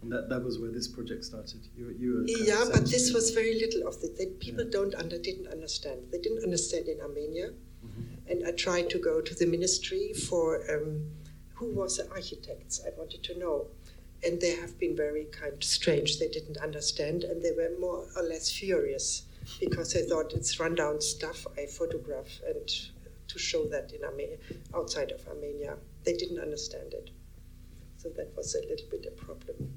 And 0.01 0.11
that, 0.11 0.29
that 0.29 0.43
was 0.43 0.57
where 0.59 0.71
this 0.71 0.87
project 0.87 1.25
started. 1.25 1.61
You, 1.77 1.93
you 1.99 2.25
Yeah, 2.25 2.65
but 2.71 2.85
this 2.89 3.13
was 3.13 3.31
very 3.31 3.55
little 3.59 3.85
of 3.87 3.95
it. 4.03 4.17
They, 4.17 4.27
people 4.27 4.63
Yeah. 4.63 4.71
don't 4.71 4.95
under 4.95 5.19
didn't 5.19 5.47
understand. 5.47 5.99
They 6.11 6.19
didn't 6.19 6.43
understand 6.43 6.87
in 6.87 6.99
Armenia, 7.01 7.49
Mhm. 7.85 8.31
and 8.31 8.47
I 8.47 8.51
tried 8.51 8.89
to 8.89 8.97
go 8.99 9.21
to 9.21 9.33
the 9.35 9.45
ministry 9.45 10.13
for 10.13 10.47
um, 10.73 11.11
who 11.59 11.67
was 11.73 11.97
the 11.97 12.09
architects. 12.11 12.81
I 12.85 12.97
wanted 12.97 13.21
to 13.23 13.37
know, 13.37 13.67
and 14.23 14.39
they 14.39 14.55
have 14.55 14.79
been 14.79 14.95
very 14.95 15.25
kind 15.25 15.53
of 15.53 15.63
strange. 15.63 16.17
They 16.17 16.29
didn't 16.29 16.57
understand, 16.57 17.25
and 17.25 17.41
they 17.43 17.51
were 17.51 17.71
more 17.79 18.07
or 18.15 18.23
less 18.23 18.49
furious 18.49 19.23
because 19.59 19.93
they 19.93 20.03
thought 20.03 20.33
it's 20.33 20.59
rundown 20.59 21.01
stuff 21.01 21.45
I 21.57 21.65
photograph 21.65 22.39
and 22.47 22.69
to 23.27 23.37
show 23.37 23.65
that 23.67 23.91
in 23.91 24.03
Armenia, 24.03 24.37
outside 24.73 25.11
of 25.11 25.27
Armenia. 25.27 25.75
They 26.05 26.13
didn't 26.13 26.39
understand 26.39 26.93
it, 26.93 27.09
so 27.97 28.09
that 28.15 28.31
was 28.37 28.55
a 28.55 28.61
little 28.67 28.87
bit 28.89 29.05
a 29.05 29.11
problem. 29.11 29.73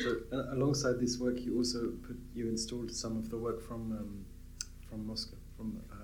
So 0.00 0.16
uh, 0.32 0.54
alongside 0.54 0.98
this 0.98 1.18
work, 1.18 1.40
you 1.40 1.56
also 1.56 1.92
put 2.06 2.18
you 2.34 2.48
installed 2.48 2.90
some 2.90 3.16
of 3.16 3.30
the 3.30 3.36
work 3.36 3.60
from 3.62 3.92
um, 3.92 4.24
from 4.88 5.06
Moscow, 5.06 5.36
from 5.56 5.80
uh, 5.92 5.99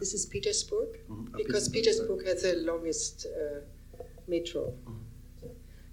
This 0.00 0.14
is 0.14 0.26
Petersburg. 0.26 0.88
mhm, 1.08 1.34
uh, 1.34 1.36
because 1.36 1.68
Petersburg 1.68 2.26
has 2.26 2.42
the 2.42 2.54
longest 2.70 3.26
uh, 3.26 3.60
metro. 4.26 4.62
Mhm. 4.86 5.00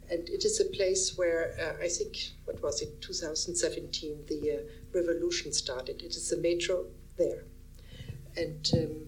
And 0.10 0.30
it 0.30 0.46
is 0.46 0.62
a 0.62 0.66
place 0.78 1.18
where 1.18 1.44
uh, 1.60 1.84
I 1.86 1.90
think, 1.90 2.12
what 2.46 2.62
was 2.64 2.82
it, 2.82 3.02
2017, 3.02 4.24
the 4.28 4.40
uh, 4.52 4.60
revolution 4.94 5.52
started. 5.52 6.02
It 6.02 6.16
is 6.16 6.30
the 6.30 6.38
metro 6.38 6.86
there. 7.18 7.44
And 8.38 8.72
um, 8.74 9.08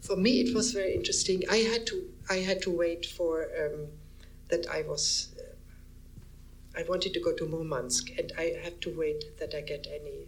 for 0.00 0.16
me, 0.16 0.40
it 0.40 0.54
was 0.54 0.72
very 0.72 0.92
interesting. 0.94 1.44
I 1.48 1.58
had 1.58 1.86
to, 1.86 1.96
I 2.28 2.38
had 2.38 2.60
to 2.62 2.70
wait 2.70 3.06
for 3.06 3.46
um, 3.62 3.86
that 4.50 4.66
I 4.68 4.82
was, 4.82 5.28
uh, 5.38 6.80
I 6.80 6.82
wanted 6.88 7.14
to 7.14 7.20
go 7.20 7.32
to 7.32 7.46
Murmansk, 7.46 8.10
and 8.18 8.32
I 8.36 8.46
had 8.64 8.80
to 8.82 8.90
wait 8.90 9.38
that 9.38 9.54
I 9.54 9.60
get 9.60 9.86
any 9.86 10.26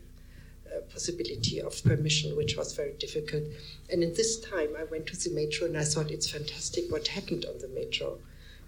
possibility 0.80 1.60
of 1.60 1.82
permission, 1.84 2.36
which 2.36 2.56
was 2.56 2.74
very 2.74 2.94
difficult. 2.94 3.44
And 3.90 4.02
in 4.02 4.14
this 4.14 4.40
time, 4.40 4.70
I 4.78 4.84
went 4.84 5.06
to 5.08 5.16
the 5.16 5.34
metro 5.34 5.66
and 5.66 5.76
I 5.76 5.84
thought 5.84 6.10
it's 6.10 6.30
fantastic 6.30 6.90
what 6.90 7.08
happened 7.08 7.44
on 7.46 7.58
the 7.58 7.68
metro 7.68 8.18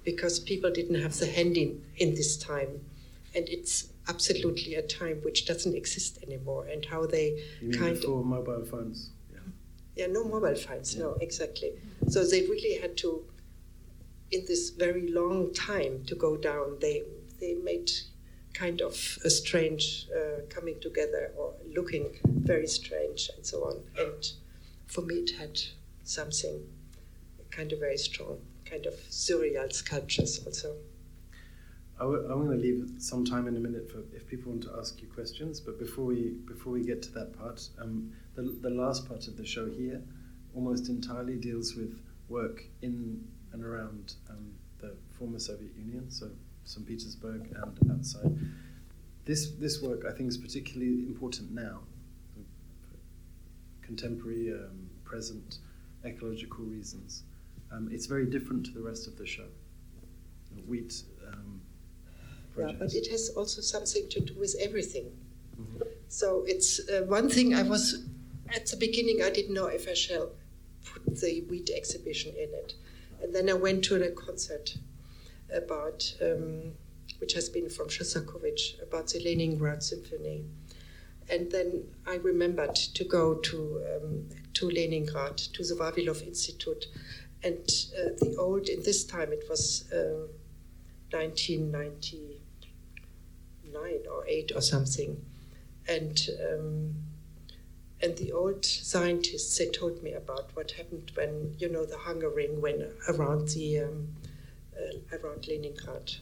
because 0.05 0.39
people 0.41 0.71
didn't 0.71 1.01
have 1.03 1.17
the 1.19 1.27
hand 1.27 1.57
in, 1.57 1.83
in 1.97 2.15
this 2.15 2.37
time. 2.37 2.81
And 3.35 3.49
it's 3.49 3.89
absolutely 4.09 4.75
a 4.75 4.83
time 4.83 5.19
which 5.23 5.47
doesn't 5.47 5.75
exist 5.75 6.19
anymore, 6.23 6.67
and 6.67 6.85
how 6.87 7.07
they 7.07 7.43
You 7.61 7.69
mean 7.69 7.79
kind 7.79 7.95
before 8.01 8.25
mobile 8.25 8.65
phones? 8.65 9.11
Yeah. 9.31 9.41
yeah, 9.97 10.07
no 10.07 10.25
mobile 10.25 10.55
phones, 10.55 10.97
no, 10.97 11.17
exactly. 11.21 11.73
So 12.09 12.25
they 12.25 12.43
really 12.43 12.79
had 12.79 12.97
to, 12.99 13.23
in 14.31 14.45
this 14.49 14.71
very 14.71 15.13
long 15.13 15.53
time 15.53 16.05
to 16.07 16.15
go 16.15 16.37
down, 16.37 16.79
they, 16.81 17.03
they 17.39 17.55
made 17.55 17.91
kind 18.59 18.81
of 18.81 19.19
a 19.25 19.31
strange 19.31 20.07
uh, 20.17 20.41
coming 20.49 20.81
together 20.81 21.31
or 21.37 21.55
looking 21.75 22.07
very 22.25 22.67
strange 22.67 23.31
and 23.37 23.47
so 23.47 23.59
on. 23.65 23.77
And 23.97 24.33
for 24.87 25.03
me, 25.03 25.15
it 25.17 25.31
had 25.39 25.61
something 26.03 26.63
kind 27.51 27.73
of 27.73 27.79
very 27.79 27.99
strong, 27.99 28.39
kind 28.65 28.87
of 28.87 28.95
surreal 29.11 29.73
sculptures 29.73 30.41
also. 30.45 30.75
I 32.01 32.05
w- 32.05 32.25
I'm 32.31 32.47
going 32.47 32.57
to 32.57 32.63
leave 32.63 32.93
some 32.99 33.25
time 33.25 33.49
in 33.49 33.57
a 33.57 33.61
minute 33.61 33.91
for 33.91 33.99
if 34.15 34.27
people 34.27 34.53
want 34.53 34.63
to 34.65 34.75
ask 34.79 35.01
you 35.03 35.09
questions. 35.09 35.61
But 35.61 35.79
before 35.79 36.05
we 36.05 36.35
before 36.47 36.73
we 36.73 36.85
get 36.85 37.03
to 37.03 37.13
that 37.13 37.37
part, 37.39 37.69
um, 37.81 38.13
the 38.35 38.43
the 38.43 38.71
last 38.71 39.09
part 39.09 39.27
of 39.29 39.37
the 39.37 39.45
show 39.45 39.67
here 39.69 40.01
almost 40.55 40.89
entirely 40.89 41.37
deals 41.37 41.75
with 41.75 42.01
work 42.29 42.63
in 42.83 43.25
and 43.53 43.65
around 43.65 44.15
um, 44.31 44.53
the 44.81 44.95
former 45.11 45.39
Soviet 45.39 45.75
Union, 45.77 46.11
so 46.11 46.31
St. 46.69 46.87
Petersburg 46.87 47.49
and 47.55 47.91
outside. 47.91 48.39
This 49.25 49.51
this 49.53 49.81
work 49.83 50.05
I 50.05 50.12
think 50.12 50.29
is 50.29 50.37
particularly 50.37 51.07
important 51.07 51.51
now, 51.53 51.81
for 52.35 52.43
contemporary, 53.87 54.53
um, 54.53 54.91
present, 55.05 55.59
ecological 56.05 56.64
reasons. 56.64 57.25
Um, 57.73 57.89
it's 57.91 58.07
very 58.07 58.27
different 58.27 58.66
to 58.66 58.73
the 58.73 58.83
rest 58.83 59.07
of 59.07 59.16
the 59.16 59.27
show. 59.27 59.49
Wheat. 60.66 61.03
Um, 61.27 61.61
Yeah, 62.59 62.73
but 62.79 62.93
it 62.93 63.07
has 63.12 63.31
also 63.37 63.61
something 63.62 64.09
to 64.09 64.21
do 64.21 64.35
with 64.35 64.55
everything. 64.61 65.07
Mhm. 65.59 65.83
So 66.09 66.45
it's 66.47 66.81
uh, 66.89 67.05
one 67.07 67.29
thing 67.29 67.55
I 67.55 67.62
was 67.62 68.05
at 68.57 68.66
the 68.66 68.77
beginning 68.77 69.23
I 69.23 69.31
didn't 69.31 69.55
know 69.55 69.66
if 69.66 69.87
I 69.89 69.95
shall 69.95 70.33
put 70.85 71.03
the 71.23 71.43
wheat 71.49 71.71
exhibition 71.71 72.35
in 72.35 72.51
it, 72.62 72.75
and 73.23 73.35
then 73.35 73.49
I 73.49 73.55
went 73.55 73.85
to 73.85 73.99
the 73.99 74.11
concert 74.11 74.77
about 75.55 76.15
um, 76.23 76.73
which 77.19 77.35
has 77.35 77.49
been 77.49 77.69
from 77.69 77.89
Shostakovich 77.89 78.81
about 78.83 79.09
the 79.09 79.21
Leningrad 79.21 79.83
Symphony, 79.83 80.45
and 81.31 81.51
then 81.51 81.85
I 82.07 82.17
remembered 82.17 82.75
to 82.75 83.05
go 83.05 83.35
to 83.35 83.83
um, 83.91 84.29
to 84.55 84.71
Leningrad 84.71 85.39
to 85.39 85.65
the 85.65 85.75
Vavilov 85.75 86.27
Institute, 86.27 86.87
and 87.43 87.69
uh, 87.99 88.11
the 88.21 88.37
old 88.39 88.69
in 88.69 88.83
this 88.83 89.05
time 89.05 89.33
it 89.33 89.45
was. 89.49 89.91
Uh, 89.93 90.29
1999 91.11 94.01
or 94.13 94.27
8 94.27 94.53
or 94.55 94.61
something 94.61 95.25
and 95.89 96.29
um, 96.51 96.95
and 98.01 98.17
the 98.17 98.31
old 98.31 98.65
scientists 98.65 99.59
they 99.59 99.69
told 99.71 100.03
me 100.03 100.13
about 100.13 100.51
what 100.55 100.73
happened 100.73 101.11
when 101.15 101.55
you 101.59 101.69
know 101.69 101.85
the 101.85 101.99
hunger 101.99 102.29
ring 102.29 102.61
went 102.61 102.83
around 103.09 103.49
the 103.49 103.81
um, 103.81 104.09
around 105.12 105.47
Leningrad 105.47 106.16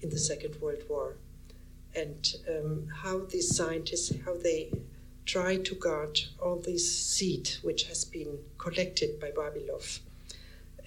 in 0.00 0.10
the 0.10 0.18
Second 0.18 0.60
World 0.60 0.82
War. 0.88 1.16
And 1.94 2.26
um, 2.48 2.88
how 3.02 3.20
these 3.20 3.56
scientists 3.56 4.12
how 4.24 4.36
they 4.36 4.70
try 5.24 5.56
to 5.56 5.74
guard 5.74 6.20
all 6.38 6.56
this 6.56 6.84
seed 6.96 7.50
which 7.62 7.84
has 7.84 8.04
been 8.04 8.38
collected 8.58 9.18
by 9.18 9.30
Vavilov 9.30 10.00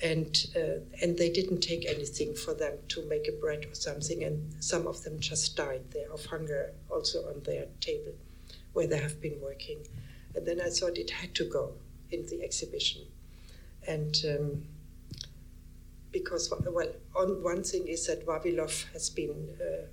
and 0.01 0.47
uh, 0.55 0.79
and 1.01 1.17
they 1.17 1.29
didn't 1.29 1.61
take 1.61 1.85
anything 1.85 2.33
for 2.33 2.53
them 2.53 2.77
to 2.89 3.05
make 3.09 3.27
a 3.27 3.31
bread 3.33 3.65
or 3.65 3.75
something, 3.75 4.23
and 4.23 4.53
some 4.63 4.87
of 4.87 5.03
them 5.03 5.19
just 5.19 5.55
died 5.55 5.81
there 5.91 6.11
of 6.11 6.25
hunger, 6.25 6.71
also 6.89 7.27
on 7.29 7.41
their 7.43 7.65
table, 7.81 8.13
where 8.73 8.87
they 8.87 8.97
have 8.97 9.19
been 9.21 9.39
working. 9.41 9.79
And 10.35 10.45
then 10.45 10.61
I 10.61 10.69
thought 10.69 10.97
it 10.97 11.09
had 11.09 11.35
to 11.35 11.45
go 11.45 11.73
in 12.11 12.25
the 12.27 12.41
exhibition, 12.43 13.01
and 13.87 14.17
um, 14.27 14.63
because 16.11 16.51
well, 16.71 16.91
on 17.15 17.43
one 17.43 17.63
thing 17.63 17.87
is 17.87 18.07
that 18.07 18.25
Vavilov 18.25 18.91
has 18.93 19.09
been 19.09 19.55
uh, 19.61 19.85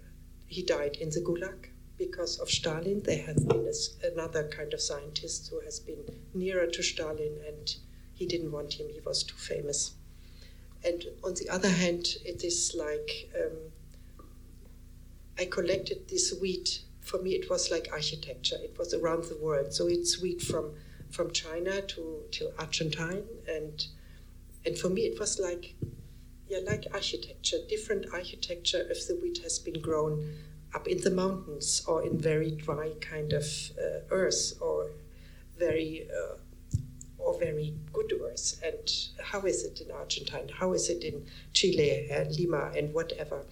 he 0.46 0.62
died 0.62 0.96
in 0.96 1.10
the 1.10 1.20
Gulag 1.20 1.68
because 1.98 2.38
of 2.38 2.48
Stalin. 2.48 3.02
There 3.02 3.22
has 3.24 3.44
been 3.44 3.66
a, 3.66 4.12
another 4.12 4.48
kind 4.48 4.72
of 4.72 4.80
scientist 4.80 5.48
who 5.50 5.60
has 5.60 5.80
been 5.80 6.04
nearer 6.34 6.66
to 6.66 6.82
Stalin 6.82 7.38
and 7.46 7.74
he 8.14 8.26
didn't 8.26 8.52
want 8.52 8.74
him, 8.74 8.88
he 8.92 9.00
was 9.00 9.22
too 9.22 9.36
famous. 9.36 9.92
And 10.84 11.04
on 11.24 11.34
the 11.34 11.48
other 11.50 11.68
hand, 11.68 12.06
it 12.24 12.44
is 12.44 12.74
like 12.78 13.30
um, 13.38 13.72
I 15.38 15.44
collected 15.46 16.08
this 16.08 16.34
wheat. 16.40 16.80
For 17.00 17.20
me, 17.20 17.32
it 17.34 17.50
was 17.50 17.70
like 17.70 17.88
architecture. 17.92 18.56
It 18.62 18.76
was 18.78 18.94
around 18.94 19.24
the 19.24 19.36
world. 19.36 19.72
So 19.72 19.86
it's 19.86 20.20
wheat 20.20 20.40
from, 20.40 20.72
from 21.10 21.30
China 21.30 21.82
to, 21.82 22.22
to 22.32 22.50
Argentine. 22.58 23.24
And, 23.48 23.86
and 24.64 24.78
for 24.78 24.88
me, 24.88 25.02
it 25.02 25.20
was 25.20 25.38
like, 25.38 25.74
yeah, 26.48 26.58
like 26.66 26.86
architecture, 26.92 27.58
different 27.68 28.06
architecture 28.12 28.86
if 28.90 29.06
the 29.08 29.16
wheat 29.16 29.38
has 29.38 29.58
been 29.58 29.80
grown 29.80 30.34
up 30.74 30.86
in 30.86 31.00
the 31.00 31.10
mountains 31.10 31.82
or 31.86 32.04
in 32.04 32.18
very 32.18 32.50
dry 32.50 32.92
kind 33.00 33.32
of 33.32 33.44
uh, 33.78 34.00
earth 34.10 34.52
or 34.60 34.90
very 35.58 36.08
uh, 36.10 36.36
or 37.18 37.38
very 37.38 37.74
good 37.92 38.12
earth. 38.22 38.60
And 38.64 38.88
how 39.22 39.40
is 39.40 39.64
it 39.64 39.80
in 39.80 39.90
Argentina? 39.90 40.52
How 40.54 40.72
is 40.72 40.88
it 40.88 41.02
in 41.02 41.26
Chile 41.52 42.08
and 42.10 42.34
Lima 42.36 42.72
and 42.76 42.94
whatever? 42.94 43.44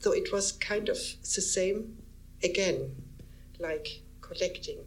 So 0.00 0.12
it 0.12 0.32
was 0.32 0.52
kind 0.52 0.88
of 0.88 0.96
the 0.96 1.40
same 1.40 1.96
again, 2.42 2.96
like 3.60 4.00
collecting 4.20 4.78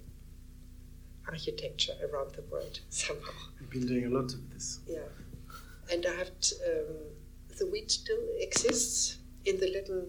architecture 1.27 1.93
around 2.03 2.35
the 2.35 2.41
world 2.51 2.79
somehow. 2.89 3.31
You've 3.59 3.69
been 3.69 3.87
doing 3.87 4.05
a 4.05 4.09
lot 4.09 4.33
of 4.33 4.53
this. 4.53 4.79
Yeah. 4.87 4.99
And 5.91 6.05
I 6.05 6.13
have 6.15 6.31
t- 6.41 6.55
um, 6.67 7.14
the 7.57 7.65
wheat 7.67 7.91
still 7.91 8.23
exists 8.39 9.17
in 9.45 9.59
the 9.59 9.67
little 9.71 10.05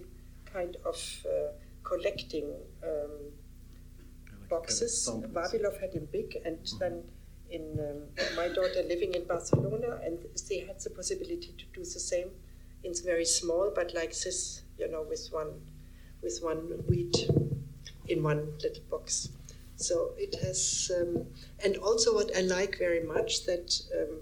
kind 0.53 0.76
of 0.84 0.97
uh, 1.26 1.53
collecting 1.82 2.53
um, 2.82 3.11
Like 4.40 4.49
boxes. 4.49 5.03
samples. 5.05 5.32
Vavilov 5.32 5.80
had 5.80 5.94
in 5.94 6.07
big, 6.07 6.38
and 6.44 6.59
then 6.78 7.03
in 7.51 7.78
um, 7.78 8.36
my 8.36 8.49
daughter 8.49 8.82
living 8.88 9.14
in 9.14 9.24
Barcelona, 9.24 10.01
and 10.05 10.18
they 10.49 10.61
had 10.61 10.80
the 10.80 10.90
possibility 10.90 11.55
to 11.59 11.64
do 11.72 11.80
the 11.80 12.01
same. 12.01 12.30
It's 12.82 13.01
very 13.01 13.24
small, 13.24 13.72
but 13.74 13.94
like 13.94 14.11
this, 14.11 14.62
you 14.78 14.88
know, 14.90 15.03
with 15.09 15.28
one, 15.30 15.53
with 16.22 16.38
one 16.42 16.59
wheat 16.88 17.28
in 18.09 18.22
one 18.22 18.53
little 18.62 18.82
box. 18.90 19.28
So 19.76 20.12
it 20.16 20.34
has, 20.42 20.90
um, 20.97 21.26
and 21.62 21.76
also 21.76 22.14
what 22.14 22.34
I 22.36 22.40
like 22.40 22.78
very 22.78 23.03
much 23.03 23.44
that, 23.47 23.68
um, 23.94 24.20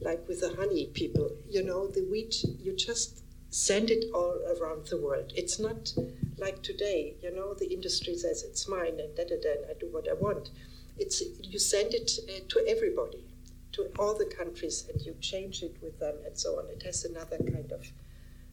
like 0.00 0.26
with 0.28 0.40
the 0.40 0.54
honey 0.56 0.86
people, 0.86 1.30
you 1.48 1.62
know, 1.62 1.86
the 1.86 2.04
wheat 2.10 2.44
you 2.60 2.74
just 2.76 3.22
send 3.50 3.90
it 3.90 4.06
all 4.14 4.40
around 4.56 4.86
the 4.86 5.00
world. 5.00 5.32
It's 5.36 5.58
not 5.58 5.92
like 6.38 6.62
today, 6.62 7.14
you 7.22 7.34
know, 7.34 7.54
the 7.54 7.72
industry 7.72 8.16
says 8.16 8.42
it's 8.42 8.66
mine 8.68 8.98
and 8.98 9.14
da 9.16 9.24
da 9.24 9.36
da, 9.42 9.52
and 9.52 9.66
I 9.70 9.74
do 9.78 9.88
what 9.90 10.08
I 10.08 10.14
want. 10.14 10.50
It's 10.98 11.22
you 11.42 11.58
send 11.58 11.94
it 11.94 12.10
uh, 12.28 12.40
to 12.48 12.64
everybody, 12.66 13.24
to 13.72 13.90
all 13.98 14.16
the 14.16 14.26
countries, 14.26 14.86
and 14.88 15.00
you 15.02 15.14
change 15.20 15.62
it 15.62 15.76
with 15.82 15.98
them 15.98 16.14
and 16.24 16.36
so 16.38 16.58
on. 16.58 16.68
It 16.70 16.82
has 16.82 17.04
another 17.04 17.38
kind 17.38 17.70
of, 17.72 17.86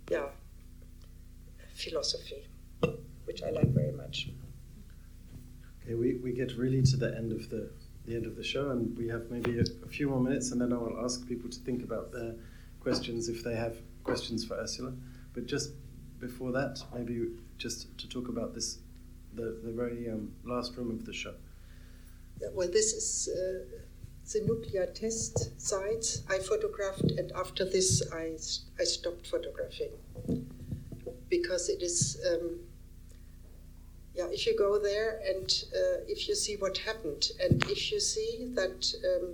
yeah, 0.09 0.27
philosophy, 1.75 2.47
which 3.25 3.41
I 3.43 3.51
like 3.51 3.69
very 3.69 3.91
much. 3.91 4.29
Okay, 5.83 5.95
we, 5.95 6.15
we 6.15 6.33
get 6.33 6.57
really 6.57 6.81
to 6.83 6.97
the 6.97 7.15
end 7.15 7.31
of 7.31 7.49
the 7.49 7.69
the 8.09 8.15
end 8.15 8.25
of 8.25 8.35
the 8.35 8.43
show, 8.43 8.71
and 8.71 8.97
we 8.97 9.07
have 9.07 9.29
maybe 9.29 9.59
a, 9.59 9.63
a 9.85 9.87
few 9.87 10.09
more 10.09 10.19
minutes, 10.19 10.51
and 10.51 10.59
then 10.59 10.73
I 10.73 10.77
will 10.77 10.99
ask 11.05 11.27
people 11.27 11.49
to 11.49 11.59
think 11.59 11.83
about 11.83 12.11
their 12.11 12.33
questions 12.81 13.29
if 13.29 13.43
they 13.43 13.55
have 13.55 13.77
questions 14.03 14.43
for 14.43 14.55
Ursula. 14.55 14.93
But 15.33 15.45
just 15.45 15.71
before 16.19 16.51
that, 16.53 16.83
maybe 16.93 17.27
just 17.57 17.97
to 17.99 18.09
talk 18.09 18.27
about 18.27 18.53
this, 18.55 18.79
the 19.35 19.59
the 19.63 19.71
very 19.71 20.09
um, 20.09 20.31
last 20.43 20.75
room 20.75 20.89
of 20.89 21.05
the 21.05 21.13
show. 21.13 21.35
Well, 22.53 22.71
this 22.71 22.93
is 22.93 23.29
uh, 23.29 23.65
the 24.33 24.41
nuclear 24.45 24.87
test 24.87 25.61
site 25.61 26.21
I 26.29 26.39
photographed, 26.39 27.11
and 27.19 27.31
after 27.33 27.63
this, 27.63 28.01
I, 28.11 28.25
I 28.81 28.85
stopped 28.85 29.27
photographing 29.27 29.93
because 31.29 31.69
it 31.69 31.81
is. 31.83 32.17
Um, 32.29 32.59
yeah, 34.19 34.27
if 34.37 34.45
you 34.45 34.53
go 34.57 34.71
there 34.91 35.11
and 35.29 35.49
uh, 35.79 35.97
if 36.13 36.27
you 36.27 36.35
see 36.35 36.55
what 36.63 36.75
happened, 36.89 37.23
and 37.43 37.63
if 37.75 37.81
you 37.91 37.99
see 38.13 38.31
that 38.59 38.79
um, 39.09 39.25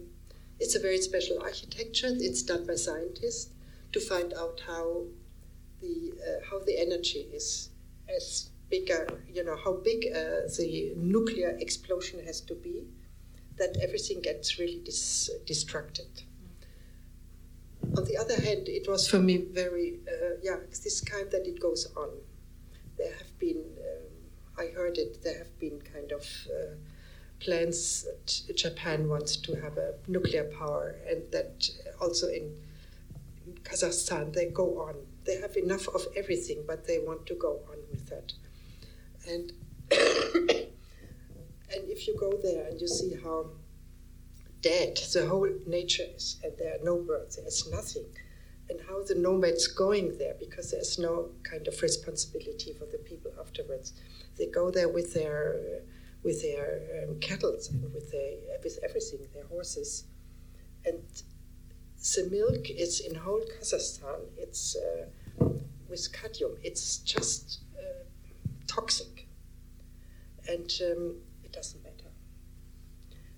it's 0.59 0.75
a 0.75 0.81
very 0.87 1.01
special 1.09 1.37
architecture, 1.41 2.11
it's 2.27 2.43
done 2.43 2.63
by 2.67 2.75
scientists 2.75 3.49
to 3.93 3.99
find 3.99 4.31
out 4.41 4.61
how 4.71 4.87
the 5.81 5.95
uh, 6.27 6.39
how 6.49 6.57
the 6.67 6.75
energy 6.85 7.23
is 7.39 7.47
has 8.07 8.49
bigger, 8.69 9.03
you 9.33 9.43
know, 9.43 9.57
how 9.65 9.73
big 9.73 9.99
uh, 10.11 10.47
the 10.57 10.93
nuclear 10.95 11.51
explosion 11.65 12.23
has 12.25 12.41
to 12.41 12.55
be, 12.55 12.83
that 13.57 13.75
everything 13.81 14.19
gets 14.21 14.59
really 14.59 14.81
dis- 14.83 15.29
destructed. 15.45 16.11
On 17.97 18.03
the 18.05 18.17
other 18.17 18.39
hand, 18.47 18.67
it 18.67 18.87
was 18.87 19.07
for 19.07 19.19
me 19.19 19.37
very, 19.37 19.99
uh, 20.07 20.35
yeah, 20.41 20.57
this 20.83 21.01
kind 21.01 21.29
that 21.31 21.45
it 21.47 21.59
goes 21.59 21.87
on. 21.95 22.09
There 22.97 23.13
have 23.21 23.33
been, 23.39 23.63
I 24.57 24.67
heard 24.67 24.97
it, 24.97 25.23
there 25.23 25.37
have 25.37 25.59
been 25.59 25.81
kind 25.81 26.11
of 26.11 26.25
uh, 26.47 26.75
plans 27.39 28.03
that 28.05 28.55
Japan 28.55 29.09
wants 29.09 29.35
to 29.37 29.55
have 29.55 29.77
a 29.77 29.95
nuclear 30.07 30.45
power, 30.45 30.95
and 31.09 31.23
that 31.31 31.69
also 31.99 32.27
in 32.27 32.55
Kazakhstan 33.63 34.33
they 34.33 34.45
go 34.47 34.79
on. 34.81 34.95
They 35.25 35.37
have 35.41 35.57
enough 35.57 35.87
of 35.89 36.05
everything, 36.15 36.63
but 36.67 36.85
they 36.85 36.99
want 36.99 37.25
to 37.27 37.35
go 37.35 37.59
on 37.69 37.77
with 37.91 38.07
that. 38.09 38.33
And 39.27 39.51
and 41.75 41.89
if 41.89 42.07
you 42.07 42.15
go 42.19 42.39
there 42.41 42.67
and 42.67 42.79
you 42.79 42.87
see 42.87 43.15
how 43.23 43.47
dead 44.61 44.97
the 45.13 45.27
whole 45.27 45.49
nature 45.67 46.05
is, 46.15 46.39
and 46.43 46.53
there 46.57 46.75
are 46.75 46.83
no 46.83 46.97
birds, 46.97 47.35
there's 47.35 47.69
nothing, 47.71 48.05
and 48.69 48.79
how 48.87 49.03
the 49.03 49.15
nomads 49.15 49.67
going 49.67 50.17
there 50.17 50.35
because 50.39 50.71
there's 50.71 50.97
no 50.97 51.29
kind 51.43 51.67
of 51.67 51.79
responsibility 51.81 52.73
for 52.73 52.85
the 52.85 52.97
people 52.97 53.31
afterwards. 53.39 53.93
They 54.37 54.47
go 54.47 54.71
there 54.71 54.89
with 54.89 55.13
their 55.13 55.81
with 56.23 56.41
their 56.41 56.81
um, 57.07 57.19
cattle 57.19 57.55
and 57.69 57.93
with 57.93 58.11
their 58.11 58.31
with 58.63 58.79
everything, 58.83 59.19
their 59.33 59.45
horses, 59.45 60.05
and 60.85 60.99
the 62.15 62.29
milk 62.29 62.69
is 62.69 62.99
in 62.99 63.15
whole 63.15 63.41
Kazakhstan. 63.59 64.21
It's 64.37 64.75
uh, 64.75 65.45
with 65.89 66.11
cadmium. 66.11 66.57
It's 66.63 66.97
just 66.99 67.59
uh, 67.77 68.03
toxic, 68.67 69.27
and 70.47 70.71
um, 70.81 71.15
it 71.43 71.53
doesn't 71.53 71.83
matter. 71.83 72.11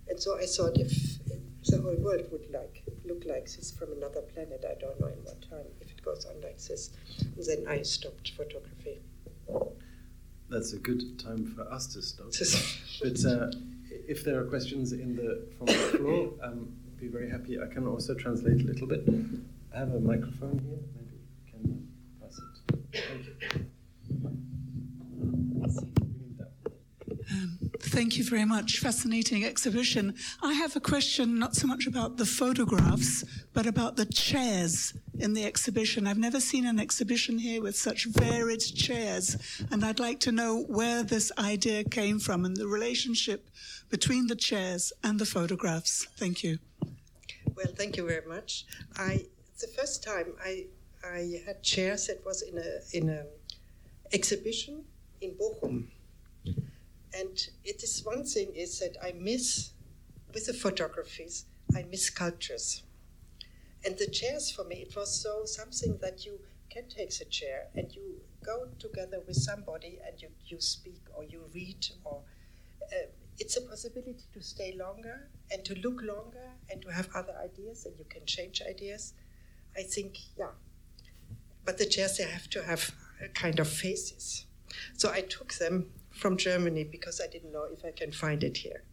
And 0.09 0.19
so 0.19 0.37
I 0.37 0.45
thought 0.45 0.77
if 0.77 1.19
the 1.65 1.81
whole 1.81 1.95
world 1.95 2.31
would 2.31 2.49
like 2.51 2.83
look 3.05 3.23
like 3.25 3.45
this 3.45 3.71
from 3.71 3.91
another 3.91 4.21
planet, 4.21 4.63
I 4.65 4.79
don't 4.79 4.99
know 4.99 5.07
in 5.07 5.23
what 5.23 5.41
time, 5.49 5.67
if 5.81 5.91
it 5.91 6.03
goes 6.03 6.25
on 6.25 6.41
like 6.41 6.57
this, 6.57 6.91
And 7.19 7.45
then 7.45 7.65
I 7.67 7.81
stopped 7.81 8.31
photography. 8.31 8.99
That's 10.49 10.73
a 10.73 10.79
good 10.79 11.19
time 11.19 11.45
for 11.45 11.69
us 11.71 11.87
to 11.87 12.01
stop. 12.01 12.27
but 13.01 13.25
uh, 13.25 13.51
if 14.07 14.23
there 14.23 14.39
are 14.39 14.45
questions 14.45 14.93
in 14.93 15.15
the 15.15 15.45
from 15.57 15.65
the 15.67 15.73
floor, 15.73 16.33
um, 16.41 16.73
I'd 16.87 16.99
be 16.99 17.07
very 17.07 17.29
happy. 17.29 17.59
I 17.61 17.67
can 17.67 17.85
also 17.85 18.13
translate 18.13 18.61
a 18.61 18.65
little 18.65 18.87
bit. 18.87 19.07
I 19.75 19.79
have 19.79 19.93
a 19.93 19.99
microphone 19.99 20.59
here. 20.59 20.79
Maybe 20.95 21.17
you 21.45 21.51
can 21.51 21.87
pass 22.21 22.39
it. 22.39 22.45
Thank 22.93 23.25
you. 23.25 23.65
Um, 27.29 27.71
thank 27.81 28.17
you 28.17 28.23
very 28.23 28.45
much. 28.45 28.79
Fascinating 28.79 29.43
exhibition. 29.43 30.15
I 30.41 30.53
have 30.53 30.77
a 30.77 30.79
question 30.79 31.37
not 31.37 31.55
so 31.55 31.67
much 31.67 31.85
about 31.87 32.15
the 32.15 32.25
photographs, 32.25 33.25
but 33.53 33.67
about 33.67 33.97
the 33.97 34.05
chairs 34.05 34.93
in 35.19 35.33
the 35.33 35.45
exhibition. 35.45 36.07
I've 36.07 36.17
never 36.17 36.39
seen 36.39 36.65
an 36.65 36.79
exhibition 36.79 37.39
here 37.39 37.61
with 37.61 37.75
such 37.75 38.05
varied 38.05 38.61
chairs, 38.61 39.37
and 39.71 39.83
I'd 39.83 39.99
like 39.99 40.19
to 40.21 40.31
know 40.31 40.63
where 40.63 41.03
this 41.03 41.31
idea 41.37 41.83
came 41.83 42.19
from 42.19 42.45
and 42.45 42.55
the 42.55 42.67
relationship 42.67 43.49
between 43.89 44.27
the 44.27 44.35
chairs 44.35 44.93
and 45.03 45.19
the 45.19 45.25
photographs. 45.25 46.07
Thank 46.17 46.43
you. 46.43 46.59
Well, 47.55 47.73
thank 47.75 47.97
you 47.97 48.05
very 48.07 48.25
much. 48.27 48.65
I 48.95 49.25
the 49.59 49.67
first 49.67 50.03
time 50.03 50.33
I 50.43 50.65
I 51.03 51.41
had 51.45 51.63
chairs 51.63 52.07
that 52.07 52.23
was 52.25 52.41
in 52.41 52.57
a 52.57 52.69
in 52.93 53.09
a 53.09 53.25
exhibition 54.13 54.85
in 55.21 55.31
Bochum. 55.31 55.87
And 57.13 57.47
it 57.63 57.81
is 57.83 58.03
one 58.05 58.23
thing 58.23 58.53
is 58.53 58.79
that 58.79 58.95
I 59.03 59.13
miss, 59.13 59.71
with 60.33 60.45
the 60.45 60.53
photographies, 60.53 61.45
I 61.75 61.83
miss 61.83 62.03
sculptures. 62.03 62.83
And 63.87 63.97
the 63.97 64.07
chairs 64.07 64.51
for 64.51 64.65
me, 64.65 64.85
it 64.85 64.97
was 64.97 65.09
so 65.23 65.45
something 65.45 65.97
that 66.01 66.25
you 66.25 66.41
can 66.69 66.89
take 66.89 67.17
the 67.17 67.23
chair 67.23 67.67
and 67.73 67.89
you 67.95 68.19
go 68.43 68.67
together 68.79 69.21
with 69.25 69.37
somebody 69.37 69.97
and 70.05 70.21
you, 70.21 70.27
you 70.45 70.59
speak 70.59 70.99
or 71.15 71.23
you 71.23 71.43
read 71.55 71.87
or 72.03 72.21
uh, 72.91 73.07
it's 73.39 73.55
a 73.55 73.61
possibility 73.61 74.25
to 74.33 74.41
stay 74.41 74.75
longer 74.77 75.29
and 75.51 75.63
to 75.63 75.73
look 75.75 76.01
longer 76.03 76.49
and 76.69 76.81
to 76.81 76.91
have 76.91 77.07
other 77.15 77.33
ideas 77.41 77.85
and 77.85 77.97
you 77.97 78.03
can 78.09 78.25
change 78.25 78.61
ideas. 78.69 79.13
I 79.77 79.83
think, 79.83 80.17
yeah. 80.37 80.47
But 81.63 81.77
the 81.77 81.85
chairs, 81.85 82.17
they 82.17 82.25
have 82.25 82.49
to 82.49 82.63
have 82.63 82.91
kind 83.35 83.57
of 83.57 83.69
faces. 83.69 84.47
So 84.97 85.13
I 85.13 85.21
took 85.21 85.53
them 85.53 85.85
from 86.11 86.35
Germany 86.35 86.83
because 86.83 87.21
I 87.21 87.27
didn't 87.27 87.53
know 87.53 87.67
if 87.71 87.85
I 87.85 87.91
can 87.91 88.11
find 88.11 88.43
it 88.43 88.57
here. 88.57 88.83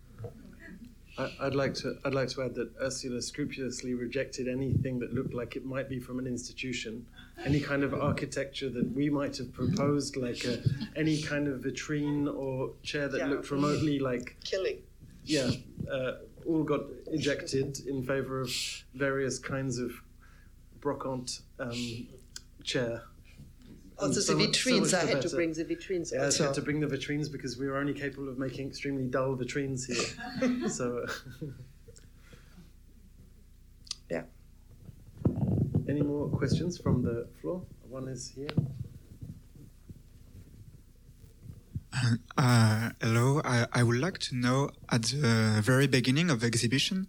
I, 1.16 1.44
would 1.44 1.54
like 1.54 1.74
to. 1.74 1.96
I'd 2.04 2.14
like 2.14 2.28
to 2.30 2.42
add 2.42 2.54
that 2.54 2.70
Ursula 2.80 3.22
scrupulously 3.22 3.94
rejected 3.94 4.48
anything 4.48 4.98
that 4.98 5.14
looked 5.14 5.32
like 5.32 5.54
it 5.54 5.64
might 5.64 5.88
be 5.88 6.00
from 6.00 6.18
an 6.18 6.26
institution, 6.26 7.06
any 7.44 7.60
kind 7.60 7.84
of 7.84 7.94
architecture 7.94 8.68
that 8.70 8.90
we 8.94 9.08
might 9.08 9.36
have 9.36 9.52
proposed, 9.52 10.16
like 10.16 10.44
a, 10.44 10.62
any 10.96 11.22
kind 11.22 11.46
of 11.46 11.60
vitrine 11.60 12.26
or 12.34 12.72
chair 12.82 13.08
that 13.08 13.18
yeah. 13.18 13.26
looked 13.26 13.50
remotely 13.50 13.98
like 13.98 14.36
killing. 14.42 14.78
Yeah, 15.24 15.50
uh, 15.90 16.12
all 16.46 16.64
got 16.64 16.82
ejected 17.06 17.80
in 17.86 18.02
favor 18.02 18.40
of 18.40 18.50
various 18.94 19.38
kinds 19.38 19.78
of 19.78 19.92
brocante 20.80 21.42
um, 21.60 22.08
chair. 22.64 23.02
Also, 24.04 24.20
so 24.20 24.34
the 24.34 24.46
vitrines. 24.46 24.86
So 24.88 24.98
I 24.98 25.00
had 25.00 25.14
better. 25.14 25.28
to 25.28 25.34
bring 25.34 25.52
the 25.52 25.64
vitrines. 25.64 26.12
Yeah, 26.12 26.24
also. 26.24 26.44
I 26.44 26.46
had 26.48 26.54
to 26.56 26.62
bring 26.62 26.80
the 26.80 26.86
vitrines 26.86 27.30
because 27.30 27.58
we 27.58 27.66
were 27.66 27.78
only 27.78 27.94
capable 27.94 28.28
of 28.28 28.38
making 28.38 28.68
extremely 28.68 29.04
dull 29.04 29.36
vitrines 29.36 29.86
here. 29.86 30.68
so, 30.78 31.04
uh, 31.06 31.46
yeah. 34.10 34.22
Any 35.88 36.02
more 36.02 36.28
questions 36.28 36.78
from 36.78 37.02
the 37.02 37.28
floor? 37.40 37.62
One 37.88 38.08
is 38.08 38.28
here. 38.28 38.48
Uh, 42.36 42.90
hello, 43.00 43.40
I, 43.44 43.66
I, 43.72 43.82
would 43.84 43.98
like 43.98 44.18
to 44.18 44.34
know 44.34 44.70
at 44.90 45.02
the 45.04 45.60
very 45.62 45.86
beginning 45.86 46.28
of 46.28 46.40
the 46.40 46.46
exhibition, 46.46 47.06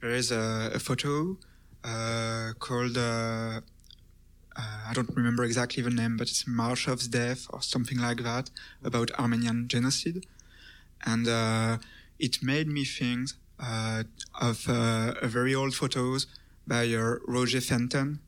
there 0.00 0.10
is 0.10 0.32
a, 0.32 0.70
a 0.74 0.78
photo 0.78 1.36
uh, 1.84 2.52
called 2.58 2.96
uh, 2.96 3.60
uh, 4.56 4.88
I 4.88 4.92
don't 4.92 5.08
remember 5.16 5.44
exactly 5.44 5.82
the 5.82 5.90
name, 5.90 6.16
but 6.16 6.28
it's 6.28 6.46
March 6.46 6.86
of 6.88 7.10
Death 7.10 7.46
or 7.50 7.62
something 7.62 7.98
like 7.98 8.22
that 8.22 8.50
about 8.84 9.10
Armenian 9.18 9.68
genocide. 9.68 10.26
And 11.04 11.26
uh, 11.26 11.78
it 12.18 12.42
made 12.42 12.68
me 12.68 12.84
think 12.84 13.30
uh, 13.58 14.04
of 14.40 14.68
uh, 14.68 15.14
a 15.22 15.28
very 15.28 15.54
old 15.54 15.74
photos 15.74 16.26
by 16.66 16.86
uh, 16.92 17.16
Roger 17.26 17.60
Fenton 17.60 18.20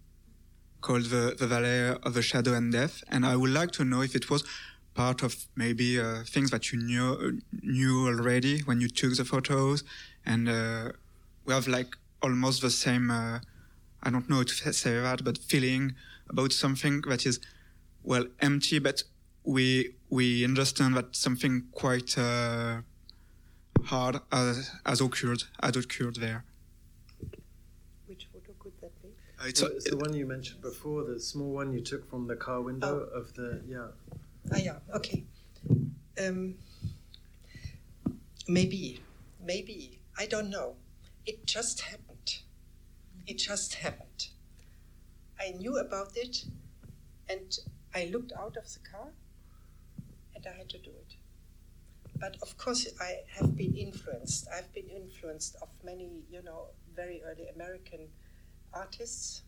called 0.81 1.05
the, 1.07 1.35
the 1.39 1.47
Valley 1.47 1.97
of 2.03 2.15
the 2.15 2.23
Shadow 2.23 2.55
and 2.55 2.73
Death. 2.73 3.05
And 3.09 3.25
I 3.27 3.37
would 3.37 3.51
like 3.51 3.73
to 3.73 3.85
know 3.85 4.01
if 4.03 4.15
it 4.15 4.31
was 4.31 4.45
part 4.95 5.23
of 5.23 5.47
maybe 5.57 6.01
uh, 6.01 6.23
things 6.25 6.51
that 6.51 6.73
you 6.73 6.79
knew 6.79 7.41
knew 7.63 8.07
already 8.07 8.61
when 8.61 8.81
you 8.81 8.89
took 8.89 9.17
the 9.17 9.25
photos, 9.25 9.83
and 10.25 10.47
we 11.45 11.53
have 11.53 11.67
like 11.67 11.97
almost 12.23 12.63
the 12.63 12.71
same. 12.71 13.11
I 13.11 14.11
don't 14.11 14.29
know 14.29 14.37
how 14.37 14.43
to 14.43 14.73
say 14.73 15.01
that, 15.01 15.25
but 15.25 15.39
feeling 15.39 15.95
about 16.29 16.53
something 16.53 17.03
that 17.03 17.27
is 17.27 17.41
well 18.03 18.27
empty, 18.41 18.79
but 18.79 19.03
we 19.45 19.95
we 20.11 20.45
understand 20.45 20.97
that 20.97 21.15
something 21.17 21.65
quite 21.73 22.17
uh, 22.19 22.81
hard 23.85 24.21
has, 24.33 24.71
has 24.87 25.01
occurred 25.01 25.45
has 25.63 25.77
occurred 25.77 26.17
there. 26.17 26.45
Which 28.07 28.29
photo 28.33 28.53
could 28.59 28.73
that 28.81 29.03
be? 29.03 29.09
Uh, 29.41 29.49
it's, 29.49 29.61
it's 29.61 29.91
the 29.91 29.97
one 29.97 30.15
you 30.15 30.27
mentioned 30.27 30.63
before, 30.63 31.05
the 31.05 31.21
small 31.21 31.53
one 31.53 31.73
you 31.73 31.81
took 31.81 32.09
from 32.09 32.27
the 32.27 32.37
car 32.37 32.61
window 32.63 33.09
oh. 33.13 33.19
of 33.19 33.35
the 33.35 33.61
yeah. 33.67 33.89
Ah 34.53 34.59
yeah, 34.59 34.79
okay. 34.95 35.25
Um, 36.21 36.55
maybe, 38.47 39.01
maybe 39.43 39.99
I 40.19 40.27
don't 40.27 40.51
know. 40.51 40.77
It 41.27 41.47
just 41.47 41.81
happened. 41.81 42.39
It 43.27 43.39
just 43.39 43.75
happened. 43.75 44.29
I 45.41 45.51
knew 45.51 45.79
about 45.79 46.17
it, 46.17 46.45
and 47.29 47.59
I 47.95 48.11
looked 48.13 48.33
out 48.39 48.57
of 48.57 48.65
the 48.73 48.81
car, 48.91 49.09
and 50.35 50.47
I 50.47 50.57
had 50.57 50.69
to 50.71 50.79
do 50.79 50.91
it. 50.91 51.17
But 52.19 52.37
of 52.43 52.57
course, 52.57 52.87
I 53.01 53.19
have 53.37 53.57
been 53.57 53.75
influenced. 53.75 54.49
I've 54.57 54.73
been 54.73 54.89
influenced 54.89 55.57
of 55.61 55.69
many, 55.85 56.23
you 56.31 56.43
know, 56.43 56.69
very 56.95 57.23
early 57.25 57.49
American 57.55 58.09
artists, 58.73 59.43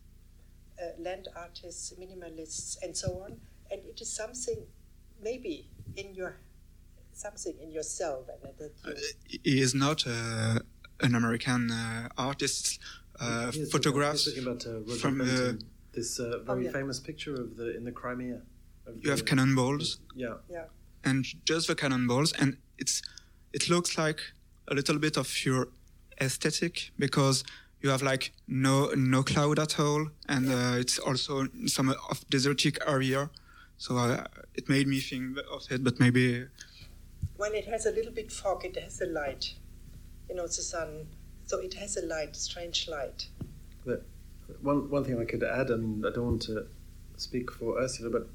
uh, 0.81 1.01
land 1.01 1.27
artists, 1.35 1.93
minimalists, 1.99 2.77
and 2.83 2.95
so 2.95 3.21
on. 3.23 3.39
And 3.71 3.81
it 3.85 4.01
is 4.01 4.09
something, 4.09 4.65
maybe 5.21 5.69
in 5.95 6.13
your 6.13 6.37
something 7.13 7.55
in 7.59 7.71
your 7.71 7.83
cell 7.83 8.23
that, 8.27 8.57
that 8.59 8.71
you. 8.85 8.91
Uh, 8.91 8.95
he 9.43 9.61
is 9.61 9.73
not 9.73 10.05
uh, 10.05 10.59
an 11.01 11.15
American 11.15 11.71
uh, 11.71 12.09
artist. 12.17 12.79
Uh, 13.19 13.51
photograph 13.71 14.19
about, 14.39 14.63
uh, 14.67 14.93
from 15.01 15.21
this 15.97 16.19
uh, 16.19 16.39
very 16.45 16.59
oh, 16.59 16.65
yeah. 16.65 16.71
famous 16.71 16.99
picture 16.99 17.33
of 17.33 17.57
the 17.57 17.75
in 17.75 17.83
the 17.83 17.91
Crimea. 17.91 18.39
you 18.85 19.01
the, 19.03 19.09
have 19.09 19.25
cannonballs. 19.25 19.99
Yeah. 20.15 20.35
Yeah. 20.49 20.65
and 21.03 21.25
just 21.45 21.67
the 21.67 21.75
cannonballs, 21.75 22.33
and 22.41 22.57
it's 22.77 23.01
it 23.51 23.69
looks 23.69 23.97
like 23.97 24.21
a 24.71 24.73
little 24.79 24.99
bit 24.99 25.17
of 25.17 25.27
your 25.45 25.67
aesthetic 26.21 26.91
because 26.97 27.43
you 27.81 27.89
have 27.89 28.03
like 28.11 28.31
no 28.47 28.75
no 28.95 29.23
cloud 29.23 29.57
at 29.59 29.79
all, 29.79 30.07
and 30.29 30.43
uh, 30.51 30.81
it's 30.83 30.99
also 30.99 31.47
some 31.65 31.89
of 32.11 32.29
desertic 32.29 32.75
area. 32.87 33.29
So 33.77 33.97
uh, 33.97 34.25
it 34.55 34.69
made 34.69 34.87
me 34.87 34.99
think 34.99 35.37
of 35.55 35.63
it, 35.71 35.83
but 35.83 35.99
maybe 35.99 36.45
Well, 37.37 37.53
it 37.53 37.65
has 37.73 37.85
a 37.85 37.91
little 37.91 38.13
bit 38.19 38.31
fog. 38.31 38.65
It 38.65 38.77
has 38.77 39.01
a 39.01 39.09
light. 39.21 39.53
You 40.29 40.35
know, 40.35 40.45
it's 40.45 40.57
the 40.57 40.63
sun. 40.63 40.89
So 41.45 41.59
it 41.59 41.73
has 41.75 41.97
a 41.97 42.05
light, 42.05 42.35
strange 42.35 42.87
light. 42.87 43.29
One 44.61 44.89
one 44.89 45.03
thing 45.03 45.19
I 45.19 45.25
could 45.25 45.43
add, 45.43 45.69
and 45.69 46.05
I 46.05 46.09
don't 46.09 46.25
want 46.25 46.41
to 46.43 46.67
speak 47.17 47.51
for 47.51 47.79
Ursula, 47.79 48.09
but 48.09 48.29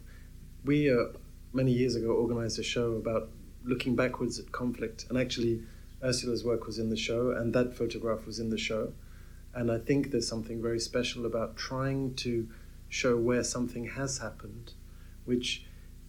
we 0.65 0.91
uh, 0.91 1.07
many 1.53 1.73
years 1.73 1.95
ago 1.95 2.11
organised 2.11 2.59
a 2.59 2.63
show 2.63 2.93
about 2.93 3.29
looking 3.65 3.97
backwards 3.97 4.39
at 4.39 4.53
conflict, 4.53 5.07
and 5.09 5.19
actually 5.19 5.63
Ursula's 6.03 6.45
work 6.45 6.67
was 6.67 6.79
in 6.79 6.91
the 6.91 6.97
show, 6.97 7.31
and 7.31 7.55
that 7.55 7.75
photograph 7.75 8.27
was 8.27 8.39
in 8.39 8.51
the 8.51 8.59
show, 8.59 8.93
and 9.55 9.71
I 9.71 9.79
think 9.79 10.11
there's 10.11 10.29
something 10.29 10.61
very 10.61 10.81
special 10.81 11.27
about 11.27 11.57
trying 11.57 12.15
to 12.17 12.49
show 12.89 13.17
where 13.17 13.43
something 13.43 13.87
has 13.87 14.19
happened, 14.19 14.73
which 15.25 15.65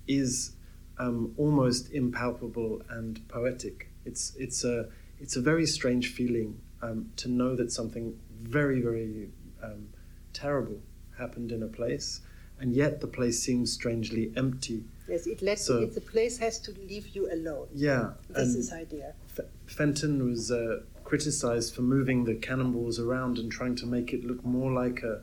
is 0.08 0.54
um, 0.98 1.34
almost 1.38 1.92
impalpable 1.92 2.82
and 2.90 3.26
poetic. 3.28 3.90
It's 4.06 4.36
it's 4.38 4.64
a 4.64 4.90
it's 5.20 5.36
a 5.36 5.42
very 5.42 5.66
strange 5.66 6.14
feeling 6.14 6.60
um, 6.82 7.12
to 7.18 7.30
know 7.30 7.56
that 7.56 7.72
something 7.72 8.20
very 8.42 8.82
very 8.82 9.30
um, 9.64 9.88
terrible 10.34 10.82
happened 11.18 11.52
in 11.52 11.64
a 11.64 11.68
place, 11.68 12.22
and 12.60 12.74
yet 12.74 13.02
the 13.02 13.08
place 13.08 13.42
seems 13.42 13.72
strangely 13.72 14.32
empty. 14.36 14.84
Yes, 15.08 15.28
it 15.28 15.42
lets 15.42 15.66
So- 15.66 15.80
it, 15.84 15.94
the 15.96 16.02
place 16.02 16.38
has 16.40 16.60
to 16.60 16.72
leave 16.72 17.10
you 17.10 17.32
alone. 17.32 17.68
Yeah, 17.74 18.14
This 18.30 18.56
is 18.56 18.72
idea. 18.72 19.14
F- 19.38 19.46
Fenton 19.68 20.30
was 20.30 20.52
uh, 20.52 20.82
criticized 21.04 21.76
for 21.76 21.82
moving 21.82 22.24
the 22.26 22.36
cannonballs 22.36 23.00
around 23.00 23.38
and 23.38 23.52
trying 23.52 23.76
to 23.76 23.86
make 23.86 24.14
it 24.14 24.24
look 24.24 24.44
more 24.46 24.72
like 24.72 25.04
a 25.04 25.22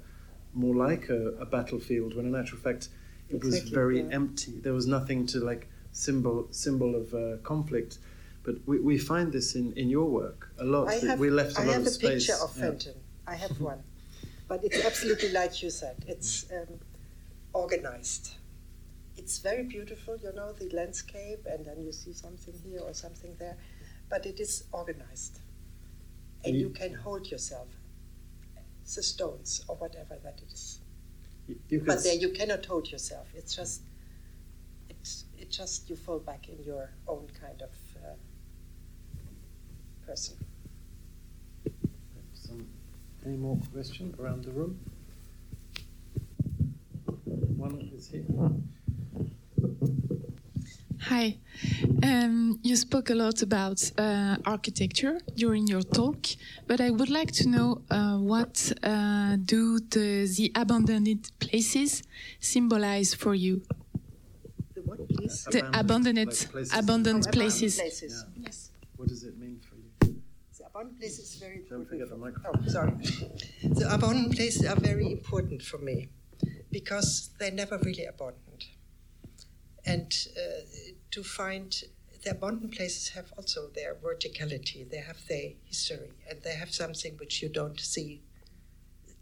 more 0.52 0.74
like 0.74 1.08
a, 1.08 1.28
a 1.40 1.46
battlefield, 1.46 2.16
when 2.16 2.26
in 2.26 2.34
actual 2.34 2.58
fact 2.58 2.88
it 3.28 3.42
was 3.44 3.60
very 3.60 4.00
yeah. 4.00 4.08
empty. 4.10 4.52
There 4.60 4.72
was 4.72 4.86
nothing 4.86 5.24
to 5.28 5.38
like 5.40 5.68
symbol 5.92 6.48
symbol 6.50 6.94
of 6.96 7.14
uh, 7.14 7.36
conflict. 7.44 7.98
But 8.42 8.56
we, 8.66 8.80
we 8.80 8.98
find 8.98 9.32
this 9.32 9.54
in, 9.54 9.72
in 9.74 9.88
your 9.90 10.06
work 10.08 10.50
a 10.58 10.64
lot. 10.64 10.88
I 10.88 10.94
have, 10.94 11.18
we 11.20 11.30
left 11.30 11.56
a 11.58 11.60
I 11.62 11.64
lot 11.66 11.76
of 11.82 11.88
space. 11.88 12.28
I 12.28 12.32
have 12.32 12.42
a 12.42 12.44
picture 12.44 12.44
of 12.44 12.56
Yeah. 12.56 12.62
Fenton. 12.70 12.94
I 13.26 13.34
have 13.36 13.60
one. 13.70 13.82
But 14.50 14.64
it's 14.64 14.84
absolutely 14.84 15.28
like 15.30 15.62
you 15.62 15.70
said. 15.70 16.04
It's 16.08 16.44
um, 16.50 16.80
organized. 17.52 18.34
It's 19.16 19.38
very 19.38 19.62
beautiful, 19.62 20.16
you 20.16 20.32
know, 20.32 20.52
the 20.52 20.68
landscape, 20.74 21.46
and 21.46 21.64
then 21.64 21.80
you 21.84 21.92
see 21.92 22.12
something 22.12 22.54
here 22.64 22.80
or 22.80 22.92
something 22.92 23.36
there. 23.38 23.56
But 24.08 24.26
it 24.26 24.40
is 24.40 24.64
organized. 24.72 25.38
And 26.44 26.56
You- 26.56 26.62
you 26.66 26.70
can 26.70 26.94
hold 26.94 27.30
yourself. 27.30 27.68
The 28.96 29.04
stones 29.04 29.62
or 29.68 29.76
whatever 29.76 30.16
that 30.24 30.40
it 30.42 30.52
is. 30.52 30.80
But 31.86 32.02
there 32.02 32.14
you 32.16 32.30
cannot 32.30 32.66
hold 32.66 32.90
yourself. 32.90 33.28
It's 33.36 33.54
just, 33.54 33.82
it's, 34.88 35.26
it 35.38 35.50
just 35.50 35.88
you 35.88 35.94
fall 35.94 36.18
back 36.18 36.48
in 36.48 36.60
your 36.64 36.90
own 37.06 37.28
kind 37.40 37.62
of 37.62 37.70
uh, 38.04 38.16
person. 40.04 40.36
Some, 43.22 43.30
any 43.30 43.36
more 43.38 43.58
questions 43.72 44.18
around 44.18 44.44
the 44.44 44.50
room? 44.50 44.78
One 47.56 47.90
is 47.94 48.08
here. 48.08 48.24
Hi. 51.02 51.38
Um, 52.02 52.58
you 52.62 52.76
spoke 52.76 53.10
a 53.10 53.14
lot 53.14 53.42
about 53.42 53.90
uh, 53.98 54.36
architecture 54.46 55.18
during 55.34 55.66
your 55.66 55.82
talk, 55.82 56.26
but 56.66 56.80
I 56.80 56.90
would 56.90 57.10
like 57.10 57.32
to 57.32 57.48
know 57.48 57.82
uh, 57.90 58.16
what 58.18 58.72
uh, 58.82 59.36
do 59.44 59.80
the, 59.80 60.26
the 60.36 60.52
abandoned 60.54 61.30
places 61.40 62.02
symbolize 62.38 63.14
for 63.14 63.34
you? 63.34 63.62
The 64.74 64.82
what, 64.82 65.08
please? 65.08 65.44
The 65.50 65.66
abandoned, 65.78 66.18
like 66.18 66.50
places- 66.50 66.72
abandoned 66.78 67.26
Oh, 67.28 67.30
places. 67.32 67.76
places. 67.80 68.24
Yeah. 68.26 68.29
Abandoned 70.80 70.98
places 70.98 71.32
is 71.32 71.36
very 71.36 71.56
important. 71.56 71.88
forget 71.88 72.08
the 72.08 72.16
microphone. 72.16 72.64
Oh, 72.64 72.68
sorry. 72.68 72.92
The 73.62 73.92
abandoned 73.92 74.34
places 74.34 74.64
are 74.66 74.76
very 74.76 75.12
important 75.12 75.62
for 75.62 75.78
me 75.78 76.08
because 76.70 77.30
they're 77.38 77.50
never 77.50 77.78
really 77.78 78.06
abandoned. 78.06 78.64
And 79.84 80.10
uh, 80.36 80.62
to 81.10 81.22
find 81.22 81.70
the 82.24 82.30
abandoned 82.30 82.72
places 82.72 83.10
have 83.10 83.32
also 83.36 83.68
their 83.74 83.94
verticality, 83.94 84.88
they 84.88 85.02
have 85.10 85.18
their 85.28 85.52
history, 85.64 86.12
and 86.28 86.40
they 86.42 86.54
have 86.54 86.72
something 86.72 87.16
which 87.18 87.42
you 87.42 87.48
don't 87.48 87.80
see 87.80 88.22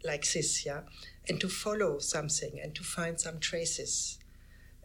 like 0.05 0.31
this, 0.33 0.65
yeah? 0.65 0.83
And 1.29 1.41
to 1.41 1.49
follow 1.49 1.99
something 1.99 2.61
and 2.63 2.75
to 2.77 2.85
find 2.85 3.21
some 3.21 3.41
traces 3.41 4.19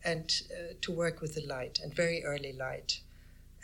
and 0.03 0.27
uh, 0.51 0.73
to 0.81 0.91
work 0.91 1.21
with 1.21 1.35
the 1.35 1.45
light 1.45 1.79
and 1.83 1.93
very 1.93 2.23
early 2.25 2.53
light. 2.53 3.02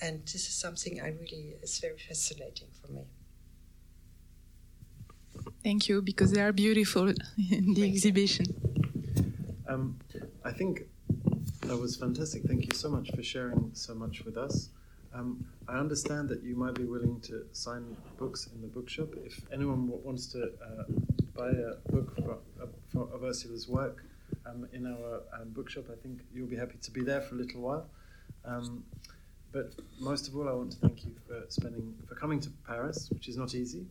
And 0.02 0.22
this 0.26 0.48
is 0.48 0.54
something 0.54 1.02
I 1.02 1.10
really 1.10 1.56
is 1.62 1.80
very 1.80 1.98
fascinating 1.98 2.70
for 2.82 2.92
me. 2.92 3.02
Thank 5.64 5.90
you, 5.90 6.02
because 6.02 6.32
they 6.32 6.42
are 6.42 6.54
beautiful 6.54 7.10
in 7.52 7.74
the 7.74 7.84
exhibition. 7.84 8.46
Um, 9.68 10.00
I 10.44 10.52
think 10.52 10.84
that 11.62 11.78
was 11.78 11.96
fantastic. 11.96 12.44
Thank 12.44 12.64
you 12.64 12.78
so 12.78 12.90
much 12.90 13.12
for 13.12 13.22
sharing 13.22 13.72
so 13.74 13.94
much 13.94 14.24
with 14.26 14.38
us. 14.38 14.70
Um, 15.14 15.46
I 15.68 15.78
understand 15.78 16.30
that 16.30 16.44
you 16.44 16.56
might 16.56 16.76
be 16.76 16.86
willing 16.86 17.20
to 17.22 17.46
sign 17.52 17.98
books 18.18 18.48
in 18.54 18.62
the 18.62 18.68
bookshop. 18.68 19.10
If 19.26 19.42
anyone 19.52 19.88
w- 19.88 20.02
wants 20.04 20.28
to 20.28 20.44
uh, 20.44 20.84
buy 21.36 21.50
a 21.50 21.92
book 21.92 22.16
for, 22.16 22.38
uh, 22.62 22.68
for, 22.92 23.10
of 23.14 23.24
Ursula's 23.24 23.68
work 23.68 24.06
um, 24.46 24.68
in 24.72 24.86
our 24.86 25.22
um, 25.40 25.50
bookshop, 25.50 25.86
I 25.92 25.96
think 26.02 26.22
you'll 26.34 26.48
be 26.48 26.56
happy 26.56 26.78
to 26.82 26.92
be 26.92 27.02
there 27.02 27.22
for 27.22 27.36
a 27.36 27.38
little 27.40 27.62
while. 27.62 27.88
Um, 29.54 29.62
but 29.64 29.74
most 30.00 30.28
of 30.28 30.36
all, 30.36 30.48
I 30.48 30.52
want 30.54 30.72
to 30.72 30.78
thank 30.78 31.04
you 31.06 31.12
for 31.28 31.44
spending 31.50 31.94
for 32.08 32.16
coming 32.16 32.40
to 32.42 32.50
Paris, 32.68 33.10
which 33.12 33.28
is 33.28 33.38
not 33.38 33.54
easy. 33.56 33.86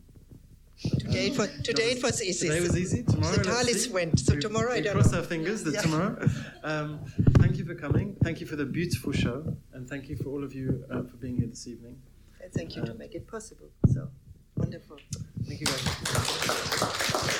Today, 0.99 1.27
it 1.27 1.37
was, 1.37 1.49
today 1.63 1.91
it 1.91 2.01
was 2.01 2.23
easy. 2.23 2.47
Today 2.47 2.61
was 2.61 2.77
easy. 2.77 3.03
Tomorrow, 3.03 3.35
The 3.35 3.73
see. 3.73 3.91
went, 3.91 4.17
so 4.19 4.35
We- 4.35 4.39
tomorrow 4.39 4.71
I 4.71 4.75
we 4.77 4.81
don't 4.81 4.93
cross 4.93 5.11
know. 5.11 5.17
our 5.17 5.23
fingers 5.25 5.63
that 5.65 5.73
Yeah. 5.73 5.81
tomorrow. 5.81 6.29
Um, 6.63 6.99
thank 7.39 7.57
you 7.57 7.65
for 7.65 7.75
coming. 7.75 8.15
Thank 8.23 8.39
you 8.41 8.47
for 8.47 8.55
the 8.55 8.65
beautiful 8.65 9.11
show, 9.11 9.55
and 9.73 9.89
thank 9.89 10.07
you 10.09 10.15
for 10.15 10.29
all 10.29 10.43
of 10.43 10.53
you 10.53 10.83
uh, 10.89 11.03
for 11.03 11.17
being 11.17 11.35
here 11.37 11.47
this 11.47 11.67
evening. 11.67 11.95
And 12.41 12.51
thank 12.53 12.75
you 12.75 12.83
to 12.85 12.91
Uh, 12.91 12.95
make 12.95 13.13
it 13.15 13.27
possible. 13.27 13.69
So 13.93 14.09
wonderful. 14.55 14.97
Thank 15.45 15.59
you 15.61 15.65
guys. 15.67 17.35